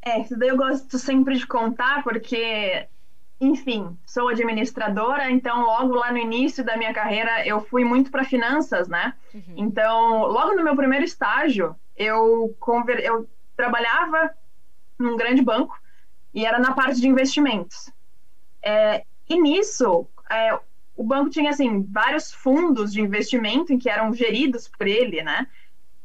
É, 0.01 0.21
isso 0.21 0.37
daí 0.37 0.49
eu 0.49 0.57
gosto 0.57 0.97
sempre 0.97 1.37
de 1.37 1.45
contar, 1.45 2.01
porque 2.03 2.87
enfim, 3.39 3.97
sou 4.05 4.29
administradora, 4.29 5.29
então 5.29 5.63
logo 5.63 5.93
lá 5.93 6.11
no 6.11 6.17
início 6.17 6.63
da 6.63 6.77
minha 6.77 6.93
carreira 6.93 7.45
eu 7.45 7.59
fui 7.59 7.83
muito 7.83 8.09
para 8.09 8.23
finanças, 8.23 8.87
né? 8.87 9.13
Uhum. 9.33 9.53
Então, 9.57 10.25
logo 10.27 10.55
no 10.55 10.63
meu 10.63 10.75
primeiro 10.75 11.03
estágio, 11.03 11.75
eu, 11.97 12.55
conver... 12.59 13.03
eu 13.03 13.27
trabalhava 13.55 14.31
num 14.97 15.17
grande 15.17 15.41
banco 15.41 15.77
e 16.33 16.45
era 16.45 16.59
na 16.59 16.73
parte 16.73 17.01
de 17.01 17.07
investimentos. 17.07 17.91
É, 18.61 19.03
e 19.29 19.39
nisso, 19.39 20.07
é, 20.29 20.57
o 20.95 21.03
banco 21.03 21.29
tinha 21.29 21.49
assim 21.49 21.83
vários 21.83 22.31
fundos 22.31 22.93
de 22.93 23.01
investimento 23.01 23.73
em 23.73 23.77
que 23.77 23.89
eram 23.89 24.13
geridos 24.13 24.67
por 24.67 24.87
ele, 24.87 25.21
né? 25.21 25.45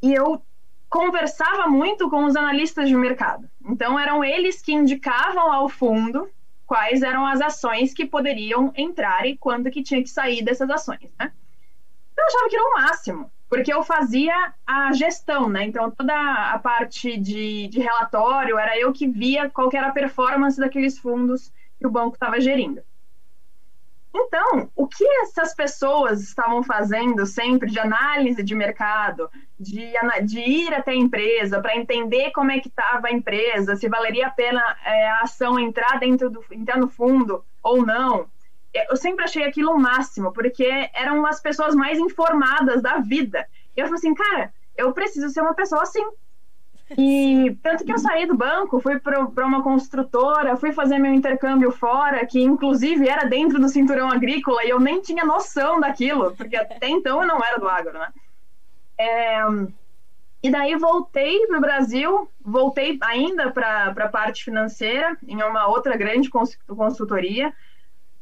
E 0.02 0.12
eu 0.12 0.42
conversava 0.88 1.68
muito 1.68 2.10
com 2.10 2.24
os 2.24 2.34
analistas 2.34 2.88
de 2.88 2.96
mercado. 2.96 3.48
Então 3.64 3.96
eram 3.96 4.24
eles 4.24 4.60
que 4.60 4.72
indicavam 4.72 5.52
ao 5.52 5.68
fundo 5.68 6.28
quais 6.70 7.02
eram 7.02 7.26
as 7.26 7.40
ações 7.40 7.92
que 7.92 8.06
poderiam 8.06 8.72
entrar 8.76 9.26
e 9.26 9.36
quando 9.36 9.72
que 9.72 9.82
tinha 9.82 10.00
que 10.00 10.08
sair 10.08 10.40
dessas 10.44 10.70
ações, 10.70 11.12
né? 11.18 11.32
Eu 12.16 12.24
achava 12.26 12.48
que 12.48 12.54
era 12.54 12.64
o 12.64 12.74
máximo, 12.74 13.32
porque 13.48 13.72
eu 13.72 13.82
fazia 13.82 14.54
a 14.64 14.92
gestão, 14.92 15.48
né? 15.48 15.64
Então, 15.64 15.90
toda 15.90 16.14
a 16.14 16.56
parte 16.60 17.18
de, 17.18 17.66
de 17.66 17.80
relatório 17.80 18.56
era 18.56 18.78
eu 18.78 18.92
que 18.92 19.08
via 19.08 19.50
qual 19.50 19.68
que 19.68 19.76
era 19.76 19.88
a 19.88 19.92
performance 19.92 20.60
daqueles 20.60 20.96
fundos 20.96 21.52
que 21.76 21.88
o 21.88 21.90
banco 21.90 22.14
estava 22.14 22.40
gerindo. 22.40 22.80
Então, 24.14 24.70
o 24.76 24.86
que 24.86 25.04
essas 25.22 25.52
pessoas 25.52 26.22
estavam 26.22 26.62
fazendo 26.62 27.26
sempre 27.26 27.68
de 27.68 27.80
análise 27.80 28.44
de 28.44 28.54
mercado, 28.54 29.28
de, 29.60 29.92
de 30.24 30.40
ir 30.40 30.72
até 30.72 30.92
a 30.92 30.96
empresa 30.96 31.60
para 31.60 31.76
entender 31.76 32.30
como 32.30 32.50
é 32.50 32.58
que 32.58 32.68
estava 32.68 33.08
a 33.08 33.12
empresa, 33.12 33.76
se 33.76 33.88
valeria 33.90 34.28
a 34.28 34.30
pena 34.30 34.62
é, 34.86 35.10
a 35.10 35.20
ação 35.20 35.60
entrar 35.60 36.00
dentro 36.00 36.30
do 36.30 36.42
entrar 36.50 36.78
no 36.78 36.88
fundo 36.88 37.44
ou 37.62 37.84
não, 37.84 38.26
eu 38.88 38.96
sempre 38.96 39.24
achei 39.24 39.44
aquilo 39.44 39.72
o 39.72 39.78
máximo, 39.78 40.32
porque 40.32 40.88
eram 40.94 41.26
as 41.26 41.40
pessoas 41.40 41.74
mais 41.74 41.98
informadas 41.98 42.80
da 42.80 42.98
vida. 42.98 43.46
E 43.76 43.80
eu 43.80 43.86
falei 43.86 43.98
assim, 43.98 44.14
cara, 44.14 44.52
eu 44.76 44.92
preciso 44.92 45.28
ser 45.28 45.42
uma 45.42 45.54
pessoa 45.54 45.82
assim. 45.82 46.04
E 46.96 47.56
tanto 47.62 47.84
que 47.84 47.92
eu 47.92 47.98
saí 47.98 48.26
do 48.26 48.36
banco, 48.36 48.80
fui 48.80 48.98
para 48.98 49.46
uma 49.46 49.62
construtora, 49.62 50.56
fui 50.56 50.72
fazer 50.72 50.98
meu 50.98 51.12
intercâmbio 51.12 51.70
fora, 51.70 52.24
que 52.26 52.40
inclusive 52.40 53.08
era 53.08 53.28
dentro 53.28 53.60
do 53.60 53.68
cinturão 53.68 54.10
agrícola, 54.10 54.64
e 54.64 54.70
eu 54.70 54.80
nem 54.80 55.00
tinha 55.00 55.24
noção 55.24 55.78
daquilo, 55.78 56.34
porque 56.34 56.56
até 56.56 56.88
então 56.88 57.20
eu 57.20 57.28
não 57.28 57.44
era 57.44 57.58
do 57.58 57.68
agro, 57.68 57.92
né? 57.92 58.08
É, 59.00 59.40
e 60.42 60.50
daí 60.50 60.76
voltei 60.76 61.46
para 61.46 61.58
o 61.58 61.60
Brasil, 61.60 62.30
voltei 62.44 62.98
ainda 63.02 63.50
para 63.50 63.86
a 63.86 64.08
parte 64.08 64.44
financeira, 64.44 65.16
em 65.26 65.42
uma 65.42 65.68
outra 65.68 65.96
grande 65.96 66.28
consultoria, 66.30 67.52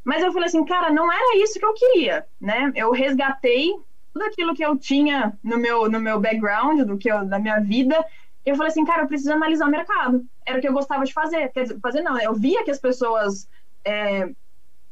mas 0.04 0.22
eu 0.22 0.32
falei 0.32 0.46
assim, 0.46 0.64
cara, 0.64 0.90
não 0.90 1.12
era 1.12 1.36
isso 1.42 1.58
que 1.58 1.64
eu 1.64 1.74
queria, 1.74 2.24
né? 2.40 2.72
Eu 2.76 2.92
resgatei 2.92 3.72
tudo 4.12 4.24
aquilo 4.24 4.54
que 4.54 4.64
eu 4.64 4.76
tinha 4.78 5.36
no 5.42 5.58
meu, 5.58 5.90
no 5.90 6.00
meu 6.00 6.20
background, 6.20 6.80
do 6.82 6.96
que 6.96 7.10
eu, 7.10 7.24
da 7.26 7.38
minha 7.38 7.60
vida, 7.60 8.04
eu 8.44 8.56
falei 8.56 8.70
assim, 8.70 8.84
cara, 8.84 9.02
eu 9.02 9.08
preciso 9.08 9.32
analisar 9.32 9.66
o 9.66 9.70
mercado. 9.70 10.24
Era 10.46 10.58
o 10.58 10.60
que 10.60 10.68
eu 10.68 10.72
gostava 10.72 11.04
de 11.04 11.12
fazer. 11.12 11.48
Quer 11.50 11.64
dizer, 11.64 11.80
fazer 11.80 12.02
não, 12.02 12.18
eu 12.20 12.34
via 12.34 12.64
que 12.64 12.70
as 12.70 12.78
pessoas 12.78 13.48
é, 13.84 14.30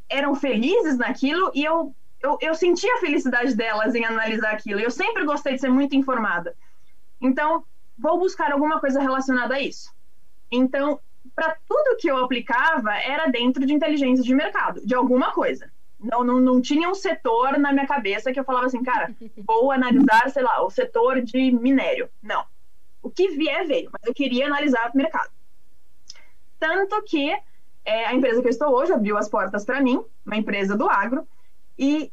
eram 0.08 0.34
felizes 0.34 0.98
naquilo 0.98 1.50
e 1.54 1.64
eu, 1.64 1.94
eu, 2.22 2.38
eu 2.40 2.54
sentia 2.54 2.94
a 2.94 2.98
felicidade 2.98 3.54
delas 3.54 3.94
em 3.94 4.04
analisar 4.04 4.52
aquilo. 4.52 4.80
Eu 4.80 4.90
sempre 4.90 5.24
gostei 5.24 5.54
de 5.54 5.60
ser 5.60 5.70
muito 5.70 5.94
informada. 5.94 6.54
Então, 7.20 7.64
vou 7.98 8.18
buscar 8.18 8.52
alguma 8.52 8.80
coisa 8.80 9.00
relacionada 9.00 9.54
a 9.54 9.60
isso. 9.60 9.94
Então, 10.50 11.00
para 11.34 11.56
tudo 11.68 11.96
que 11.98 12.10
eu 12.10 12.16
aplicava 12.18 12.94
era 12.94 13.26
dentro 13.26 13.64
de 13.66 13.72
inteligência 13.72 14.24
de 14.24 14.34
mercado, 14.34 14.84
de 14.84 14.94
alguma 14.94 15.32
coisa. 15.32 15.70
Não, 15.98 16.22
não, 16.22 16.40
não 16.40 16.60
tinha 16.60 16.88
um 16.90 16.94
setor 16.94 17.58
na 17.58 17.72
minha 17.72 17.86
cabeça 17.86 18.32
que 18.32 18.38
eu 18.38 18.44
falava 18.44 18.66
assim, 18.66 18.82
cara, 18.82 19.14
vou 19.38 19.72
analisar, 19.72 20.30
sei 20.30 20.42
lá, 20.42 20.62
o 20.62 20.70
setor 20.70 21.22
de 21.22 21.50
minério. 21.50 22.08
Não. 22.22 22.44
O 23.02 23.10
que 23.10 23.28
vier, 23.28 23.66
veio, 23.66 23.90
mas 23.92 24.02
eu 24.04 24.14
queria 24.14 24.46
analisar 24.46 24.90
o 24.92 24.96
mercado. 24.96 25.30
Tanto 26.58 27.02
que 27.02 27.34
é, 27.84 28.06
a 28.06 28.14
empresa 28.14 28.40
que 28.40 28.48
eu 28.48 28.50
estou 28.50 28.74
hoje 28.74 28.92
abriu 28.92 29.16
as 29.16 29.28
portas 29.28 29.64
para 29.64 29.80
mim, 29.80 30.02
uma 30.24 30.36
empresa 30.36 30.76
do 30.76 30.88
agro, 30.88 31.26
e 31.78 32.10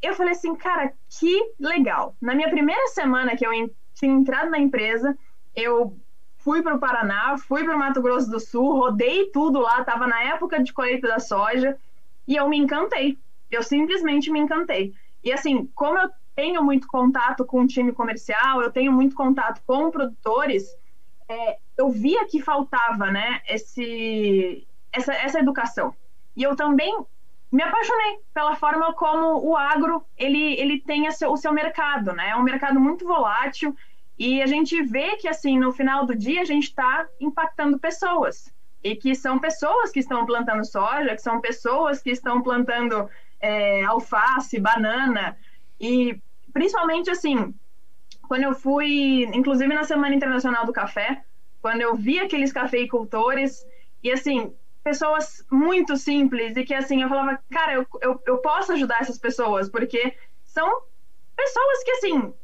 eu 0.00 0.14
falei 0.14 0.32
assim, 0.32 0.54
cara, 0.54 0.92
que 1.08 1.54
legal. 1.58 2.16
Na 2.20 2.34
minha 2.34 2.50
primeira 2.50 2.88
semana 2.88 3.36
que 3.36 3.46
eu 3.46 3.50
tinha 3.94 4.12
entrado 4.12 4.50
na 4.50 4.58
empresa, 4.58 5.16
eu 5.54 5.96
fui 6.38 6.60
para 6.60 6.74
o 6.74 6.80
Paraná, 6.80 7.36
fui 7.38 7.64
para 7.64 7.76
o 7.76 7.78
Mato 7.78 8.02
Grosso 8.02 8.28
do 8.28 8.40
Sul, 8.40 8.78
rodei 8.78 9.30
tudo 9.30 9.60
lá, 9.60 9.80
estava 9.80 10.08
na 10.08 10.22
época 10.24 10.62
de 10.62 10.72
colheita 10.72 11.06
da 11.06 11.20
soja, 11.20 11.78
e 12.26 12.36
eu 12.36 12.48
me 12.48 12.58
encantei. 12.58 13.16
Eu 13.50 13.62
simplesmente 13.62 14.30
me 14.30 14.40
encantei. 14.40 14.92
E 15.22 15.32
assim, 15.32 15.66
como 15.74 15.98
eu 15.98 16.10
tenho 16.34 16.62
muito 16.64 16.88
contato 16.88 17.44
com 17.44 17.62
o 17.62 17.66
time 17.66 17.92
comercial, 17.92 18.60
eu 18.60 18.72
tenho 18.72 18.92
muito 18.92 19.14
contato 19.14 19.62
com 19.64 19.90
produtores, 19.90 20.64
é, 21.28 21.58
eu 21.78 21.90
via 21.90 22.26
que 22.26 22.42
faltava, 22.42 23.10
né, 23.10 23.40
esse, 23.48 24.66
essa, 24.92 25.12
essa 25.14 25.38
educação. 25.38 25.94
E 26.36 26.42
eu 26.42 26.56
também 26.56 27.04
me 27.52 27.62
apaixonei 27.62 28.18
pela 28.32 28.56
forma 28.56 28.94
como 28.94 29.46
o 29.46 29.54
agro 29.54 30.02
ele, 30.16 30.54
ele 30.54 30.80
tem 30.80 31.08
seu, 31.10 31.30
o 31.30 31.36
seu 31.36 31.52
mercado, 31.52 32.14
né? 32.14 32.30
É 32.30 32.36
um 32.36 32.42
mercado 32.42 32.80
muito 32.80 33.06
volátil 33.06 33.76
e 34.18 34.40
a 34.40 34.46
gente 34.46 34.82
vê 34.82 35.16
que 35.18 35.28
assim 35.28 35.58
no 35.58 35.70
final 35.70 36.06
do 36.06 36.16
dia 36.16 36.40
a 36.40 36.46
gente 36.46 36.64
está 36.64 37.06
impactando 37.20 37.78
pessoas 37.78 38.52
e 38.82 38.96
que 38.96 39.14
são 39.14 39.38
pessoas 39.38 39.90
que 39.90 40.00
estão 40.00 40.24
plantando 40.24 40.64
soja, 40.64 41.14
que 41.14 41.20
são 41.20 41.40
pessoas 41.40 42.00
que 42.00 42.10
estão 42.10 42.42
plantando 42.42 43.08
é, 43.38 43.84
alface, 43.84 44.58
banana 44.58 45.36
e 45.78 46.18
principalmente 46.54 47.10
assim 47.10 47.54
quando 48.28 48.44
eu 48.44 48.54
fui, 48.54 49.24
inclusive 49.34 49.74
na 49.74 49.84
Semana 49.84 50.14
Internacional 50.14 50.64
do 50.64 50.72
Café, 50.72 51.22
quando 51.60 51.82
eu 51.82 51.94
vi 51.94 52.18
aqueles 52.18 52.50
cafeicultores 52.50 53.66
e 54.02 54.10
assim 54.10 54.54
pessoas 54.82 55.44
muito 55.50 55.96
simples 55.96 56.56
e 56.56 56.64
que 56.64 56.74
assim 56.74 57.02
eu 57.02 57.08
falava 57.08 57.38
cara 57.50 57.74
eu, 57.74 57.86
eu, 58.00 58.20
eu 58.26 58.38
posso 58.38 58.72
ajudar 58.72 59.00
essas 59.00 59.18
pessoas 59.18 59.68
porque 59.68 60.14
são 60.44 60.82
pessoas 61.36 61.84
que 61.84 61.90
assim 61.92 62.34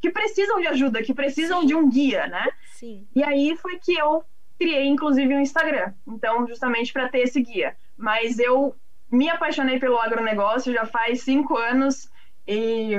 que 0.00 0.10
precisam 0.10 0.60
de 0.60 0.66
ajuda, 0.68 1.02
que 1.02 1.12
precisam 1.12 1.64
de 1.64 1.74
um 1.74 1.88
guia, 1.88 2.26
né? 2.26 2.48
Sim. 2.72 3.06
E 3.14 3.22
aí 3.22 3.56
foi 3.56 3.78
que 3.78 3.94
eu 3.94 4.24
criei, 4.58 4.86
inclusive, 4.86 5.34
um 5.34 5.40
Instagram. 5.40 5.92
Então, 6.06 6.46
justamente 6.46 6.92
para 6.92 7.08
ter 7.08 7.20
esse 7.20 7.40
guia. 7.40 7.76
Mas 7.96 8.38
eu 8.38 8.74
me 9.10 9.28
apaixonei 9.28 9.78
pelo 9.78 9.98
agronegócio 9.98 10.72
já 10.72 10.86
faz 10.86 11.22
cinco 11.22 11.56
anos 11.56 12.10
e 12.46 12.92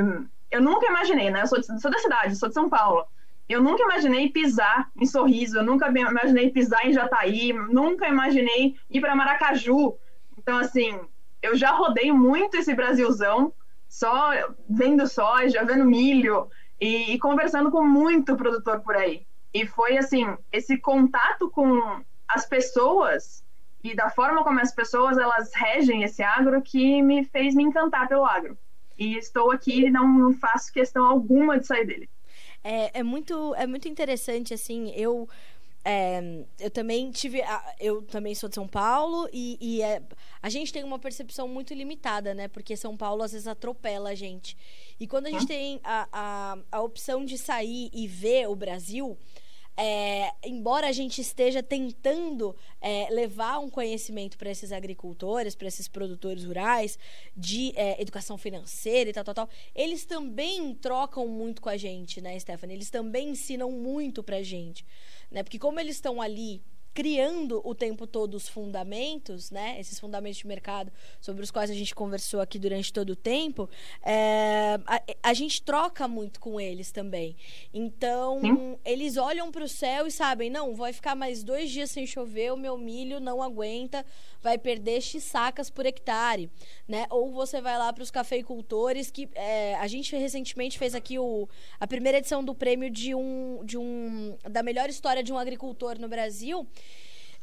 eu 0.52 0.62
nunca 0.62 0.88
imaginei, 0.88 1.30
né? 1.30 1.44
Eu 1.44 1.48
sou, 1.48 1.60
de, 1.60 1.82
sou 1.82 1.92
da 1.92 2.00
cidade, 2.00 2.36
sou 2.36 2.50
de 2.50 2.56
São 2.56 2.70
Paulo. 2.70 3.06
Eu 3.50 3.64
nunca 3.64 3.82
imaginei 3.82 4.30
pisar 4.30 4.92
em 4.96 5.08
Sorriso, 5.08 5.58
eu 5.58 5.64
nunca 5.64 5.90
imaginei 5.90 6.52
pisar 6.52 6.86
em 6.86 6.94
Jataí, 6.94 7.52
nunca 7.52 8.08
imaginei 8.08 8.76
ir 8.88 9.02
para 9.02 9.16
Maracaju. 9.16 9.98
Então, 10.38 10.60
assim, 10.60 11.00
eu 11.42 11.56
já 11.56 11.72
rodei 11.72 12.12
muito 12.12 12.58
esse 12.58 12.76
Brasilzão, 12.76 13.52
só 13.88 14.32
vendo 14.70 15.08
soja, 15.08 15.66
vendo 15.66 15.84
milho 15.84 16.48
e, 16.80 17.14
e 17.14 17.18
conversando 17.20 17.72
com 17.72 17.84
muito 17.84 18.38
produtor 18.38 18.82
por 18.82 18.96
aí. 18.96 19.26
E 19.52 19.66
foi 19.66 19.98
assim, 19.98 20.38
esse 20.52 20.78
contato 20.78 21.50
com 21.50 22.04
as 22.28 22.46
pessoas 22.46 23.44
e 23.84 23.96
da 23.96 24.12
forma 24.12 24.44
como 24.44 24.60
as 24.60 24.76
pessoas 24.76 25.18
elas 25.18 25.52
regem 25.56 26.04
esse 26.04 26.22
agro 26.22 26.62
que 26.62 27.02
me 27.02 27.26
fez 27.26 27.56
me 27.56 27.64
encantar 27.64 28.08
pelo 28.08 28.26
agro. 28.26 28.56
E 28.96 29.18
estou 29.18 29.52
aqui 29.52 29.86
e 29.86 29.90
não 29.90 30.32
faço 30.34 30.72
questão 30.72 31.04
alguma 31.04 31.58
de 31.58 31.66
sair 31.66 31.86
dele. 31.86 32.10
É, 32.64 33.00
é, 33.00 33.04
muito, 33.04 33.56
é 33.56 33.66
muito 33.66 33.88
interessante, 33.88 34.54
assim, 34.54 34.92
eu 34.96 35.28
é, 35.84 36.44
eu 36.60 36.70
também 36.70 37.10
tive. 37.10 37.42
Eu 37.80 38.02
também 38.02 38.36
sou 38.36 38.50
de 38.50 38.56
São 38.56 38.68
Paulo 38.68 39.30
e, 39.32 39.58
e 39.62 39.82
é, 39.82 40.02
a 40.42 40.50
gente 40.50 40.74
tem 40.74 40.84
uma 40.84 41.00
percepção 41.00 41.48
muito 41.48 41.74
limitada, 41.74 42.34
né? 42.34 42.48
Porque 42.48 42.76
São 42.76 42.98
Paulo 42.98 43.24
às 43.24 43.32
vezes 43.32 43.48
atropela 43.48 44.10
a 44.10 44.16
gente. 44.16 44.58
E 45.00 45.08
quando 45.08 45.28
a 45.28 45.32
gente 45.32 45.48
tem 45.48 45.80
a, 45.84 46.08
a, 46.12 46.58
a 46.72 46.82
opção 46.82 47.24
de 47.24 47.38
sair 47.38 47.90
e 47.94 48.08
ver 48.08 48.48
o 48.50 48.56
Brasil. 48.56 49.18
É, 49.82 50.34
embora 50.44 50.88
a 50.88 50.92
gente 50.92 51.22
esteja 51.22 51.64
tentando 51.64 52.54
é, 52.82 53.08
levar 53.12 53.60
um 53.60 53.70
conhecimento 53.70 54.38
para 54.38 54.50
esses 54.50 54.72
agricultores, 54.72 55.56
para 55.56 55.68
esses 55.68 55.88
produtores 55.88 56.44
rurais, 56.44 57.00
de 57.36 57.72
é, 57.76 58.02
educação 58.02 58.38
financeira 58.38 59.10
e 59.10 59.14
tal, 59.14 59.24
tal, 59.24 59.34
tal, 59.34 59.50
eles 59.74 60.04
também 60.06 60.76
trocam 60.76 61.28
muito 61.28 61.62
com 61.62 61.70
a 61.70 61.78
gente, 61.78 62.20
né, 62.20 62.38
Stephanie? 62.38 62.76
Eles 62.76 62.90
também 62.90 63.30
ensinam 63.30 63.72
muito 63.72 64.22
para 64.22 64.38
a 64.38 64.44
gente 64.44 64.86
né? 65.30 65.44
Porque 65.44 65.60
como 65.60 65.80
eles 65.80 65.96
estão 65.96 66.22
ali 66.22 66.62
criando 66.94 67.62
o 67.64 67.76
tempo 67.76 68.08
todo 68.08 68.36
os 68.36 68.48
fundamentos, 68.48 69.52
né? 69.52 69.80
Esses 69.80 70.00
fundamentos 70.00 70.40
de 70.40 70.48
mercado 70.48 70.92
sobre 71.22 71.44
os 71.44 71.52
quais 71.52 71.70
a 71.70 71.74
gente 71.74 71.94
conversou 71.94 72.42
aqui 72.42 72.58
durante 72.58 72.92
todo 72.92 73.12
o 73.12 73.16
tempo, 73.16 73.70
é, 74.04 74.80
a, 74.86 75.02
a, 75.24 75.34
gente 75.34 75.62
troca 75.62 76.08
muito 76.08 76.40
com 76.40 76.60
eles 76.60 76.92
também. 76.92 77.36
Então, 77.74 78.42
Sim. 78.42 78.78
eles 78.84 79.18
olham 79.18 79.52
para 79.52 79.64
o 79.64 79.68
céu 79.68 80.08
e 80.08 80.12
sabem, 80.12 80.50
não, 80.50 80.76
vai 80.76 80.92
ficar 80.92 81.16
mais 81.16 81.44
dois 81.44 81.70
dias 81.70 81.92
sem 81.92 82.06
chover, 82.06 82.52
o 82.52 82.58
meu 82.58 82.78
milho 82.78 83.20
não 83.20 83.42
aguenta, 83.42 84.06
vai 84.42 84.58
perder 84.58 85.02
X 85.02 85.24
sacas 85.24 85.70
por 85.70 85.86
hectare, 85.86 86.50
né? 86.88 87.06
Ou 87.10 87.32
você 87.32 87.62
vai 87.62 87.78
lá 87.78 87.94
para 87.94 88.04
os 88.04 88.12
cafeicultores 88.12 89.12
que 89.12 89.30
é, 89.36 89.76
a 89.76 89.88
gente 89.88 90.16
recentemente 90.16 90.78
fez 90.78 90.96
aqui 90.96 91.20
o, 91.20 91.48
a 91.80 91.88
primeira 91.88 92.18
edição 92.18 92.44
do 92.44 92.56
prêmio 92.56 92.90
de 92.90 93.14
um, 93.14 93.64
de 93.64 93.78
um 93.78 94.38
da 94.50 94.64
melhor 94.64 94.90
história 94.90 95.24
de 95.24 95.32
um 95.32 95.38
agricultor 95.38 96.00
no 96.00 96.08
Brasil. 96.08 96.68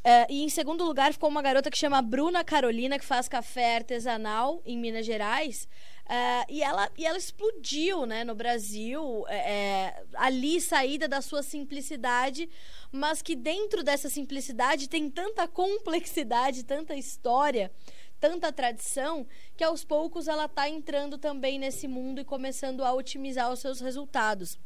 Uh, 0.05 0.25
e 0.29 0.43
em 0.43 0.49
segundo 0.49 0.85
lugar 0.85 1.11
ficou 1.11 1.29
uma 1.29 1.41
garota 1.41 1.69
que 1.69 1.77
chama 1.77 2.01
Bruna 2.01 2.43
Carolina, 2.43 2.97
que 2.97 3.05
faz 3.05 3.27
café 3.27 3.75
artesanal 3.75 4.61
em 4.65 4.77
Minas 4.77 5.05
Gerais. 5.05 5.67
Uh, 6.05 6.45
e, 6.47 6.63
ela, 6.63 6.89
e 6.97 7.05
ela 7.05 7.17
explodiu 7.17 8.05
né, 8.05 8.23
no 8.23 8.33
Brasil, 8.33 9.25
é, 9.27 10.03
ali 10.13 10.61
saída 10.61 11.05
da 11.07 11.21
sua 11.21 11.43
simplicidade, 11.43 12.49
mas 12.89 13.21
que 13.21 13.35
dentro 13.35 13.83
dessa 13.83 14.07
simplicidade 14.07 14.87
tem 14.87 15.09
tanta 15.09 15.45
complexidade, 15.45 16.63
tanta 16.63 16.95
história, 16.95 17.69
tanta 18.17 18.53
tradição, 18.53 19.27
que 19.57 19.63
aos 19.63 19.83
poucos 19.83 20.29
ela 20.29 20.45
está 20.45 20.69
entrando 20.69 21.17
também 21.17 21.59
nesse 21.59 21.87
mundo 21.87 22.21
e 22.21 22.25
começando 22.25 22.85
a 22.85 22.93
otimizar 22.93 23.51
os 23.51 23.59
seus 23.59 23.81
resultados 23.81 24.57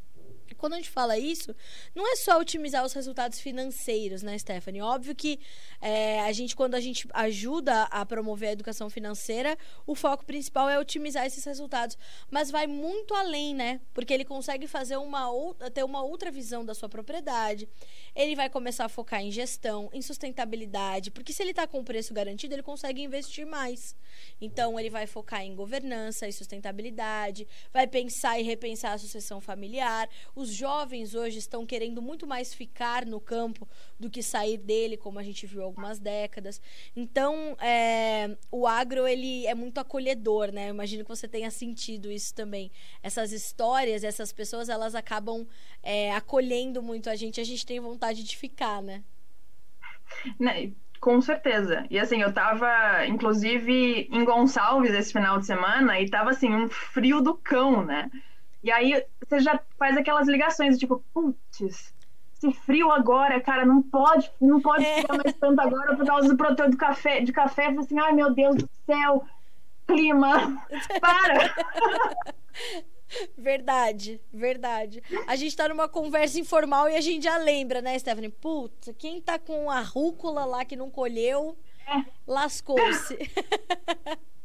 quando 0.56 0.74
a 0.74 0.76
gente 0.78 0.90
fala 0.90 1.18
isso, 1.18 1.56
não 1.94 2.12
é 2.12 2.16
só 2.16 2.40
otimizar 2.40 2.86
os 2.86 2.94
resultados 2.94 3.40
financeiros, 3.40 4.22
né, 4.22 4.38
Stephanie? 4.38 4.82
Óbvio 4.82 5.16
que 5.16 5.40
é, 5.80 6.22
a 6.22 6.32
gente, 6.32 6.56
quando 6.56 6.76
a 6.76 6.80
gente 6.80 7.08
ajuda 7.14 7.84
a 7.84 8.06
promover 8.06 8.50
a 8.50 8.52
educação 8.54 8.90
financeira, 8.90 9.58
o 9.86 9.96
foco 9.96 10.26
principal 10.26 10.70
é 10.70 10.80
otimizar 10.80 11.26
esses 11.26 11.44
resultados. 11.44 11.98
Mas 12.30 12.52
vai 12.52 12.68
muito 12.68 13.14
além, 13.14 13.54
né? 13.54 13.82
Porque 13.94 14.14
ele 14.14 14.26
consegue 14.26 14.68
fazer 14.68 14.98
uma 14.98 15.22
ter 15.74 15.84
uma 15.84 16.04
outra 16.04 16.32
visão 16.32 16.66
da 16.66 16.74
sua 16.74 16.90
propriedade. 16.90 17.68
Ele 18.16 18.36
vai 18.36 18.50
começar 18.50 18.86
a 18.86 18.90
focar 18.90 19.22
em 19.22 19.32
gestão, 19.32 19.90
em 19.94 20.02
sustentabilidade, 20.02 21.12
porque 21.12 21.34
se 21.34 21.42
ele 21.42 21.52
está 21.52 21.68
com 21.68 21.80
o 21.80 21.84
preço 21.84 22.14
garantido, 22.14 22.54
ele 22.54 22.64
consegue 22.64 23.02
investir 23.02 23.46
mais. 23.46 23.96
Então, 24.40 24.80
ele 24.80 24.90
vai 24.90 25.08
focar 25.08 25.42
em 25.42 25.56
governança 25.56 26.28
e 26.28 26.34
sustentabilidade, 26.34 27.48
vai 27.72 27.88
pensar 27.88 28.40
e 28.40 28.44
repensar 28.44 28.94
a 28.94 28.98
sucessão 28.98 29.40
familiar. 29.40 30.10
Os 30.42 30.50
jovens 30.50 31.14
hoje 31.14 31.38
estão 31.38 31.66
querendo 31.66 32.02
muito 32.02 32.26
mais 32.26 32.52
ficar 32.52 33.06
no 33.06 33.20
campo 33.20 33.68
do 34.00 34.10
que 34.10 34.24
sair 34.24 34.58
dele, 34.58 34.98
como 34.98 35.20
a 35.20 35.24
gente 35.24 35.46
viu 35.46 35.62
há 35.62 35.66
algumas 35.66 36.00
décadas. 36.00 36.60
Então, 36.96 37.56
é, 37.62 38.36
o 38.52 38.66
agro 38.66 39.08
ele 39.08 39.46
é 39.46 39.54
muito 39.54 39.78
acolhedor, 39.78 40.52
né? 40.52 40.66
Eu 40.66 40.74
imagino 40.74 41.04
que 41.04 41.10
você 41.10 41.28
tenha 41.28 41.52
sentido 41.52 42.12
isso 42.12 42.34
também. 42.34 42.72
Essas 43.04 43.32
histórias, 43.32 44.04
essas 44.04 44.34
pessoas, 44.34 44.68
elas 44.68 44.96
acabam 44.96 45.48
é, 45.84 46.12
acolhendo 46.14 46.82
muito 46.82 47.08
a 47.08 47.16
gente. 47.16 47.40
A 47.40 47.44
gente 47.44 47.64
tem 47.64 47.80
vontade 47.80 48.24
de 48.24 48.36
ficar, 48.36 48.82
né? 48.82 49.04
né? 50.40 50.72
Com 51.00 51.20
certeza. 51.22 51.86
E 51.90 51.98
assim, 52.00 52.22
eu 52.22 52.32
tava, 52.32 53.06
inclusive, 53.08 54.08
em 54.12 54.24
Gonçalves 54.24 54.94
esse 54.94 55.12
final 55.12 55.40
de 55.40 55.46
semana 55.46 56.00
e 56.00 56.10
tava 56.10 56.30
assim, 56.30 56.54
um 56.54 56.68
frio 56.70 57.22
do 57.22 57.34
cão, 57.36 57.84
né? 57.84 58.10
E 58.64 58.72
aí 58.72 59.04
você 59.20 59.40
já 59.40 59.60
faz 59.78 59.98
aquelas 59.98 60.28
ligações, 60.28 60.78
tipo, 60.78 61.04
putz, 61.14 61.94
esse 62.44 62.54
frio 62.62 62.92
agora, 62.92 63.40
cara, 63.40 63.66
não 63.66 63.82
pode, 63.82 64.32
não 64.40 64.62
pode 64.62 64.86
é. 64.86 65.02
ficar 65.02 65.18
mais 65.18 65.36
tanto 65.36 65.60
agora 65.62 65.96
por 65.96 66.06
causa 66.06 66.28
do 66.28 66.38
produtor 66.38 66.70
do 66.70 66.78
café, 66.78 67.22
de 67.22 67.32
café. 67.32 67.68
Assim, 67.68 68.00
ai 68.00 68.14
meu 68.14 68.34
Deus 68.34 68.56
do 68.56 68.70
céu, 68.86 69.24
clima, 69.88 70.66
para! 71.00 71.54
Verdade, 73.38 74.22
verdade. 74.32 75.04
A 75.28 75.36
gente 75.36 75.56
tá 75.56 75.68
numa 75.68 75.88
conversa 75.88 76.40
informal 76.40 76.90
e 76.90 76.96
a 76.96 77.02
gente 77.02 77.24
já 77.24 77.38
lembra, 77.38 77.82
né, 77.82 77.98
Stephanie? 78.00 78.30
Putz, 78.30 78.94
quem 78.98 79.22
tá 79.22 79.38
com 79.38 79.70
a 79.70 79.82
rúcula 79.82 80.46
lá 80.46 80.64
que 80.64 80.78
não 80.78 80.90
colheu, 80.90 81.58
é. 81.86 82.06
lascou-se. 82.26 83.18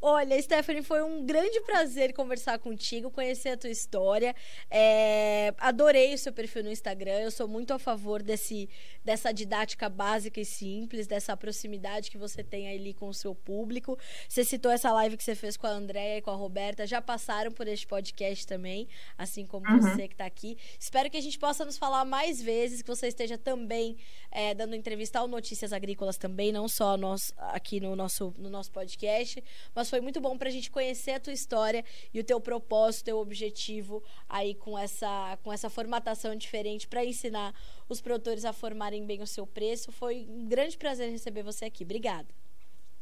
Olha, 0.00 0.40
Stephanie, 0.40 0.82
foi 0.82 1.02
um 1.02 1.24
grande 1.24 1.60
prazer 1.60 2.12
conversar 2.12 2.58
contigo, 2.58 3.10
conhecer 3.10 3.50
a 3.50 3.56
tua 3.56 3.70
história. 3.70 4.34
É, 4.70 5.54
adorei 5.58 6.14
o 6.14 6.18
seu 6.18 6.32
perfil 6.32 6.64
no 6.64 6.70
Instagram. 6.70 7.20
Eu 7.20 7.30
sou 7.30 7.46
muito 7.46 7.72
a 7.72 7.78
favor 7.78 8.22
desse, 8.22 8.68
dessa 9.04 9.32
didática 9.32 9.88
básica 9.88 10.40
e 10.40 10.44
simples, 10.44 11.06
dessa 11.06 11.36
proximidade 11.36 12.10
que 12.10 12.18
você 12.18 12.42
tem 12.42 12.68
ali 12.72 12.94
com 12.94 13.08
o 13.08 13.14
seu 13.14 13.34
público. 13.34 13.98
Você 14.28 14.44
citou 14.44 14.70
essa 14.72 14.92
live 14.92 15.16
que 15.16 15.24
você 15.24 15.34
fez 15.34 15.56
com 15.56 15.66
a 15.66 15.70
Andréia 15.70 16.18
e 16.18 16.22
com 16.22 16.30
a 16.30 16.34
Roberta, 16.34 16.86
já 16.86 17.00
passaram 17.00 17.52
por 17.52 17.68
este 17.68 17.86
podcast 17.86 18.46
também, 18.46 18.88
assim 19.16 19.46
como 19.46 19.68
uhum. 19.68 19.80
você 19.80 20.08
que 20.08 20.14
está 20.14 20.26
aqui. 20.26 20.56
Espero 20.78 21.10
que 21.10 21.16
a 21.16 21.20
gente 21.22 21.38
possa 21.38 21.64
nos 21.64 21.78
falar 21.78 22.04
mais 22.04 22.40
vezes, 22.42 22.82
que 22.82 22.88
você 22.88 23.08
esteja 23.08 23.38
também 23.38 23.96
é, 24.30 24.54
dando 24.54 24.74
entrevista 24.74 25.18
ao 25.18 25.28
Notícias 25.28 25.72
Agrícolas 25.72 26.16
também, 26.16 26.52
não 26.52 26.68
só 26.68 26.96
nós 26.96 27.32
aqui 27.36 27.80
no 27.80 27.94
nosso, 27.94 28.34
no 28.38 28.48
nosso 28.48 28.70
podcast 28.72 29.41
mas 29.74 29.88
foi 29.88 30.00
muito 30.00 30.20
bom 30.20 30.36
para 30.36 30.48
a 30.48 30.52
gente 30.52 30.70
conhecer 30.70 31.12
a 31.12 31.20
tua 31.20 31.32
história 31.32 31.84
e 32.12 32.20
o 32.20 32.24
teu 32.24 32.40
propósito, 32.40 33.06
teu 33.06 33.18
objetivo 33.18 34.02
aí 34.28 34.54
com 34.54 34.78
essa, 34.78 35.38
com 35.42 35.52
essa 35.52 35.68
formatação 35.68 36.34
diferente 36.36 36.86
para 36.88 37.04
ensinar 37.04 37.54
os 37.88 38.00
produtores 38.00 38.44
a 38.44 38.52
formarem 38.52 39.06
bem 39.06 39.22
o 39.22 39.26
seu 39.26 39.46
preço. 39.46 39.92
Foi 39.92 40.26
um 40.28 40.46
grande 40.46 40.76
prazer 40.76 41.10
receber 41.10 41.42
você 41.42 41.66
aqui. 41.66 41.84
Obrigada. 41.84 42.28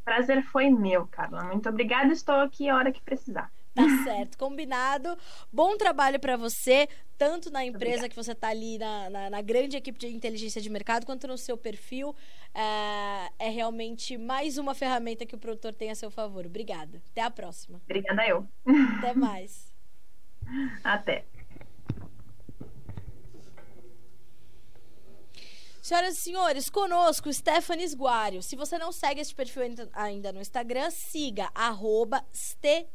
Prazer 0.04 0.42
foi 0.44 0.70
meu, 0.70 1.06
Carla. 1.06 1.44
Muito 1.44 1.68
obrigada. 1.68 2.12
Estou 2.12 2.36
aqui 2.36 2.68
a 2.68 2.76
hora 2.76 2.90
que 2.90 3.00
precisar. 3.00 3.50
Tá 3.74 3.84
certo, 4.04 4.36
combinado. 4.36 5.16
Bom 5.52 5.76
trabalho 5.76 6.18
para 6.18 6.36
você, 6.36 6.88
tanto 7.16 7.50
na 7.50 7.64
empresa 7.64 8.08
que 8.08 8.16
você 8.16 8.32
está 8.32 8.48
ali, 8.48 8.78
na, 8.78 9.10
na, 9.10 9.30
na, 9.30 9.40
grande 9.40 9.76
equipe 9.76 9.98
de 9.98 10.08
inteligência 10.08 10.60
de 10.60 10.68
mercado, 10.68 11.06
quanto 11.06 11.28
no 11.28 11.38
seu 11.38 11.56
perfil. 11.56 12.14
É, 12.52 13.46
é, 13.46 13.48
realmente 13.48 14.18
mais 14.18 14.58
uma 14.58 14.74
ferramenta 14.74 15.24
que 15.24 15.34
o 15.34 15.38
produtor 15.38 15.72
tem 15.72 15.90
a 15.90 15.94
seu 15.94 16.10
favor. 16.10 16.46
Obrigada. 16.46 17.00
Até 17.10 17.22
a 17.22 17.30
próxima. 17.30 17.80
Obrigada 17.84 18.26
eu. 18.26 18.46
Até 18.98 19.14
mais. 19.14 19.72
Até. 20.82 21.24
Senhoras 25.82 26.18
e 26.18 26.20
senhores, 26.20 26.68
conosco 26.68 27.32
Stephanie 27.32 27.84
Esguário. 27.84 28.42
Se 28.42 28.54
você 28.54 28.76
não 28.76 28.92
segue 28.92 29.20
esse 29.20 29.34
perfil 29.34 29.62
ainda 29.94 30.30
no 30.30 30.40
Instagram, 30.40 30.90
siga, 30.90 31.50
arroba 31.54 32.22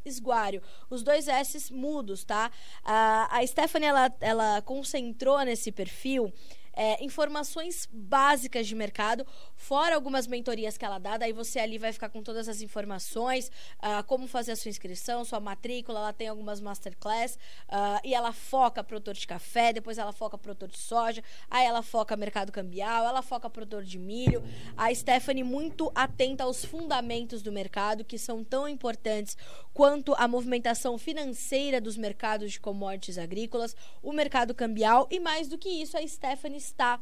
Esguário. 0.06 0.62
Os 0.88 1.02
dois 1.02 1.28
S 1.28 1.74
mudos, 1.74 2.24
tá? 2.24 2.52
a 2.84 3.46
Stephanie, 3.48 3.88
ela, 3.88 4.14
ela 4.22 4.62
concentrou 4.62 5.40
nesse 5.44 5.72
perfil 5.72 6.32
é, 6.76 7.04
informações 7.04 7.88
básicas 7.92 8.68
de 8.68 8.76
mercado, 8.76 9.26
fora 9.66 9.96
algumas 9.96 10.28
mentorias 10.28 10.78
que 10.78 10.86
ela 10.86 11.00
dá, 11.00 11.18
daí 11.18 11.34
você 11.34 11.58
ali 11.58 11.80
vai 11.80 11.92
ficar 11.92 12.10
com 12.10 12.22
todas 12.22 12.48
as 12.48 12.62
informações, 12.62 13.50
uh, 13.80 14.04
como 14.06 14.28
fazer 14.28 14.52
a 14.52 14.56
sua 14.56 14.70
inscrição, 14.70 15.26
sua 15.26 15.40
matrícula, 15.40 16.00
ela 16.00 16.14
tem 16.14 16.28
algumas 16.28 16.62
masterclass, 16.62 17.36
uh, 17.68 18.00
e 18.04 18.14
ela 18.14 18.32
foca 18.32 18.84
produtor 18.84 19.16
de 19.16 19.26
café, 19.26 19.74
depois 19.74 19.98
ela 19.98 20.14
foca 20.14 20.38
produtor 20.38 20.70
de 20.70 20.78
soja, 20.78 21.24
aí 21.50 21.66
ela 21.66 21.82
foca 21.82 22.16
mercado 22.16 22.52
cambial, 22.52 23.06
ela 23.06 23.24
foca 23.24 23.50
produtor 23.50 23.84
de 23.84 23.98
milho. 23.98 24.44
A 24.78 24.94
Stephanie 24.94 25.44
muito 25.44 25.92
atenta 25.96 26.44
aos 26.44 26.64
fundamentos 26.64 27.42
do 27.42 27.52
mercado, 27.52 28.06
que 28.06 28.20
são 28.20 28.44
tão 28.44 28.70
importantes 28.70 29.36
quanto 29.74 30.14
a 30.16 30.28
movimentação 30.28 30.98
financeira 31.00 31.82
dos 31.82 31.98
mercados 31.98 32.52
de 32.52 32.60
commodities 32.60 33.18
agrícolas, 33.18 33.76
o 34.04 34.14
mercado 34.14 34.54
cambial 34.54 35.08
e 35.10 35.20
mais 35.20 35.48
do 35.48 35.58
que 35.58 35.70
isso, 35.70 35.98
a 35.98 36.08
Stephanie 36.08 36.60
está 36.60 36.98
uh, 36.98 37.02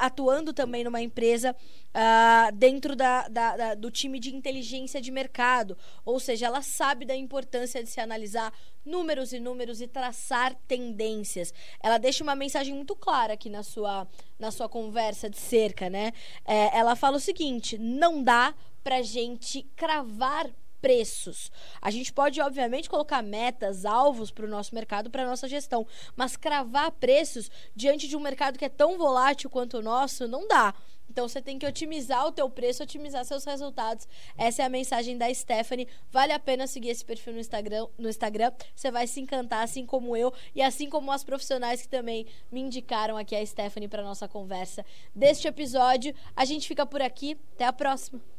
atuando 0.00 0.52
também 0.52 0.82
numa 0.82 1.00
empresa 1.00 1.54
uh, 1.94 2.54
dentro 2.54 2.96
da, 2.96 3.28
da, 3.28 3.56
da, 3.56 3.74
do 3.74 3.90
time 3.90 4.18
de 4.18 4.34
inteligência 4.34 5.00
de 5.00 5.10
mercado. 5.10 5.76
Ou 6.04 6.18
seja, 6.18 6.46
ela 6.46 6.62
sabe 6.62 7.04
da 7.04 7.14
importância 7.14 7.82
de 7.82 7.88
se 7.88 8.00
analisar 8.00 8.52
números 8.84 9.32
e 9.32 9.38
números 9.38 9.80
e 9.80 9.86
traçar 9.86 10.54
tendências. 10.66 11.54
Ela 11.80 11.98
deixa 11.98 12.22
uma 12.22 12.34
mensagem 12.34 12.74
muito 12.74 12.94
clara 12.96 13.34
aqui 13.34 13.48
na 13.48 13.62
sua, 13.62 14.06
na 14.38 14.50
sua 14.50 14.68
conversa 14.68 15.30
de 15.30 15.38
cerca, 15.38 15.88
né? 15.88 16.12
É, 16.44 16.76
ela 16.76 16.96
fala 16.96 17.16
o 17.16 17.20
seguinte: 17.20 17.78
não 17.78 18.22
dá 18.22 18.54
para 18.82 19.02
gente 19.02 19.62
cravar 19.74 20.50
preços. 20.84 21.50
A 21.80 21.90
gente 21.90 22.12
pode, 22.12 22.42
obviamente, 22.42 22.90
colocar 22.90 23.22
metas, 23.22 23.86
alvos 23.86 24.30
para 24.30 24.44
o 24.44 24.48
nosso 24.48 24.74
mercado, 24.74 25.08
para 25.08 25.22
a 25.22 25.26
nossa 25.26 25.48
gestão, 25.48 25.86
mas 26.14 26.36
cravar 26.36 26.90
preços 26.92 27.50
diante 27.74 28.06
de 28.06 28.14
um 28.14 28.20
mercado 28.20 28.58
que 28.58 28.66
é 28.66 28.68
tão 28.68 28.98
volátil 28.98 29.48
quanto 29.48 29.78
o 29.78 29.82
nosso, 29.82 30.28
não 30.28 30.46
dá. 30.46 30.74
Então 31.08 31.28
você 31.28 31.40
tem 31.40 31.58
que 31.58 31.66
otimizar 31.66 32.26
o 32.26 32.32
teu 32.32 32.48
preço, 32.50 32.82
otimizar 32.82 33.24
seus 33.24 33.44
resultados. 33.44 34.06
Essa 34.36 34.62
é 34.62 34.64
a 34.64 34.68
mensagem 34.68 35.16
da 35.16 35.32
Stephanie. 35.32 35.88
Vale 36.10 36.32
a 36.32 36.38
pena 36.38 36.66
seguir 36.66 36.90
esse 36.90 37.04
perfil 37.04 37.34
no 37.34 37.40
Instagram, 37.40 37.86
no 37.98 38.08
Instagram. 38.08 38.52
Você 38.74 38.90
vai 38.90 39.06
se 39.06 39.20
encantar 39.20 39.62
assim 39.62 39.86
como 39.86 40.16
eu 40.16 40.32
e 40.54 40.62
assim 40.62 40.88
como 40.88 41.12
as 41.12 41.24
profissionais 41.24 41.82
que 41.82 41.88
também 41.88 42.26
me 42.50 42.60
indicaram 42.60 43.16
aqui 43.16 43.36
a 43.36 43.44
Stephanie 43.46 43.88
para 43.88 44.02
nossa 44.02 44.26
conversa 44.26 44.84
deste 45.14 45.46
episódio. 45.46 46.14
A 46.34 46.44
gente 46.44 46.66
fica 46.66 46.84
por 46.84 47.00
aqui. 47.00 47.36
Até 47.54 47.64
a 47.64 47.72
próxima. 47.72 48.33